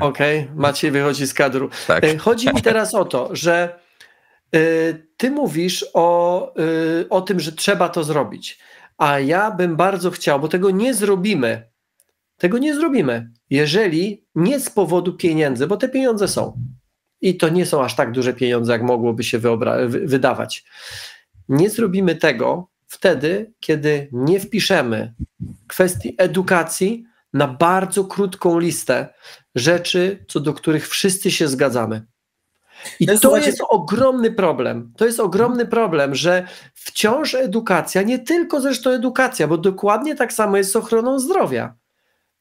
Okej, 0.00 0.40
okay. 0.40 0.54
Maciej 0.54 0.90
wychodzi 0.90 1.26
z 1.26 1.34
kadru. 1.34 1.70
Tak. 1.86 2.04
E, 2.04 2.18
chodzi 2.18 2.48
mi 2.54 2.62
teraz 2.62 2.94
o 2.94 3.04
to, 3.04 3.28
że 3.32 3.78
y, 4.54 5.06
ty 5.16 5.30
mówisz 5.30 5.86
o, 5.94 6.52
y, 7.00 7.08
o 7.08 7.20
tym, 7.20 7.40
że 7.40 7.52
trzeba 7.52 7.88
to 7.88 8.04
zrobić, 8.04 8.58
a 8.98 9.18
ja 9.18 9.50
bym 9.50 9.76
bardzo 9.76 10.10
chciał, 10.10 10.40
bo 10.40 10.48
tego 10.48 10.70
nie 10.70 10.94
zrobimy, 10.94 11.68
tego 12.38 12.58
nie 12.58 12.74
zrobimy, 12.74 13.30
jeżeli 13.50 14.26
nie 14.34 14.60
z 14.60 14.70
powodu 14.70 15.12
pieniędzy, 15.12 15.66
bo 15.66 15.76
te 15.76 15.88
pieniądze 15.88 16.28
są. 16.28 16.60
I 17.24 17.36
to 17.36 17.48
nie 17.48 17.66
są 17.66 17.84
aż 17.84 17.96
tak 17.96 18.12
duże 18.12 18.34
pieniądze, 18.34 18.72
jak 18.72 18.82
mogłoby 18.82 19.24
się 19.24 19.38
wydawać. 19.88 20.64
Nie 21.48 21.70
zrobimy 21.70 22.14
tego 22.14 22.68
wtedy, 22.86 23.52
kiedy 23.60 24.08
nie 24.12 24.40
wpiszemy 24.40 25.14
kwestii 25.66 26.14
edukacji 26.18 27.04
na 27.32 27.48
bardzo 27.48 28.04
krótką 28.04 28.58
listę 28.58 29.08
rzeczy, 29.54 30.24
co 30.28 30.40
do 30.40 30.54
których 30.54 30.88
wszyscy 30.88 31.30
się 31.30 31.48
zgadzamy. 31.48 32.06
I 33.00 33.06
to, 33.06 33.36
jest 33.36 33.62
ogromny 33.68 34.32
problem. 34.32 34.92
To 34.96 35.04
jest 35.04 35.20
ogromny 35.20 35.66
problem, 35.66 36.14
że 36.14 36.48
wciąż 36.74 37.34
edukacja, 37.34 38.02
nie 38.02 38.18
tylko 38.18 38.60
zresztą 38.60 38.90
edukacja, 38.90 39.48
bo 39.48 39.58
dokładnie 39.58 40.14
tak 40.14 40.32
samo 40.32 40.56
jest 40.56 40.72
z 40.72 40.76
ochroną 40.76 41.18
zdrowia. 41.18 41.74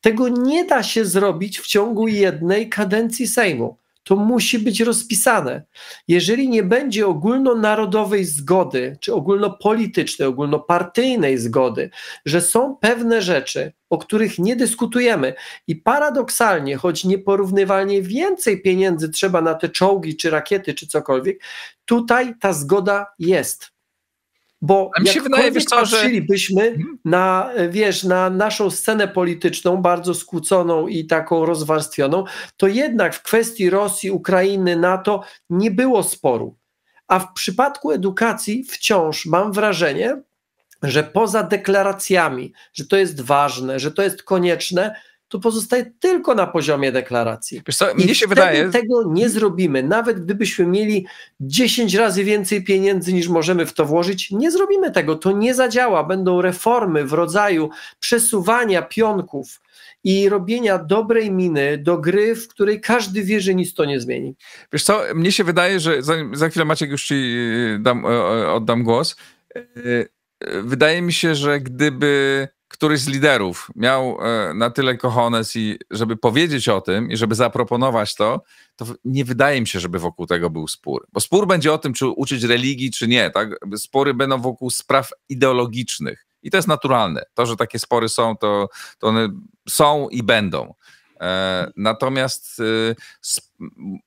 Tego 0.01 0.29
nie 0.29 0.65
da 0.65 0.84
się 0.84 1.05
zrobić 1.05 1.59
w 1.59 1.67
ciągu 1.67 2.07
jednej 2.07 2.69
kadencji 2.69 3.27
Sejmu 3.27 3.82
to 4.03 4.15
musi 4.15 4.59
być 4.59 4.81
rozpisane. 4.81 5.63
Jeżeli 6.07 6.49
nie 6.49 6.63
będzie 6.63 7.07
ogólnonarodowej 7.07 8.25
zgody, 8.25 8.97
czy 9.01 9.13
ogólnopolitycznej, 9.13 10.27
ogólnopartyjnej 10.27 11.37
zgody, 11.37 11.89
że 12.25 12.41
są 12.41 12.75
pewne 12.75 13.21
rzeczy, 13.21 13.73
o 13.89 13.97
których 13.97 14.39
nie 14.39 14.55
dyskutujemy 14.55 15.33
i 15.67 15.75
paradoksalnie, 15.75 16.77
choć 16.77 17.05
nieporównywalnie 17.05 18.01
więcej 18.01 18.61
pieniędzy 18.61 19.09
trzeba 19.09 19.41
na 19.41 19.53
te 19.53 19.69
czołgi, 19.69 20.15
czy 20.17 20.29
rakiety, 20.29 20.73
czy 20.73 20.87
cokolwiek, 20.87 21.43
tutaj 21.85 22.33
ta 22.39 22.53
zgoda 22.53 23.05
jest. 23.19 23.72
Bo 24.64 24.91
mi 25.01 25.07
się 25.07 25.22
wydaje, 25.22 25.51
wiesz 25.51 25.66
co, 25.66 25.76
patrzylibyśmy 25.76 26.61
że... 26.61 26.68
Mhm. 26.68 26.97
na, 27.05 27.49
wiesz, 27.70 28.03
na 28.03 28.30
naszą 28.30 28.70
scenę 28.70 29.07
polityczną, 29.07 29.78
bardzo 29.78 30.14
skłóconą 30.14 30.88
i 30.88 31.05
taką 31.05 31.45
rozwarstwioną, 31.45 32.24
to 32.57 32.68
jednak 32.68 33.16
w 33.16 33.24
kwestii 33.24 33.70
Rosji, 33.70 34.11
Ukrainy, 34.11 34.76
NATO 34.76 35.24
nie 35.49 35.72
było 35.72 36.03
sporu. 36.03 36.57
A 37.07 37.20
w 37.20 37.34
przypadku 37.34 37.91
edukacji 37.91 38.64
wciąż 38.64 39.26
mam 39.26 39.51
wrażenie, 39.51 40.22
że 40.84 41.03
poza 41.03 41.43
deklaracjami, 41.43 42.53
że 42.74 42.86
to 42.86 42.97
jest 42.97 43.22
ważne, 43.22 43.80
że 43.80 43.91
to 43.91 44.01
jest 44.01 44.24
konieczne, 44.24 44.95
to 45.34 45.39
pozostaje 45.39 45.91
tylko 45.99 46.36
na 46.36 46.47
poziomie 46.47 46.91
deklaracji. 46.91 47.61
Wiesz 47.67 47.75
co, 47.75 47.95
mnie 47.95 48.15
się 48.15 48.27
wydaje. 48.27 48.69
tego 48.69 49.03
nie 49.07 49.29
zrobimy. 49.29 49.84
Nawet 49.84 50.19
gdybyśmy 50.25 50.65
mieli 50.65 51.05
10 51.39 51.93
razy 51.95 52.23
więcej 52.23 52.63
pieniędzy 52.63 53.13
niż 53.13 53.27
możemy 53.27 53.65
w 53.65 53.73
to 53.73 53.86
włożyć, 53.86 54.31
nie 54.31 54.51
zrobimy 54.51 54.91
tego. 54.91 55.15
To 55.15 55.31
nie 55.31 55.53
zadziała. 55.53 56.03
Będą 56.03 56.41
reformy 56.41 57.05
w 57.05 57.13
rodzaju 57.13 57.69
przesuwania 57.99 58.81
pionków 58.81 59.61
i 60.03 60.29
robienia 60.29 60.77
dobrej 60.77 61.31
miny 61.31 61.77
do 61.77 61.97
gry, 61.97 62.36
w 62.36 62.47
której 62.47 62.81
każdy 62.81 63.23
wie, 63.23 63.41
że 63.41 63.55
nic 63.55 63.73
to 63.73 63.86
nie 63.86 63.99
zmieni. 63.99 64.36
Wiesz 64.73 64.84
co, 64.84 65.01
mnie 65.15 65.31
się 65.31 65.43
wydaje, 65.43 65.79
że 65.79 66.03
za, 66.03 66.13
za 66.34 66.49
chwilę 66.49 66.65
Maciek 66.65 66.89
już 66.89 67.05
ci 67.05 67.36
dam, 67.79 68.05
oddam 68.47 68.84
głos. 68.84 69.15
E, 69.55 69.61
e, 70.39 70.61
wydaje 70.61 71.01
mi 71.01 71.13
się, 71.13 71.36
że 71.36 71.59
gdyby 71.59 72.47
któryś 72.74 72.99
z 72.99 73.07
liderów 73.07 73.71
miał 73.76 74.17
e, 74.21 74.53
na 74.53 74.69
tyle 74.69 74.97
kochones 74.97 75.55
i 75.55 75.80
żeby 75.91 76.17
powiedzieć 76.17 76.69
o 76.69 76.82
tym 76.82 77.11
i 77.11 77.17
żeby 77.17 77.36
zaproponować 77.36 78.15
to, 78.15 78.41
to 78.76 78.86
nie 79.05 79.26
wydaje 79.26 79.61
mi 79.61 79.67
się, 79.67 79.80
żeby 79.80 79.99
wokół 79.99 80.28
tego 80.28 80.49
był 80.49 80.67
spór. 80.67 81.07
Bo 81.11 81.19
spór 81.19 81.47
będzie 81.47 81.74
o 81.74 81.78
tym, 81.78 81.93
czy 81.93 82.07
uczyć 82.07 82.43
religii, 82.43 82.91
czy 82.91 83.07
nie. 83.07 83.30
Tak? 83.30 83.49
Spory 83.78 84.13
będą 84.13 84.41
wokół 84.41 84.69
spraw 84.69 85.09
ideologicznych. 85.30 86.26
I 86.43 86.51
to 86.51 86.57
jest 86.57 86.67
naturalne. 86.67 87.24
To, 87.34 87.45
że 87.45 87.55
takie 87.55 87.80
spory 87.80 88.09
są, 88.09 88.38
to, 88.38 88.69
to 88.99 89.07
one 89.07 89.30
są 89.69 90.09
i 90.09 90.24
będą. 90.24 90.74
E, 91.21 91.71
natomiast 91.76 92.59
e, 92.59 92.95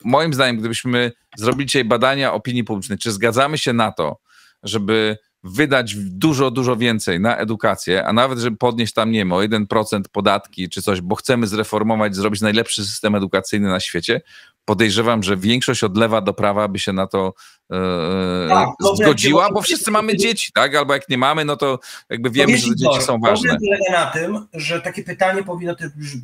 moim 0.04 0.34
zdaniem, 0.34 0.56
gdybyśmy 0.56 1.12
zrobili 1.36 1.66
dzisiaj 1.66 1.84
badania 1.84 2.32
opinii 2.32 2.64
publicznej, 2.64 2.98
czy 2.98 3.12
zgadzamy 3.12 3.58
się 3.58 3.72
na 3.72 3.92
to, 3.92 4.18
żeby 4.62 5.18
wydać 5.46 5.94
dużo, 5.96 6.50
dużo 6.50 6.76
więcej 6.76 7.20
na 7.20 7.36
edukację, 7.36 8.04
a 8.04 8.12
nawet, 8.12 8.38
żeby 8.38 8.56
podnieść 8.56 8.92
tam, 8.92 9.10
nie 9.10 9.18
wiem, 9.18 9.32
o 9.32 9.36
1% 9.36 10.00
podatki 10.12 10.68
czy 10.68 10.82
coś, 10.82 11.00
bo 11.00 11.14
chcemy 11.14 11.46
zreformować, 11.46 12.16
zrobić 12.16 12.40
najlepszy 12.40 12.84
system 12.84 13.14
edukacyjny 13.14 13.68
na 13.68 13.80
świecie, 13.80 14.20
podejrzewam, 14.64 15.22
że 15.22 15.36
większość 15.36 15.84
od 15.84 15.96
lewa 15.96 16.20
do 16.20 16.34
prawa 16.34 16.68
by 16.68 16.78
się 16.78 16.92
na 16.92 17.06
to 17.06 17.34
e, 17.72 18.48
tak, 18.48 18.68
no 18.80 18.96
zgodziła, 18.96 19.52
bo 19.52 19.62
wszyscy 19.62 19.90
mamy 19.90 20.16
dzieci, 20.16 20.52
tak? 20.52 20.74
Albo 20.74 20.94
jak 20.94 21.08
nie 21.08 21.18
mamy, 21.18 21.44
no 21.44 21.56
to 21.56 21.78
jakby 22.10 22.30
wiemy, 22.30 22.58
że 22.58 22.76
dzieci 22.76 23.02
są 23.02 23.18
ważne. 23.18 23.56
Polega 23.58 24.04
na 24.04 24.10
tym, 24.10 24.46
że 24.52 24.80
takie 24.80 25.02
pytanie 25.02 25.42
powinno 25.42 25.74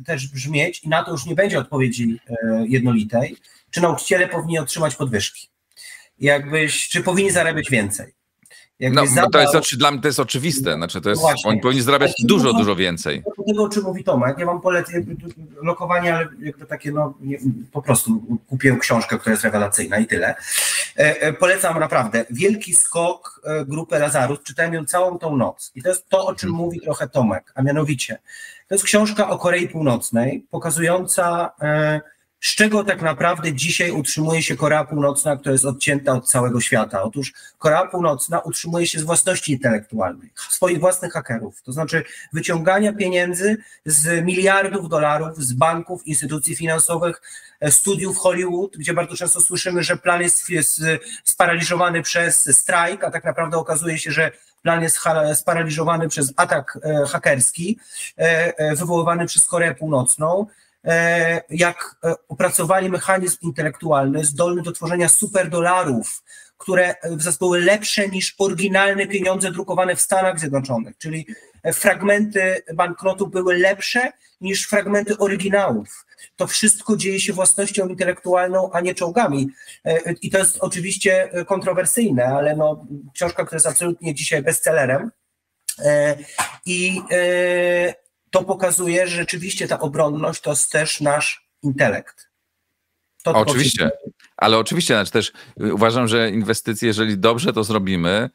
też 0.05 0.27
brzmieć 0.27 0.83
i 0.83 0.89
na 0.89 1.03
to 1.03 1.11
już 1.11 1.25
nie 1.25 1.35
będzie 1.35 1.59
odpowiedzi 1.59 2.19
e, 2.29 2.65
jednolitej, 2.67 3.37
czy 3.71 3.81
nauczyciele 3.81 4.27
powinni 4.27 4.59
otrzymać 4.59 4.95
podwyżki. 4.95 5.47
Jakbyś, 6.19 6.89
czy 6.89 7.03
powinni 7.03 7.31
zarabiać 7.31 7.69
więcej. 7.69 8.13
No, 8.91 9.07
zadał... 9.07 9.29
to 9.29 9.57
jest, 9.57 9.75
dla 9.77 9.91
mnie 9.91 10.01
to 10.01 10.07
jest 10.07 10.19
oczywiste, 10.19 10.75
znaczy 10.75 11.01
to 11.01 11.09
jest, 11.09 11.21
Właśnie. 11.21 11.51
oni 11.51 11.61
powinni 11.61 11.81
zarabiać 11.81 12.13
dużo, 12.19 12.43
dużo, 12.43 12.57
dużo 12.57 12.75
więcej. 12.75 13.23
Do 13.37 13.43
tego, 13.43 13.63
o 13.63 13.69
czym 13.69 13.83
mówi 13.83 14.03
Tomek, 14.03 14.37
ja 14.37 14.45
mam 14.45 14.61
polecenie, 14.61 15.05
lokowanie, 15.61 16.15
ale 16.15 16.27
jakby 16.39 16.65
takie, 16.65 16.91
no 16.91 17.13
nie, 17.21 17.37
po 17.71 17.81
prostu 17.81 18.39
kupiłem 18.47 18.79
książkę, 18.79 19.17
która 19.17 19.31
jest 19.31 19.43
rewelacyjna 19.43 19.97
i 19.97 20.05
tyle. 20.05 20.35
E, 20.97 21.21
e, 21.21 21.33
polecam 21.33 21.79
naprawdę. 21.79 22.25
Wielki 22.29 22.73
skok 22.73 23.41
e, 23.43 23.65
grupy 23.65 23.99
Lazarus, 23.99 24.39
czytałem 24.43 24.73
ją 24.73 24.85
całą 24.85 25.19
tą 25.19 25.37
noc 25.37 25.71
i 25.75 25.81
to 25.81 25.89
jest 25.89 26.09
to, 26.09 26.25
o 26.25 26.35
czym 26.35 26.49
hmm. 26.49 26.65
mówi 26.65 26.81
trochę 26.81 27.09
Tomek, 27.09 27.51
a 27.55 27.61
mianowicie 27.61 28.17
to 28.67 28.75
jest 28.75 28.85
książka 28.85 29.29
o 29.29 29.37
Korei 29.37 29.67
Północnej, 29.67 30.45
pokazująca 30.51 31.51
e, 31.61 32.01
z 32.43 32.55
czego 32.55 32.83
tak 32.83 33.01
naprawdę 33.01 33.53
dzisiaj 33.53 33.91
utrzymuje 33.91 34.43
się 34.43 34.55
Korea 34.55 34.83
Północna, 34.83 35.37
która 35.37 35.51
jest 35.51 35.65
odcięta 35.65 36.13
od 36.13 36.27
całego 36.27 36.61
świata? 36.61 37.03
Otóż 37.03 37.33
Korea 37.57 37.85
Północna 37.85 38.39
utrzymuje 38.39 38.87
się 38.87 38.99
z 38.99 39.03
własności 39.03 39.51
intelektualnej, 39.51 40.29
swoich 40.49 40.79
własnych 40.79 41.13
hakerów, 41.13 41.61
to 41.61 41.71
znaczy 41.71 42.03
wyciągania 42.33 42.93
pieniędzy 42.93 43.57
z 43.85 44.25
miliardów 44.25 44.89
dolarów 44.89 45.37
z 45.37 45.53
banków, 45.53 46.07
instytucji 46.07 46.55
finansowych, 46.55 47.21
e, 47.59 47.71
studiów 47.71 48.17
Hollywood, 48.17 48.77
gdzie 48.77 48.93
bardzo 48.93 49.15
często 49.15 49.41
słyszymy, 49.41 49.83
że 49.83 49.97
plan 49.97 50.21
jest, 50.21 50.49
jest 50.49 50.81
sparaliżowany 51.23 52.01
przez 52.01 52.57
strajk, 52.57 53.03
a 53.03 53.11
tak 53.11 53.23
naprawdę 53.23 53.57
okazuje 53.57 53.97
się, 53.97 54.11
że 54.11 54.31
plan 54.61 54.81
jest 54.83 54.99
sparaliżowany 55.33 56.09
przez 56.09 56.33
atak 56.35 56.79
e, 56.83 57.05
hakerski 57.05 57.79
e, 58.17 58.75
wywoływany 58.75 59.25
przez 59.25 59.45
Koreę 59.45 59.75
Północną. 59.75 60.47
E, 60.85 61.41
jak 61.49 61.95
e, 62.03 62.13
opracowali 62.27 62.89
mechanizm 62.89 63.37
intelektualny 63.41 64.25
zdolny 64.25 64.61
do 64.61 64.71
tworzenia 64.71 65.09
superdolarów, 65.09 66.23
które 66.57 66.95
były 67.39 67.59
lepsze 67.59 68.07
niż 68.07 68.35
oryginalne 68.37 69.07
pieniądze 69.07 69.51
drukowane 69.51 69.95
w 69.95 70.01
Stanach 70.01 70.39
Zjednoczonych, 70.39 70.97
czyli 70.97 71.27
fragmenty 71.73 72.61
banknotów 72.73 73.31
były 73.31 73.57
lepsze 73.57 74.11
niż 74.41 74.67
fragmenty 74.67 75.17
oryginałów. 75.17 76.05
To 76.35 76.47
wszystko 76.47 76.97
dzieje 76.97 77.19
się 77.19 77.33
własnością 77.33 77.87
intelektualną, 77.87 78.71
a 78.71 78.81
nie 78.81 78.95
czołgami. 78.95 79.49
E, 79.85 80.13
I 80.21 80.29
to 80.29 80.37
jest 80.37 80.57
oczywiście 80.59 81.29
kontrowersyjne, 81.47 82.25
ale 82.25 82.55
no, 82.55 82.87
książka, 83.13 83.45
która 83.45 83.55
jest 83.55 83.67
absolutnie 83.67 84.15
dzisiaj 84.15 84.41
bestsellerem. 84.41 85.11
I 86.65 87.01
to 88.33 88.43
pokazuje, 88.43 89.07
że 89.07 89.15
rzeczywiście 89.15 89.67
ta 89.67 89.79
obronność 89.79 90.41
to 90.41 90.49
jest 90.49 90.71
też 90.71 91.01
nasz 91.01 91.47
intelekt. 91.63 92.29
To 93.23 93.31
oczywiście, 93.31 93.91
ale 94.37 94.57
oczywiście, 94.57 94.93
znaczy 94.93 95.11
też 95.11 95.31
uważam, 95.57 96.07
że 96.07 96.29
inwestycje, 96.29 96.87
jeżeli 96.87 97.17
dobrze 97.17 97.53
to 97.53 97.63
zrobimy, 97.63 98.29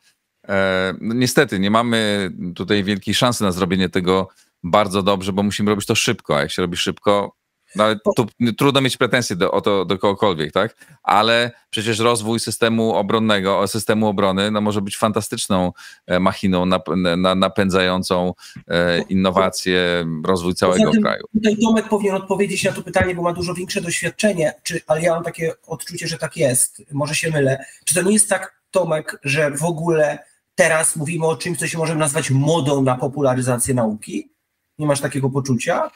e, 0.48 0.94
no 1.00 1.14
niestety 1.14 1.58
nie 1.58 1.70
mamy 1.70 2.30
tutaj 2.54 2.84
wielkiej 2.84 3.14
szansy 3.14 3.44
na 3.44 3.52
zrobienie 3.52 3.88
tego 3.88 4.28
bardzo 4.62 5.02
dobrze, 5.02 5.32
bo 5.32 5.42
musimy 5.42 5.70
robić 5.70 5.86
to 5.86 5.94
szybko, 5.94 6.36
a 6.36 6.40
jak 6.40 6.50
się 6.50 6.62
robi 6.62 6.76
szybko, 6.76 7.36
no 7.76 7.84
ale 7.84 7.98
tu 8.16 8.26
trudno 8.58 8.80
mieć 8.80 8.96
pretensje 8.96 9.36
do, 9.36 9.50
o 9.50 9.60
to 9.60 9.84
do 9.84 9.98
kogokolwiek, 9.98 10.52
tak? 10.52 10.76
Ale 11.02 11.50
przecież 11.70 11.98
rozwój 11.98 12.40
systemu 12.40 12.94
obronnego, 12.94 13.68
systemu 13.68 14.06
obrony 14.06 14.50
no 14.50 14.60
może 14.60 14.82
być 14.82 14.96
fantastyczną 14.96 15.72
e, 16.06 16.20
machiną 16.20 16.66
nap, 16.66 16.88
na, 17.16 17.34
napędzającą 17.34 18.34
e, 18.68 19.02
innowacje, 19.02 20.06
rozwój 20.24 20.54
całego 20.54 20.90
tym, 20.90 21.02
kraju. 21.02 21.24
Tutaj 21.34 21.56
Tomek 21.56 21.88
powinien 21.88 22.14
odpowiedzieć 22.14 22.64
na 22.64 22.72
to 22.72 22.82
pytanie, 22.82 23.14
bo 23.14 23.22
ma 23.22 23.32
dużo 23.32 23.54
większe 23.54 23.80
doświadczenie, 23.80 24.54
czy, 24.62 24.80
ale 24.86 25.02
ja 25.02 25.14
mam 25.14 25.24
takie 25.24 25.52
odczucie, 25.66 26.08
że 26.08 26.18
tak 26.18 26.36
jest, 26.36 26.82
może 26.92 27.14
się 27.14 27.30
mylę. 27.30 27.64
Czy 27.84 27.94
to 27.94 28.02
nie 28.02 28.12
jest 28.12 28.28
tak, 28.28 28.58
Tomek, 28.70 29.20
że 29.24 29.50
w 29.50 29.64
ogóle 29.64 30.18
teraz 30.54 30.96
mówimy 30.96 31.26
o 31.26 31.36
czymś, 31.36 31.58
co 31.58 31.66
się 31.66 31.78
możemy 31.78 32.00
nazwać 32.00 32.30
modą 32.30 32.82
na 32.82 32.96
popularyzację 32.96 33.74
nauki? 33.74 34.30
Nie 34.78 34.86
masz 34.86 35.00
takiego 35.00 35.30
poczucia? 35.30 35.90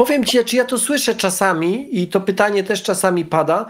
Powiem 0.00 0.24
ci, 0.24 0.44
czy 0.44 0.56
ja 0.56 0.64
to 0.64 0.78
słyszę 0.78 1.14
czasami 1.14 2.00
i 2.02 2.08
to 2.08 2.20
pytanie 2.20 2.64
też 2.64 2.82
czasami 2.82 3.24
pada. 3.24 3.66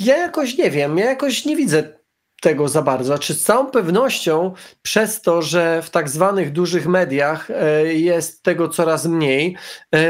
Ja 0.00 0.16
jakoś 0.16 0.58
nie 0.58 0.70
wiem, 0.70 0.98
ja 0.98 1.04
jakoś 1.04 1.44
nie 1.44 1.56
widzę 1.56 1.98
tego 2.40 2.68
za 2.68 2.82
bardzo. 2.82 3.18
Czy 3.18 3.34
z 3.34 3.42
całą 3.42 3.66
pewnością 3.66 4.52
przez 4.82 5.20
to, 5.20 5.42
że 5.42 5.82
w 5.82 5.90
tak 5.90 6.08
zwanych 6.08 6.52
dużych 6.52 6.86
mediach 6.86 7.50
e, 7.50 7.94
jest 7.94 8.42
tego 8.42 8.68
coraz 8.68 9.06
mniej, 9.06 9.56
e, 9.94 10.00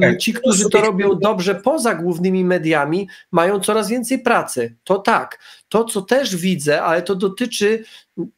tak. 0.00 0.18
ci, 0.18 0.32
którzy 0.32 0.70
to 0.70 0.80
robią 0.80 1.18
dobrze 1.18 1.54
poza 1.54 1.94
głównymi 1.94 2.44
mediami, 2.44 3.08
mają 3.32 3.60
coraz 3.60 3.88
więcej 3.88 4.18
pracy. 4.18 4.76
To 4.84 4.98
tak. 4.98 5.38
To, 5.68 5.84
co 5.84 6.02
też 6.02 6.36
widzę, 6.36 6.82
ale 6.82 7.02
to 7.02 7.14
dotyczy 7.14 7.84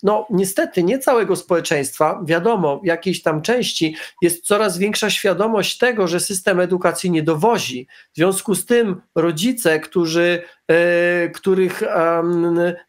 no 0.03 0.27
niestety 0.31 0.83
nie 0.83 0.99
całego 0.99 1.37
społeczeństwa, 1.37 2.23
wiadomo, 2.25 2.81
jakiejś 2.85 3.23
tam 3.23 3.43
części 3.43 3.97
jest 4.23 4.45
coraz 4.45 4.79
większa 4.79 5.11
świadomość 5.11 5.79
tego, 5.79 6.09
że 6.09 6.21
system 6.21 6.61
edukacji 6.61 7.11
nie 7.11 7.23
dowozi. 7.23 7.87
W 8.13 8.17
związku 8.17 8.55
z 8.55 8.67
tym 8.67 9.01
rodzice, 9.15 9.81
którzy, 9.81 10.43
e, 10.69 11.29
których, 11.29 11.83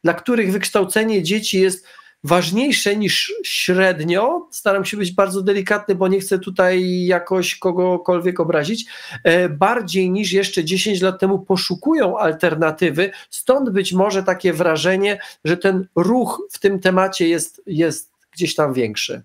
dla 0.04 0.14
których 0.14 0.52
wykształcenie 0.52 1.24
dzieci 1.24 1.62
jest 1.62 1.88
ważniejsze 2.24 2.96
niż 2.96 3.34
średnio. 3.44 4.48
Staram 4.52 4.86
się 4.86 4.98
być 4.98 5.12
bardzo 5.12 5.42
delikatny, 5.42 5.96
bo 5.96 6.08
nie 6.08 6.20
chcę 6.20 6.40
tutaj 6.40 7.06
jakoś 7.06 7.56
kogokolwiek 7.56 8.40
obrazić. 8.40 8.86
E, 9.24 9.50
bardziej 9.50 10.12
niż 10.12 10.32
jeszcze 10.32 10.64
10 10.64 11.02
lat 11.02 11.20
temu 11.20 11.40
poszukują 11.40 12.18
alternatywy, 12.18 13.12
stąd 13.30 13.70
być 13.70 13.94
może 13.94 14.24
takie 14.24 14.54
wrażenie, 14.54 15.20
że 15.46 15.58
ten 15.58 15.88
ruch 15.96 16.48
w 16.52 16.60
tym 16.60 16.80
temacie 16.80 17.28
jest, 17.28 17.62
jest 17.66 18.12
gdzieś 18.32 18.56
tam 18.56 18.74
większy. 18.74 19.24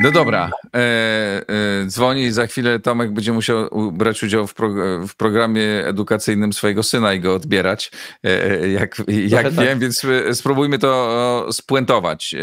No 0.00 0.10
dobra, 0.10 0.50
e, 0.74 0.78
e, 0.78 1.86
dzwoni 1.86 2.32
za 2.32 2.46
chwilę 2.46 2.80
Tomek 2.80 3.12
będzie 3.12 3.32
musiał 3.32 3.92
brać 3.92 4.22
udział 4.22 4.46
w, 4.46 4.54
pro, 4.54 4.68
w 5.08 5.14
programie 5.16 5.86
edukacyjnym 5.86 6.52
swojego 6.52 6.82
syna 6.82 7.14
i 7.14 7.20
go 7.20 7.34
odbierać, 7.34 7.90
e, 8.24 8.44
e 8.44 8.68
jak, 8.68 9.02
jak 9.28 9.50
wiem, 9.50 9.66
tak. 9.68 9.78
więc 9.78 10.04
e, 10.04 10.34
spróbujmy 10.34 10.78
to 10.78 11.48
spuentować. 11.52 12.34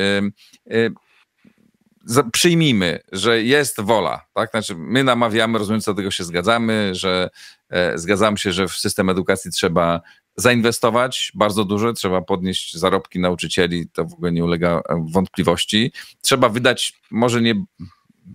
E, 2.17 2.23
przyjmijmy, 2.31 2.99
że 3.11 3.43
jest 3.43 3.81
wola, 3.81 4.25
tak? 4.33 4.51
Znaczy 4.51 4.75
my 4.77 5.03
namawiamy, 5.03 5.59
rozumiem, 5.59 5.81
co 5.81 5.93
do 5.93 5.97
tego 5.97 6.11
się 6.11 6.23
zgadzamy, 6.23 6.95
że 6.95 7.29
zgadzamy 7.95 8.37
się, 8.37 8.53
że 8.53 8.67
w 8.67 8.73
system 8.73 9.09
edukacji 9.09 9.51
trzeba 9.51 10.01
zainwestować 10.35 11.31
bardzo 11.35 11.65
dużo, 11.65 11.93
trzeba 11.93 12.21
podnieść 12.21 12.77
zarobki 12.77 13.19
nauczycieli, 13.19 13.89
to 13.89 14.05
w 14.05 14.13
ogóle 14.13 14.31
nie 14.31 14.43
ulega 14.43 14.81
wątpliwości. 15.11 15.91
Trzeba 16.21 16.49
wydać, 16.49 16.93
może 17.11 17.41
nie, 17.41 17.63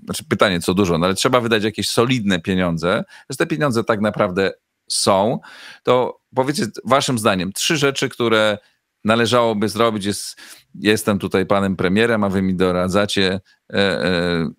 znaczy 0.04 0.24
pytanie 0.28 0.60
co 0.60 0.74
dużo, 0.74 0.98
no 0.98 1.06
ale 1.06 1.14
trzeba 1.14 1.40
wydać 1.40 1.64
jakieś 1.64 1.88
solidne 1.88 2.40
pieniądze, 2.40 3.04
że 3.30 3.36
te 3.36 3.46
pieniądze 3.46 3.84
tak 3.84 4.00
naprawdę 4.00 4.52
są, 4.88 5.38
to 5.82 6.20
powiedzcie 6.34 6.66
waszym 6.84 7.18
zdaniem 7.18 7.52
trzy 7.52 7.76
rzeczy, 7.76 8.08
które 8.08 8.58
należałoby 9.04 9.68
zrobić. 9.68 10.04
Jest, 10.04 10.36
jestem 10.74 11.18
tutaj 11.18 11.46
panem 11.46 11.76
premierem, 11.76 12.24
a 12.24 12.28
wy 12.28 12.42
mi 12.42 12.54
doradzacie. 12.54 13.40
E, 13.72 13.76
e, 13.76 14.50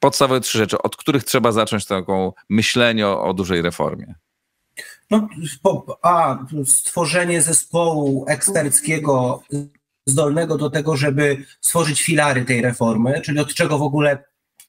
podstawowe 0.00 0.40
trzy 0.40 0.58
rzeczy, 0.58 0.78
od 0.82 0.96
których 0.96 1.24
trzeba 1.24 1.52
zacząć 1.52 1.86
taką 1.86 2.32
myślenie 2.48 3.06
o, 3.06 3.24
o 3.24 3.34
dużej 3.34 3.62
reformie. 3.62 4.14
No, 5.10 5.28
a 6.02 6.38
stworzenie 6.64 7.42
zespołu 7.42 8.24
eksperckiego 8.28 9.42
zdolnego 10.06 10.58
do 10.58 10.70
tego, 10.70 10.96
żeby 10.96 11.44
stworzyć 11.60 12.02
filary 12.02 12.44
tej 12.44 12.62
reformy, 12.62 13.20
czyli 13.20 13.38
od 13.38 13.54
czego 13.54 13.78
w 13.78 13.82
ogóle 13.82 14.24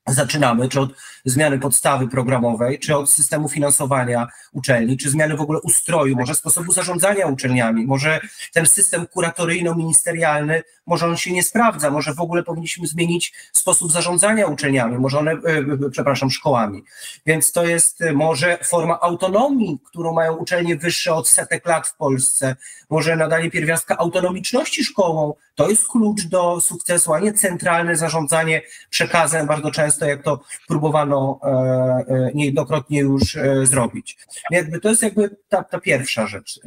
zaczynamy, 0.07 0.69
czy 0.69 0.79
od 0.79 0.89
zmiany 1.26 1.59
podstawy 1.59 2.07
programowej, 2.07 2.80
czy 2.80 2.97
od 2.97 3.09
systemu 3.09 3.49
finansowania 3.49 4.28
uczelni, 4.51 4.97
czy 4.97 5.09
zmiany 5.09 5.38
w 5.38 5.41
ogóle 5.41 5.59
ustroju, 5.59 6.15
może 6.15 6.36
sposobu 6.36 6.71
zarządzania 6.71 7.28
uczelniami, 7.28 7.86
może 7.86 8.19
ten 8.53 8.65
system 8.65 9.05
kuratoryjno-ministerialny, 9.07 10.63
może 10.88 11.05
on 11.05 11.17
się 11.17 11.32
nie 11.32 11.43
sprawdza, 11.43 11.91
może 11.91 12.13
w 12.13 12.19
ogóle 12.19 12.43
powinniśmy 12.43 12.88
zmienić 12.88 13.34
sposób 13.53 13.91
zarządzania 13.91 14.47
uczelniami, 14.47 14.97
może 14.97 15.19
one, 15.19 15.32
e, 15.32 15.36
e, 15.86 15.89
przepraszam, 15.91 16.32
szkołami. 16.32 16.84
Więc 17.26 17.51
to 17.51 17.65
jest 17.65 18.01
e, 18.01 18.13
może 18.13 18.57
forma 18.63 18.99
autonomii, 19.01 19.80
którą 19.86 20.13
mają 20.13 20.36
uczelnie 20.36 20.76
wyższe 20.76 21.13
od 21.13 21.30
setek 21.30 21.67
lat 21.67 21.88
w 21.88 21.95
Polsce, 21.95 22.55
może 22.89 23.15
nadanie 23.15 23.51
pierwiastka 23.51 23.97
autonomiczności 23.97 24.84
szkołą, 24.84 25.34
to 25.55 25.69
jest 25.69 25.88
klucz 25.88 26.23
do 26.23 26.61
sukcesu, 26.61 27.13
a 27.13 27.19
nie 27.19 27.34
centralne 27.34 27.95
zarządzanie 27.95 28.61
przekazem, 28.89 29.47
bardzo 29.47 29.71
często 29.71 30.05
jak 30.05 30.23
to 30.23 30.39
próbowano 30.67 31.14
niejednokrotnie 32.34 32.99
już 32.99 33.38
zrobić. 33.63 34.18
Jakby 34.51 34.80
to 34.80 34.89
jest 34.89 35.03
jakby 35.03 35.38
ta, 35.49 35.63
ta 35.63 35.80
pierwsza 35.80 36.28
rzecz. 36.28 36.59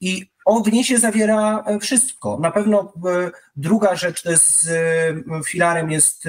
I 0.00 0.26
on 0.48 0.62
w 0.62 0.72
niej 0.72 0.84
się 0.84 0.98
zawiera 0.98 1.64
e, 1.66 1.78
wszystko. 1.78 2.38
Na 2.40 2.50
pewno 2.50 2.92
e, 3.06 3.30
druga 3.56 3.96
rzecz 3.96 4.22
to 4.22 4.30
jest 4.30 4.68
e, 4.68 5.42
filarem 5.46 5.90
jest 5.90 6.24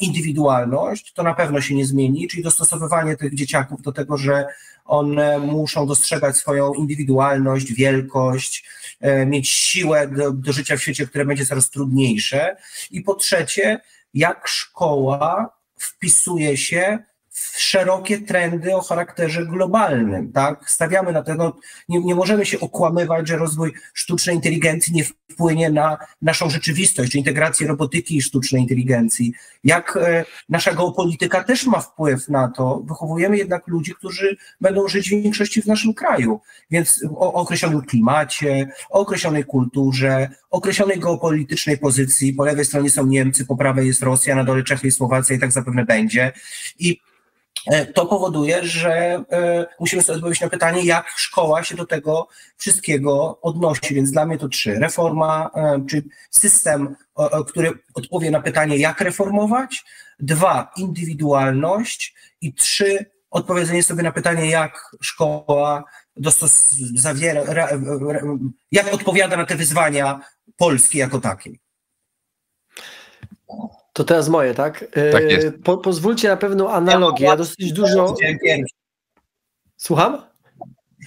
indywidualność, 0.00 1.12
to 1.12 1.22
na 1.22 1.34
pewno 1.34 1.60
się 1.60 1.74
nie 1.74 1.86
zmieni, 1.86 2.28
czyli 2.28 2.42
dostosowywanie 2.42 3.16
tych 3.16 3.34
dzieciaków 3.34 3.82
do 3.82 3.92
tego, 3.92 4.16
że 4.16 4.46
one 4.84 5.38
muszą 5.38 5.86
dostrzegać 5.86 6.36
swoją 6.36 6.74
indywidualność, 6.74 7.72
wielkość, 7.72 8.68
mieć 9.26 9.48
siłę 9.48 10.08
do, 10.08 10.32
do 10.32 10.52
życia 10.52 10.76
w 10.76 10.82
świecie, 10.82 11.06
które 11.06 11.24
będzie 11.24 11.46
coraz 11.46 11.70
trudniejsze. 11.70 12.56
I 12.90 13.00
po 13.00 13.14
trzecie, 13.14 13.80
jak 14.14 14.48
szkoła 14.48 15.55
wpisuje 15.80 16.56
się 16.56 16.98
szerokie 17.36 18.18
trendy 18.18 18.76
o 18.76 18.80
charakterze 18.80 19.46
globalnym, 19.46 20.32
tak? 20.32 20.70
Stawiamy 20.70 21.12
na 21.12 21.22
to, 21.22 21.34
no, 21.34 21.56
nie, 21.88 22.00
nie 22.00 22.14
możemy 22.14 22.46
się 22.46 22.60
okłamywać, 22.60 23.28
że 23.28 23.36
rozwój 23.36 23.72
sztucznej 23.94 24.36
inteligencji 24.36 24.94
nie 24.94 25.04
wpłynie 25.04 25.70
na 25.70 25.98
naszą 26.22 26.50
rzeczywistość, 26.50 27.12
czy 27.12 27.18
integrację 27.18 27.66
robotyki 27.66 28.16
i 28.16 28.22
sztucznej 28.22 28.62
inteligencji. 28.62 29.32
Jak 29.64 29.96
e, 29.96 30.24
nasza 30.48 30.72
geopolityka 30.72 31.44
też 31.44 31.66
ma 31.66 31.80
wpływ 31.80 32.28
na 32.28 32.48
to, 32.48 32.82
wychowujemy 32.84 33.38
jednak 33.38 33.68
ludzi, 33.68 33.94
którzy 33.94 34.36
będą 34.60 34.88
żyć 34.88 35.10
w 35.10 35.22
większości 35.22 35.62
w 35.62 35.66
naszym 35.66 35.94
kraju, 35.94 36.40
więc 36.70 37.04
o, 37.14 37.34
o 37.34 37.34
określonym 37.34 37.82
klimacie, 37.82 38.68
o 38.90 39.00
określonej 39.00 39.44
kulturze, 39.44 40.28
określonej 40.50 41.00
geopolitycznej 41.00 41.78
pozycji, 41.78 42.32
po 42.32 42.44
lewej 42.44 42.64
stronie 42.64 42.90
są 42.90 43.06
Niemcy, 43.06 43.46
po 43.46 43.56
prawej 43.56 43.86
jest 43.86 44.02
Rosja, 44.02 44.36
na 44.36 44.44
dole 44.44 44.62
Czechy 44.62 44.88
i 44.88 44.92
Słowacja 44.92 45.36
i 45.36 45.38
tak 45.38 45.52
zapewne 45.52 45.84
będzie. 45.84 46.32
I 46.78 47.00
to 47.94 48.06
powoduje, 48.06 48.64
że 48.64 49.24
e, 49.30 49.66
musimy 49.80 50.02
sobie 50.02 50.16
odpowiedzieć 50.16 50.40
na 50.40 50.48
pytanie, 50.48 50.84
jak 50.84 51.08
szkoła 51.16 51.64
się 51.64 51.76
do 51.76 51.86
tego 51.86 52.28
wszystkiego 52.56 53.40
odnosi. 53.40 53.94
Więc 53.94 54.10
dla 54.10 54.26
mnie 54.26 54.38
to 54.38 54.48
trzy. 54.48 54.74
Reforma, 54.74 55.50
e, 55.54 55.84
czy 55.90 56.02
system, 56.30 56.96
który 57.48 57.72
odpowie 57.94 58.30
na 58.30 58.40
pytanie, 58.40 58.76
jak 58.76 59.00
reformować. 59.00 59.84
Dwa, 60.18 60.72
indywidualność. 60.76 62.14
I 62.40 62.54
trzy, 62.54 63.06
odpowiedzenie 63.30 63.82
sobie 63.82 64.02
na 64.02 64.12
pytanie, 64.12 64.50
jak 64.50 64.96
szkoła 65.00 65.84
zawiera, 66.94 67.68
jak 68.72 68.94
odpowiada 68.94 69.36
na 69.36 69.46
te 69.46 69.56
wyzwania 69.56 70.20
Polski 70.56 70.98
jako 70.98 71.20
takiej. 71.20 71.60
To 73.96 74.04
teraz 74.04 74.28
moje, 74.28 74.54
tak? 74.54 74.84
Tak 75.12 75.30
jest. 75.30 75.46
Po, 75.64 75.78
pozwólcie 75.78 76.28
na 76.28 76.36
pewną 76.36 76.70
analogię. 76.70 77.26
Ja 77.26 77.36
dosyć 77.36 77.72
dużo. 77.72 78.14
Słucham? 79.76 80.22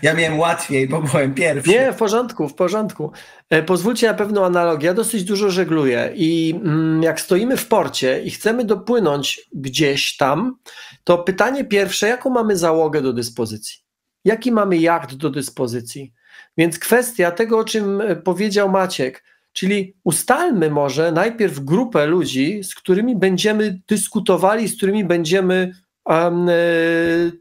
Ja 0.02 0.14
miałem 0.14 0.40
łatwiej, 0.40 0.88
bo 0.88 1.02
byłem 1.02 1.34
pierwszy. 1.34 1.70
Nie, 1.72 1.94
w 1.94 1.96
porządku, 1.96 2.50
w 2.50 2.54
porządku. 2.54 3.12
E, 3.50 3.64
pozwólcie 3.64 4.08
na 4.08 4.14
pewną 4.14 4.46
analogię. 4.46 4.88
Ja 4.88 4.94
dosyć 4.94 5.24
dużo 5.24 5.50
żegluję 5.50 6.12
i 6.16 6.60
mm, 6.64 7.04
jak 7.04 7.22
stoimy 7.22 7.58
w 7.58 7.68
porcie 7.68 8.22
i 8.24 8.32
chcemy 8.32 8.66
dopłynąć 8.66 9.50
gdzieś 9.54 10.18
tam, 10.18 10.58
to 11.04 11.18
pytanie 11.18 11.66
pierwsze, 11.66 12.08
jaką 12.08 12.30
mamy 12.30 12.58
załogę 12.58 13.02
do 13.02 13.14
dyspozycji? 13.14 13.80
Jaki 14.26 14.52
mamy 14.52 14.78
jacht 14.78 15.16
do 15.16 15.30
dyspozycji? 15.30 16.14
Więc 16.58 16.80
kwestia 16.80 17.32
tego, 17.32 17.58
o 17.58 17.64
czym 17.64 18.02
e, 18.02 18.16
powiedział 18.16 18.70
Maciek, 18.70 19.24
Czyli 19.54 19.96
ustalmy 20.04 20.70
może 20.70 21.12
najpierw 21.12 21.60
grupę 21.60 22.06
ludzi, 22.06 22.64
z 22.64 22.76
którymi 22.76 23.16
będziemy 23.16 23.82
dyskutowali, 23.88 24.68
z 24.68 24.78
którymi 24.78 25.06
będziemy 25.06 25.76
um, 26.06 26.50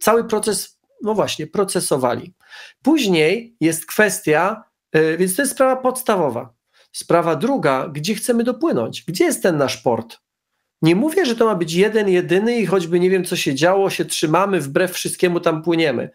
cały 0.01 0.25
proces, 0.25 0.79
no 1.03 1.15
właśnie, 1.15 1.47
procesowali. 1.47 2.35
Później 2.83 3.57
jest 3.61 3.87
kwestia, 3.87 4.65
y, 4.97 5.17
więc 5.17 5.37
to 5.37 5.43
jest 5.43 5.53
sprawa 5.53 5.77
podstawowa. 5.77 6.53
Sprawa 6.93 7.37
druga, 7.37 7.89
gdzie 7.89 8.15
chcemy 8.15 8.45
dopłynąć? 8.45 9.05
Gdzie 9.09 9.25
jest 9.25 9.43
ten 9.43 9.57
nasz 9.57 9.77
port? 9.77 10.19
Nie 10.83 10.97
mówię, 10.97 11.27
że 11.27 11.37
to 11.37 11.45
ma 11.45 11.55
być 11.55 11.73
jeden, 11.73 12.09
jedyny 12.09 12.61
i 12.61 12.67
choćby 12.67 13.01
nie 13.01 13.11
wiem, 13.11 13.25
co 13.25 13.37
się 13.37 13.55
działo, 13.55 13.91
się 13.91 14.05
trzymamy, 14.05 14.61
wbrew 14.61 14.93
wszystkiemu 14.93 15.41
tam 15.41 15.63
płyniemy. 15.63 16.11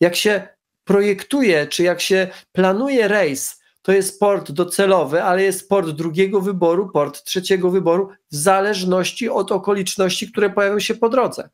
Jak 0.00 0.16
się 0.16 0.48
projektuje, 0.84 1.66
czy 1.66 1.82
jak 1.82 2.00
się 2.00 2.28
planuje 2.52 3.08
rejs, 3.08 3.60
to 3.84 3.92
jest 3.92 4.20
port 4.20 4.52
docelowy, 4.52 5.22
ale 5.22 5.42
jest 5.42 5.68
port 5.68 5.90
drugiego 5.90 6.40
wyboru, 6.40 6.90
port 6.90 7.24
trzeciego 7.24 7.70
wyboru, 7.70 8.08
w 8.30 8.36
zależności 8.36 9.28
od 9.28 9.52
okoliczności, 9.52 10.32
które 10.32 10.50
pojawią 10.50 10.78
się 10.78 10.94
po 10.94 11.08
drodze. 11.08 11.48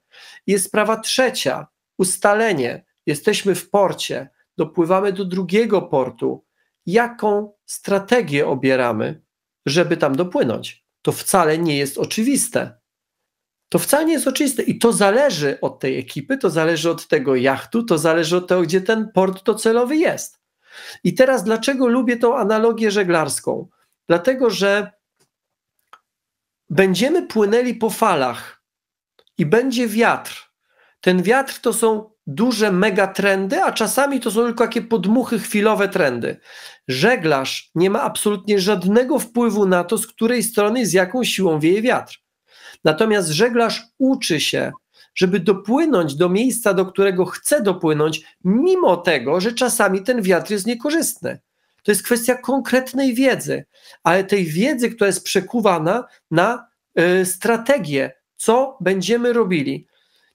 Jest 0.46 0.64
sprawa 0.64 0.96
trzecia, 0.96 1.66
ustalenie. 1.98 2.84
Jesteśmy 3.06 3.54
w 3.54 3.70
porcie, 3.70 4.28
dopływamy 4.56 5.12
do 5.12 5.24
drugiego 5.24 5.82
portu. 5.82 6.44
Jaką 6.86 7.52
strategię 7.66 8.46
obieramy, 8.46 9.22
żeby 9.66 9.96
tam 9.96 10.16
dopłynąć? 10.16 10.84
To 11.02 11.12
wcale 11.12 11.58
nie 11.58 11.78
jest 11.78 11.98
oczywiste. 11.98 12.80
To 13.68 13.78
wcale 13.78 14.04
nie 14.04 14.12
jest 14.12 14.28
oczywiste 14.28 14.62
i 14.62 14.78
to 14.78 14.92
zależy 14.92 15.58
od 15.60 15.78
tej 15.78 15.98
ekipy, 15.98 16.38
to 16.38 16.50
zależy 16.50 16.90
od 16.90 17.08
tego 17.08 17.36
jachtu, 17.36 17.82
to 17.82 17.98
zależy 17.98 18.36
od 18.36 18.48
tego, 18.48 18.62
gdzie 18.62 18.80
ten 18.80 19.08
port 19.14 19.44
docelowy 19.44 19.96
jest. 19.96 20.39
I 21.04 21.14
teraz 21.14 21.44
dlaczego 21.44 21.88
lubię 21.88 22.16
tą 22.16 22.36
analogię 22.36 22.90
żeglarską? 22.90 23.68
Dlatego, 24.08 24.50
że 24.50 24.92
będziemy 26.70 27.26
płynęli 27.26 27.74
po 27.74 27.90
falach 27.90 28.62
i 29.38 29.46
będzie 29.46 29.88
wiatr. 29.88 30.50
Ten 31.00 31.22
wiatr 31.22 31.60
to 31.60 31.72
są 31.72 32.10
duże 32.26 32.72
megatrendy, 32.72 33.62
a 33.62 33.72
czasami 33.72 34.20
to 34.20 34.30
są 34.30 34.44
tylko 34.44 34.64
takie 34.64 34.82
podmuchy, 34.82 35.38
chwilowe 35.38 35.88
trendy. 35.88 36.40
Żeglarz 36.88 37.70
nie 37.74 37.90
ma 37.90 38.02
absolutnie 38.02 38.60
żadnego 38.60 39.18
wpływu 39.18 39.66
na 39.66 39.84
to, 39.84 39.98
z 39.98 40.06
której 40.06 40.42
strony, 40.42 40.86
z 40.86 40.92
jaką 40.92 41.24
siłą 41.24 41.60
wieje 41.60 41.82
wiatr. 41.82 42.18
Natomiast 42.84 43.28
żeglarz 43.28 43.82
uczy 43.98 44.40
się 44.40 44.72
żeby 45.20 45.40
dopłynąć 45.40 46.14
do 46.14 46.28
miejsca, 46.28 46.74
do 46.74 46.86
którego 46.86 47.24
chce 47.24 47.62
dopłynąć, 47.62 48.22
mimo 48.44 48.96
tego, 48.96 49.40
że 49.40 49.52
czasami 49.52 50.02
ten 50.02 50.22
wiatr 50.22 50.50
jest 50.50 50.66
niekorzystny. 50.66 51.38
To 51.82 51.90
jest 51.90 52.02
kwestia 52.02 52.34
konkretnej 52.34 53.14
wiedzy, 53.14 53.64
ale 54.02 54.24
tej 54.24 54.44
wiedzy, 54.44 54.90
która 54.90 55.06
jest 55.06 55.24
przekuwana 55.24 56.04
na 56.30 56.66
y, 57.20 57.26
strategię, 57.26 58.12
co 58.36 58.78
będziemy 58.80 59.32
robili. 59.32 59.86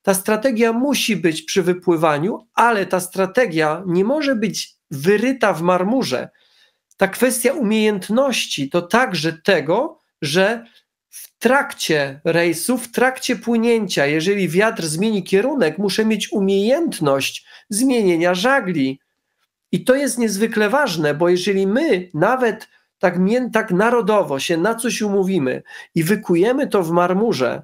Ta 0.02 0.14
strategia 0.14 0.74
musi 0.74 1.16
być 1.16 1.42
przy 1.42 1.64
wypływaniu, 1.64 2.48
ale 2.54 2.86
ta 2.86 3.00
strategia 3.00 3.84
nie 3.86 4.04
może 4.04 4.36
być 4.36 4.76
wyryta 4.92 5.54
w 5.54 5.62
marmurze. 5.62 6.30
Ta 6.98 7.08
kwestia 7.08 7.54
umiejętności 7.54 8.70
to 8.70 8.82
także 8.82 9.34
tego, 9.34 10.00
że 10.22 10.66
trakcie 11.40 12.22
rejsu, 12.24 12.78
w 12.78 12.92
trakcie 12.92 13.36
płynięcia, 13.36 14.06
jeżeli 14.06 14.50
wiatr 14.50 14.84
zmieni 14.84 15.24
kierunek, 15.24 15.78
muszę 15.78 16.06
mieć 16.06 16.32
umiejętność 16.32 17.46
zmienienia 17.70 18.34
żagli. 18.34 19.00
I 19.72 19.84
to 19.84 19.96
jest 19.96 20.18
niezwykle 20.18 20.70
ważne, 20.70 21.14
bo 21.14 21.30
jeżeli 21.30 21.68
my 21.68 22.10
nawet 22.14 22.68
tak, 23.00 23.16
tak 23.54 23.72
narodowo 23.72 24.40
się 24.40 24.58
na 24.58 24.76
coś 24.76 25.02
umówimy 25.02 25.64
i 25.96 26.04
wykujemy 26.04 26.68
to 26.68 26.84
w 26.84 26.92
marmurze, 26.92 27.64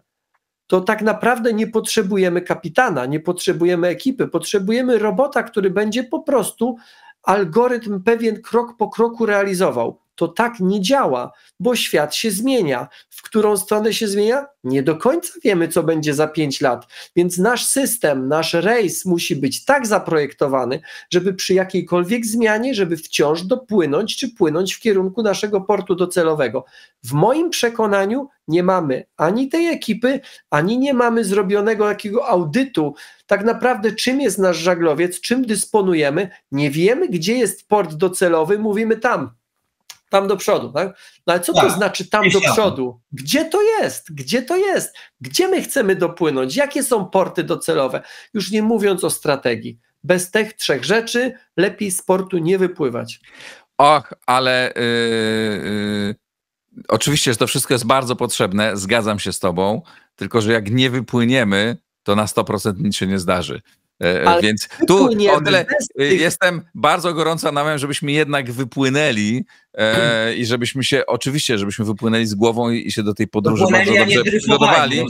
to 0.67 0.81
tak 0.81 1.01
naprawdę 1.01 1.53
nie 1.53 1.67
potrzebujemy 1.67 2.41
kapitana, 2.41 3.05
nie 3.05 3.19
potrzebujemy 3.19 3.87
ekipy, 3.87 4.27
potrzebujemy 4.27 4.99
robota, 4.99 5.43
który 5.43 5.69
będzie 5.69 6.03
po 6.03 6.19
prostu 6.19 6.75
algorytm 7.23 8.03
pewien 8.03 8.41
krok 8.41 8.77
po 8.77 8.89
kroku 8.89 9.25
realizował. 9.25 10.00
To 10.15 10.27
tak 10.27 10.59
nie 10.59 10.81
działa, 10.81 11.31
bo 11.59 11.75
świat 11.75 12.15
się 12.15 12.31
zmienia. 12.31 12.87
W 13.09 13.21
którą 13.21 13.57
stronę 13.57 13.93
się 13.93 14.07
zmienia? 14.07 14.45
Nie 14.63 14.83
do 14.83 14.95
końca 14.95 15.33
wiemy, 15.43 15.67
co 15.67 15.83
będzie 15.83 16.13
za 16.13 16.27
5 16.27 16.61
lat. 16.61 16.87
Więc 17.15 17.37
nasz 17.37 17.65
system, 17.65 18.27
nasz 18.27 18.53
rejs 18.53 19.05
musi 19.05 19.35
być 19.35 19.65
tak 19.65 19.87
zaprojektowany, 19.87 20.81
żeby 21.09 21.33
przy 21.33 21.53
jakiejkolwiek 21.53 22.25
zmianie, 22.25 22.75
żeby 22.75 22.97
wciąż 22.97 23.43
dopłynąć 23.43 24.17
czy 24.17 24.29
płynąć 24.29 24.73
w 24.73 24.79
kierunku 24.79 25.23
naszego 25.23 25.61
portu 25.61 25.95
docelowego. 25.95 26.65
W 27.03 27.13
moim 27.13 27.49
przekonaniu 27.49 28.29
nie 28.47 28.63
mamy 28.63 29.05
ani 29.17 29.49
tej 29.49 29.67
ekipy, 29.67 30.19
ani 30.49 30.77
nie 30.79 30.93
mamy 30.93 31.23
zrobionego 31.23 31.89
jakiego 31.89 32.27
audytu, 32.27 32.95
tak 33.27 33.43
naprawdę 33.43 33.91
czym 33.91 34.21
jest 34.21 34.37
nasz 34.37 34.57
żaglowiec, 34.57 35.21
czym 35.21 35.45
dysponujemy, 35.45 36.29
nie 36.51 36.71
wiemy, 36.71 37.07
gdzie 37.07 37.37
jest 37.37 37.67
port 37.67 37.93
docelowy, 37.93 38.59
mówimy 38.59 38.97
tam, 38.97 39.40
tam 40.11 40.27
do 40.27 40.37
przodu, 40.37 40.71
tak? 40.71 40.97
No 41.27 41.33
ale 41.33 41.39
co 41.39 41.53
to 41.53 41.61
tak, 41.61 41.71
znaczy 41.71 42.09
tam 42.09 42.29
do 42.29 42.41
przodu? 42.41 43.01
Gdzie 43.11 43.45
to 43.45 43.61
jest? 43.61 44.13
Gdzie 44.13 44.41
to 44.41 44.57
jest? 44.57 44.95
Gdzie 45.21 45.47
my 45.47 45.61
chcemy 45.61 45.95
dopłynąć? 45.95 46.55
Jakie 46.55 46.83
są 46.83 47.05
porty 47.05 47.43
docelowe? 47.43 48.01
Już 48.33 48.51
nie 48.51 48.63
mówiąc 48.63 49.03
o 49.03 49.09
strategii. 49.09 49.79
Bez 50.03 50.31
tych 50.31 50.53
trzech 50.53 50.83
rzeczy 50.83 51.33
lepiej 51.57 51.91
z 51.91 52.01
portu 52.01 52.37
nie 52.37 52.57
wypływać. 52.57 53.19
Och, 53.77 54.13
ale 54.25 54.73
yy, 54.75 54.83
yy, 56.07 56.15
oczywiście, 56.87 57.31
że 57.31 57.37
to 57.37 57.47
wszystko 57.47 57.73
jest 57.73 57.85
bardzo 57.85 58.15
potrzebne, 58.15 58.77
zgadzam 58.77 59.19
się 59.19 59.33
z 59.33 59.39
tobą, 59.39 59.81
tylko 60.15 60.41
że 60.41 60.51
jak 60.51 60.71
nie 60.71 60.89
wypłyniemy, 60.89 61.77
to 62.03 62.15
na 62.15 62.25
100% 62.25 62.73
nic 62.77 62.95
się 62.95 63.07
nie 63.07 63.19
zdarzy. 63.19 63.61
E, 64.03 64.27
Ale 64.27 64.41
Więc 64.41 64.69
tu 64.87 65.09
o 65.31 65.41
tyle 65.41 65.65
tych... 65.97 66.21
jestem 66.21 66.61
bardzo 66.75 67.13
gorąco 67.13 67.51
namawiam, 67.51 67.77
żebyśmy 67.77 68.11
jednak 68.11 68.51
wypłynęli 68.51 69.45
e, 69.73 70.35
i 70.39 70.45
żebyśmy 70.45 70.83
się, 70.83 71.05
oczywiście, 71.05 71.57
żebyśmy 71.57 71.85
wypłynęli 71.85 72.25
z 72.25 72.35
głową 72.35 72.69
i, 72.69 72.87
i 72.87 72.91
się 72.91 73.03
do 73.03 73.13
tej 73.13 73.27
podróży 73.27 73.65
bardzo 73.71 73.93
dobrze 73.93 74.23
przygotowali. 74.23 75.01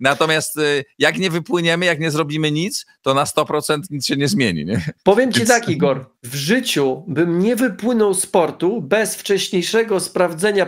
Natomiast 0.00 0.58
e, 0.58 0.84
jak 0.98 1.18
nie 1.18 1.30
wypłyniemy, 1.30 1.86
jak 1.86 2.00
nie 2.00 2.10
zrobimy 2.10 2.50
nic, 2.50 2.86
to 3.02 3.14
na 3.14 3.24
100% 3.24 3.78
nic 3.90 4.06
się 4.06 4.16
nie 4.16 4.28
zmieni. 4.28 4.64
Nie? 4.64 4.80
Powiem 5.02 5.32
ci 5.32 5.38
Więc... 5.38 5.50
tak, 5.50 5.68
Igor. 5.68 6.10
W 6.22 6.34
życiu 6.34 7.04
bym 7.08 7.38
nie 7.38 7.56
wypłynął 7.56 8.14
z 8.14 8.26
portu 8.26 8.82
bez 8.82 9.16
wcześniejszego 9.16 10.00
sprawdzenia 10.00 10.66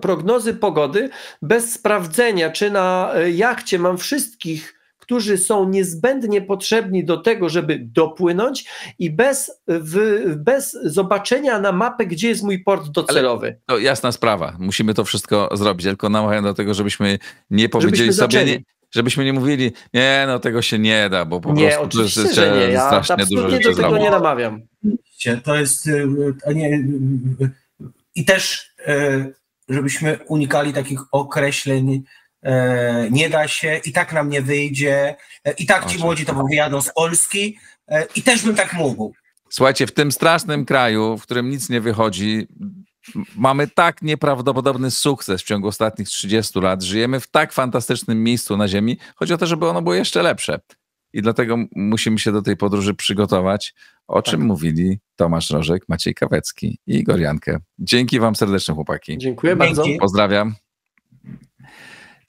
prognozy 0.00 0.54
pogody, 0.54 1.10
bez 1.42 1.72
sprawdzenia, 1.72 2.50
czy 2.50 2.70
na 2.70 3.12
e, 3.14 3.30
jachcie 3.30 3.78
mam 3.78 3.98
wszystkich 3.98 4.81
którzy 5.02 5.38
są 5.38 5.68
niezbędnie 5.68 6.42
potrzebni 6.42 7.04
do 7.04 7.16
tego, 7.16 7.48
żeby 7.48 7.78
dopłynąć 7.78 8.64
i 8.98 9.10
bez, 9.10 9.62
w, 9.68 10.22
bez 10.36 10.76
zobaczenia 10.84 11.60
na 11.60 11.72
mapę, 11.72 12.06
gdzie 12.06 12.28
jest 12.28 12.42
mój 12.42 12.64
port 12.64 12.88
docelowy. 12.88 13.46
Ale 13.46 13.56
to 13.66 13.78
jasna 13.78 14.12
sprawa, 14.12 14.56
musimy 14.58 14.94
to 14.94 15.04
wszystko 15.04 15.48
zrobić, 15.52 15.86
tylko 15.86 16.08
namawiam 16.08 16.44
do 16.44 16.54
tego, 16.54 16.74
żebyśmy 16.74 17.18
nie 17.50 17.68
powiedzieli 17.68 18.12
żebyśmy 18.12 18.22
sobie, 18.22 18.44
nie, 18.44 18.62
żebyśmy 18.90 19.24
nie 19.24 19.32
mówili, 19.32 19.72
nie, 19.94 20.24
no 20.26 20.38
tego 20.38 20.62
się 20.62 20.78
nie 20.78 21.08
da, 21.10 21.24
bo 21.24 21.40
po 21.40 21.52
nie, 21.52 21.68
prostu 21.68 21.84
oczywiście, 21.84 22.20
to 22.20 22.26
jest 22.26 22.36
że 22.36 22.56
nie. 22.56 22.72
Ja 22.72 22.86
strasznie 23.02 23.26
dużo 23.36 23.50
rzeczy 23.50 23.68
do 23.68 23.74
tego 23.74 23.88
zrobić. 23.88 24.04
nie 24.04 24.10
namawiam. 24.10 24.62
To 25.44 25.54
jest 25.54 25.86
y, 25.86 26.08
y, 26.50 26.54
nie, 26.54 26.68
y, 26.68 27.50
i 28.14 28.24
też 28.24 28.72
żebyśmy 29.68 30.18
unikali 30.28 30.72
takich 30.72 31.00
określeń 31.12 32.02
E, 32.02 32.02
nie 33.10 33.30
da 33.30 33.48
się, 33.48 33.80
i 33.84 33.92
tak 33.92 34.12
nam 34.12 34.28
nie 34.28 34.42
wyjdzie, 34.42 35.16
e, 35.44 35.52
i 35.52 35.66
tak 35.66 35.86
ci 35.86 35.98
młodzi 35.98 36.26
to 36.26 36.44
wyjadą 36.50 36.80
z 36.80 36.92
Polski 36.92 37.58
e, 37.88 38.06
i 38.16 38.22
też 38.22 38.44
bym 38.44 38.54
tak 38.54 38.72
mógł. 38.72 39.12
Słuchajcie, 39.50 39.86
w 39.86 39.92
tym 39.92 40.12
strasznym 40.12 40.64
kraju, 40.64 41.18
w 41.18 41.22
którym 41.22 41.50
nic 41.50 41.68
nie 41.68 41.80
wychodzi, 41.80 42.46
mamy 43.36 43.68
tak 43.68 44.02
nieprawdopodobny 44.02 44.90
sukces 44.90 45.42
w 45.42 45.44
ciągu 45.44 45.68
ostatnich 45.68 46.08
30 46.08 46.60
lat, 46.60 46.82
żyjemy 46.82 47.20
w 47.20 47.30
tak 47.30 47.52
fantastycznym 47.52 48.22
miejscu 48.22 48.56
na 48.56 48.68
Ziemi. 48.68 48.98
Chodzi 49.16 49.34
o 49.34 49.38
to, 49.38 49.46
żeby 49.46 49.68
ono 49.68 49.82
było 49.82 49.94
jeszcze 49.94 50.22
lepsze. 50.22 50.60
I 51.12 51.22
dlatego 51.22 51.56
musimy 51.76 52.18
się 52.18 52.32
do 52.32 52.42
tej 52.42 52.56
podróży 52.56 52.94
przygotować, 52.94 53.74
o 54.06 54.22
czym 54.22 54.40
tak. 54.40 54.46
mówili 54.46 54.98
Tomasz 55.16 55.50
Rożek, 55.50 55.82
Maciej 55.88 56.14
Kawecki 56.14 56.78
i 56.86 56.94
Igor 56.94 57.20
Jankę. 57.20 57.58
Dzięki 57.78 58.20
Wam 58.20 58.36
serdecznie, 58.36 58.74
chłopaki. 58.74 59.18
Dziękuję 59.18 59.56
Dzięki. 59.56 59.66
bardzo. 59.66 59.84
Pozdrawiam. 60.00 60.54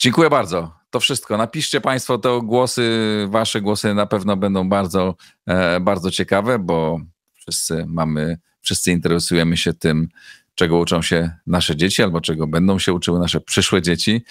Dziękuję 0.03 0.29
bardzo. 0.29 0.75
To 0.89 0.99
wszystko. 0.99 1.37
Napiszcie 1.37 1.81
Państwo 1.81 2.17
te 2.17 2.39
głosy, 2.43 2.91
Wasze 3.29 3.61
głosy 3.61 3.93
na 3.93 4.05
pewno 4.05 4.37
będą 4.37 4.69
bardzo, 4.69 5.15
e, 5.45 5.79
bardzo 5.79 6.11
ciekawe, 6.11 6.59
bo 6.59 6.99
wszyscy 7.33 7.85
mamy, 7.87 8.37
wszyscy 8.61 8.91
interesujemy 8.91 9.57
się 9.57 9.73
tym, 9.73 10.09
czego 10.55 10.77
uczą 10.77 11.01
się 11.01 11.31
nasze 11.47 11.75
dzieci 11.75 12.03
albo 12.03 12.21
czego 12.21 12.47
będą 12.47 12.79
się 12.79 12.93
uczyły 12.93 13.19
nasze 13.19 13.41
przyszłe 13.41 13.81
dzieci. 13.81 14.23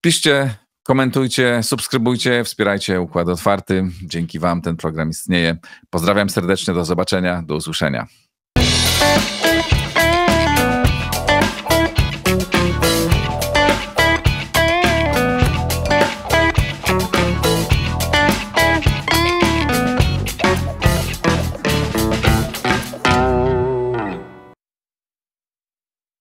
Piszcie, 0.00 0.54
komentujcie, 0.82 1.62
subskrybujcie, 1.62 2.44
wspierajcie 2.44 3.00
Układ 3.00 3.28
Otwarty. 3.28 3.84
Dzięki 4.02 4.38
Wam 4.38 4.62
ten 4.62 4.76
program 4.76 5.10
istnieje. 5.10 5.56
Pozdrawiam 5.90 6.30
serdecznie, 6.30 6.74
do 6.74 6.84
zobaczenia, 6.84 7.42
do 7.42 7.54
usłyszenia. 7.56 8.06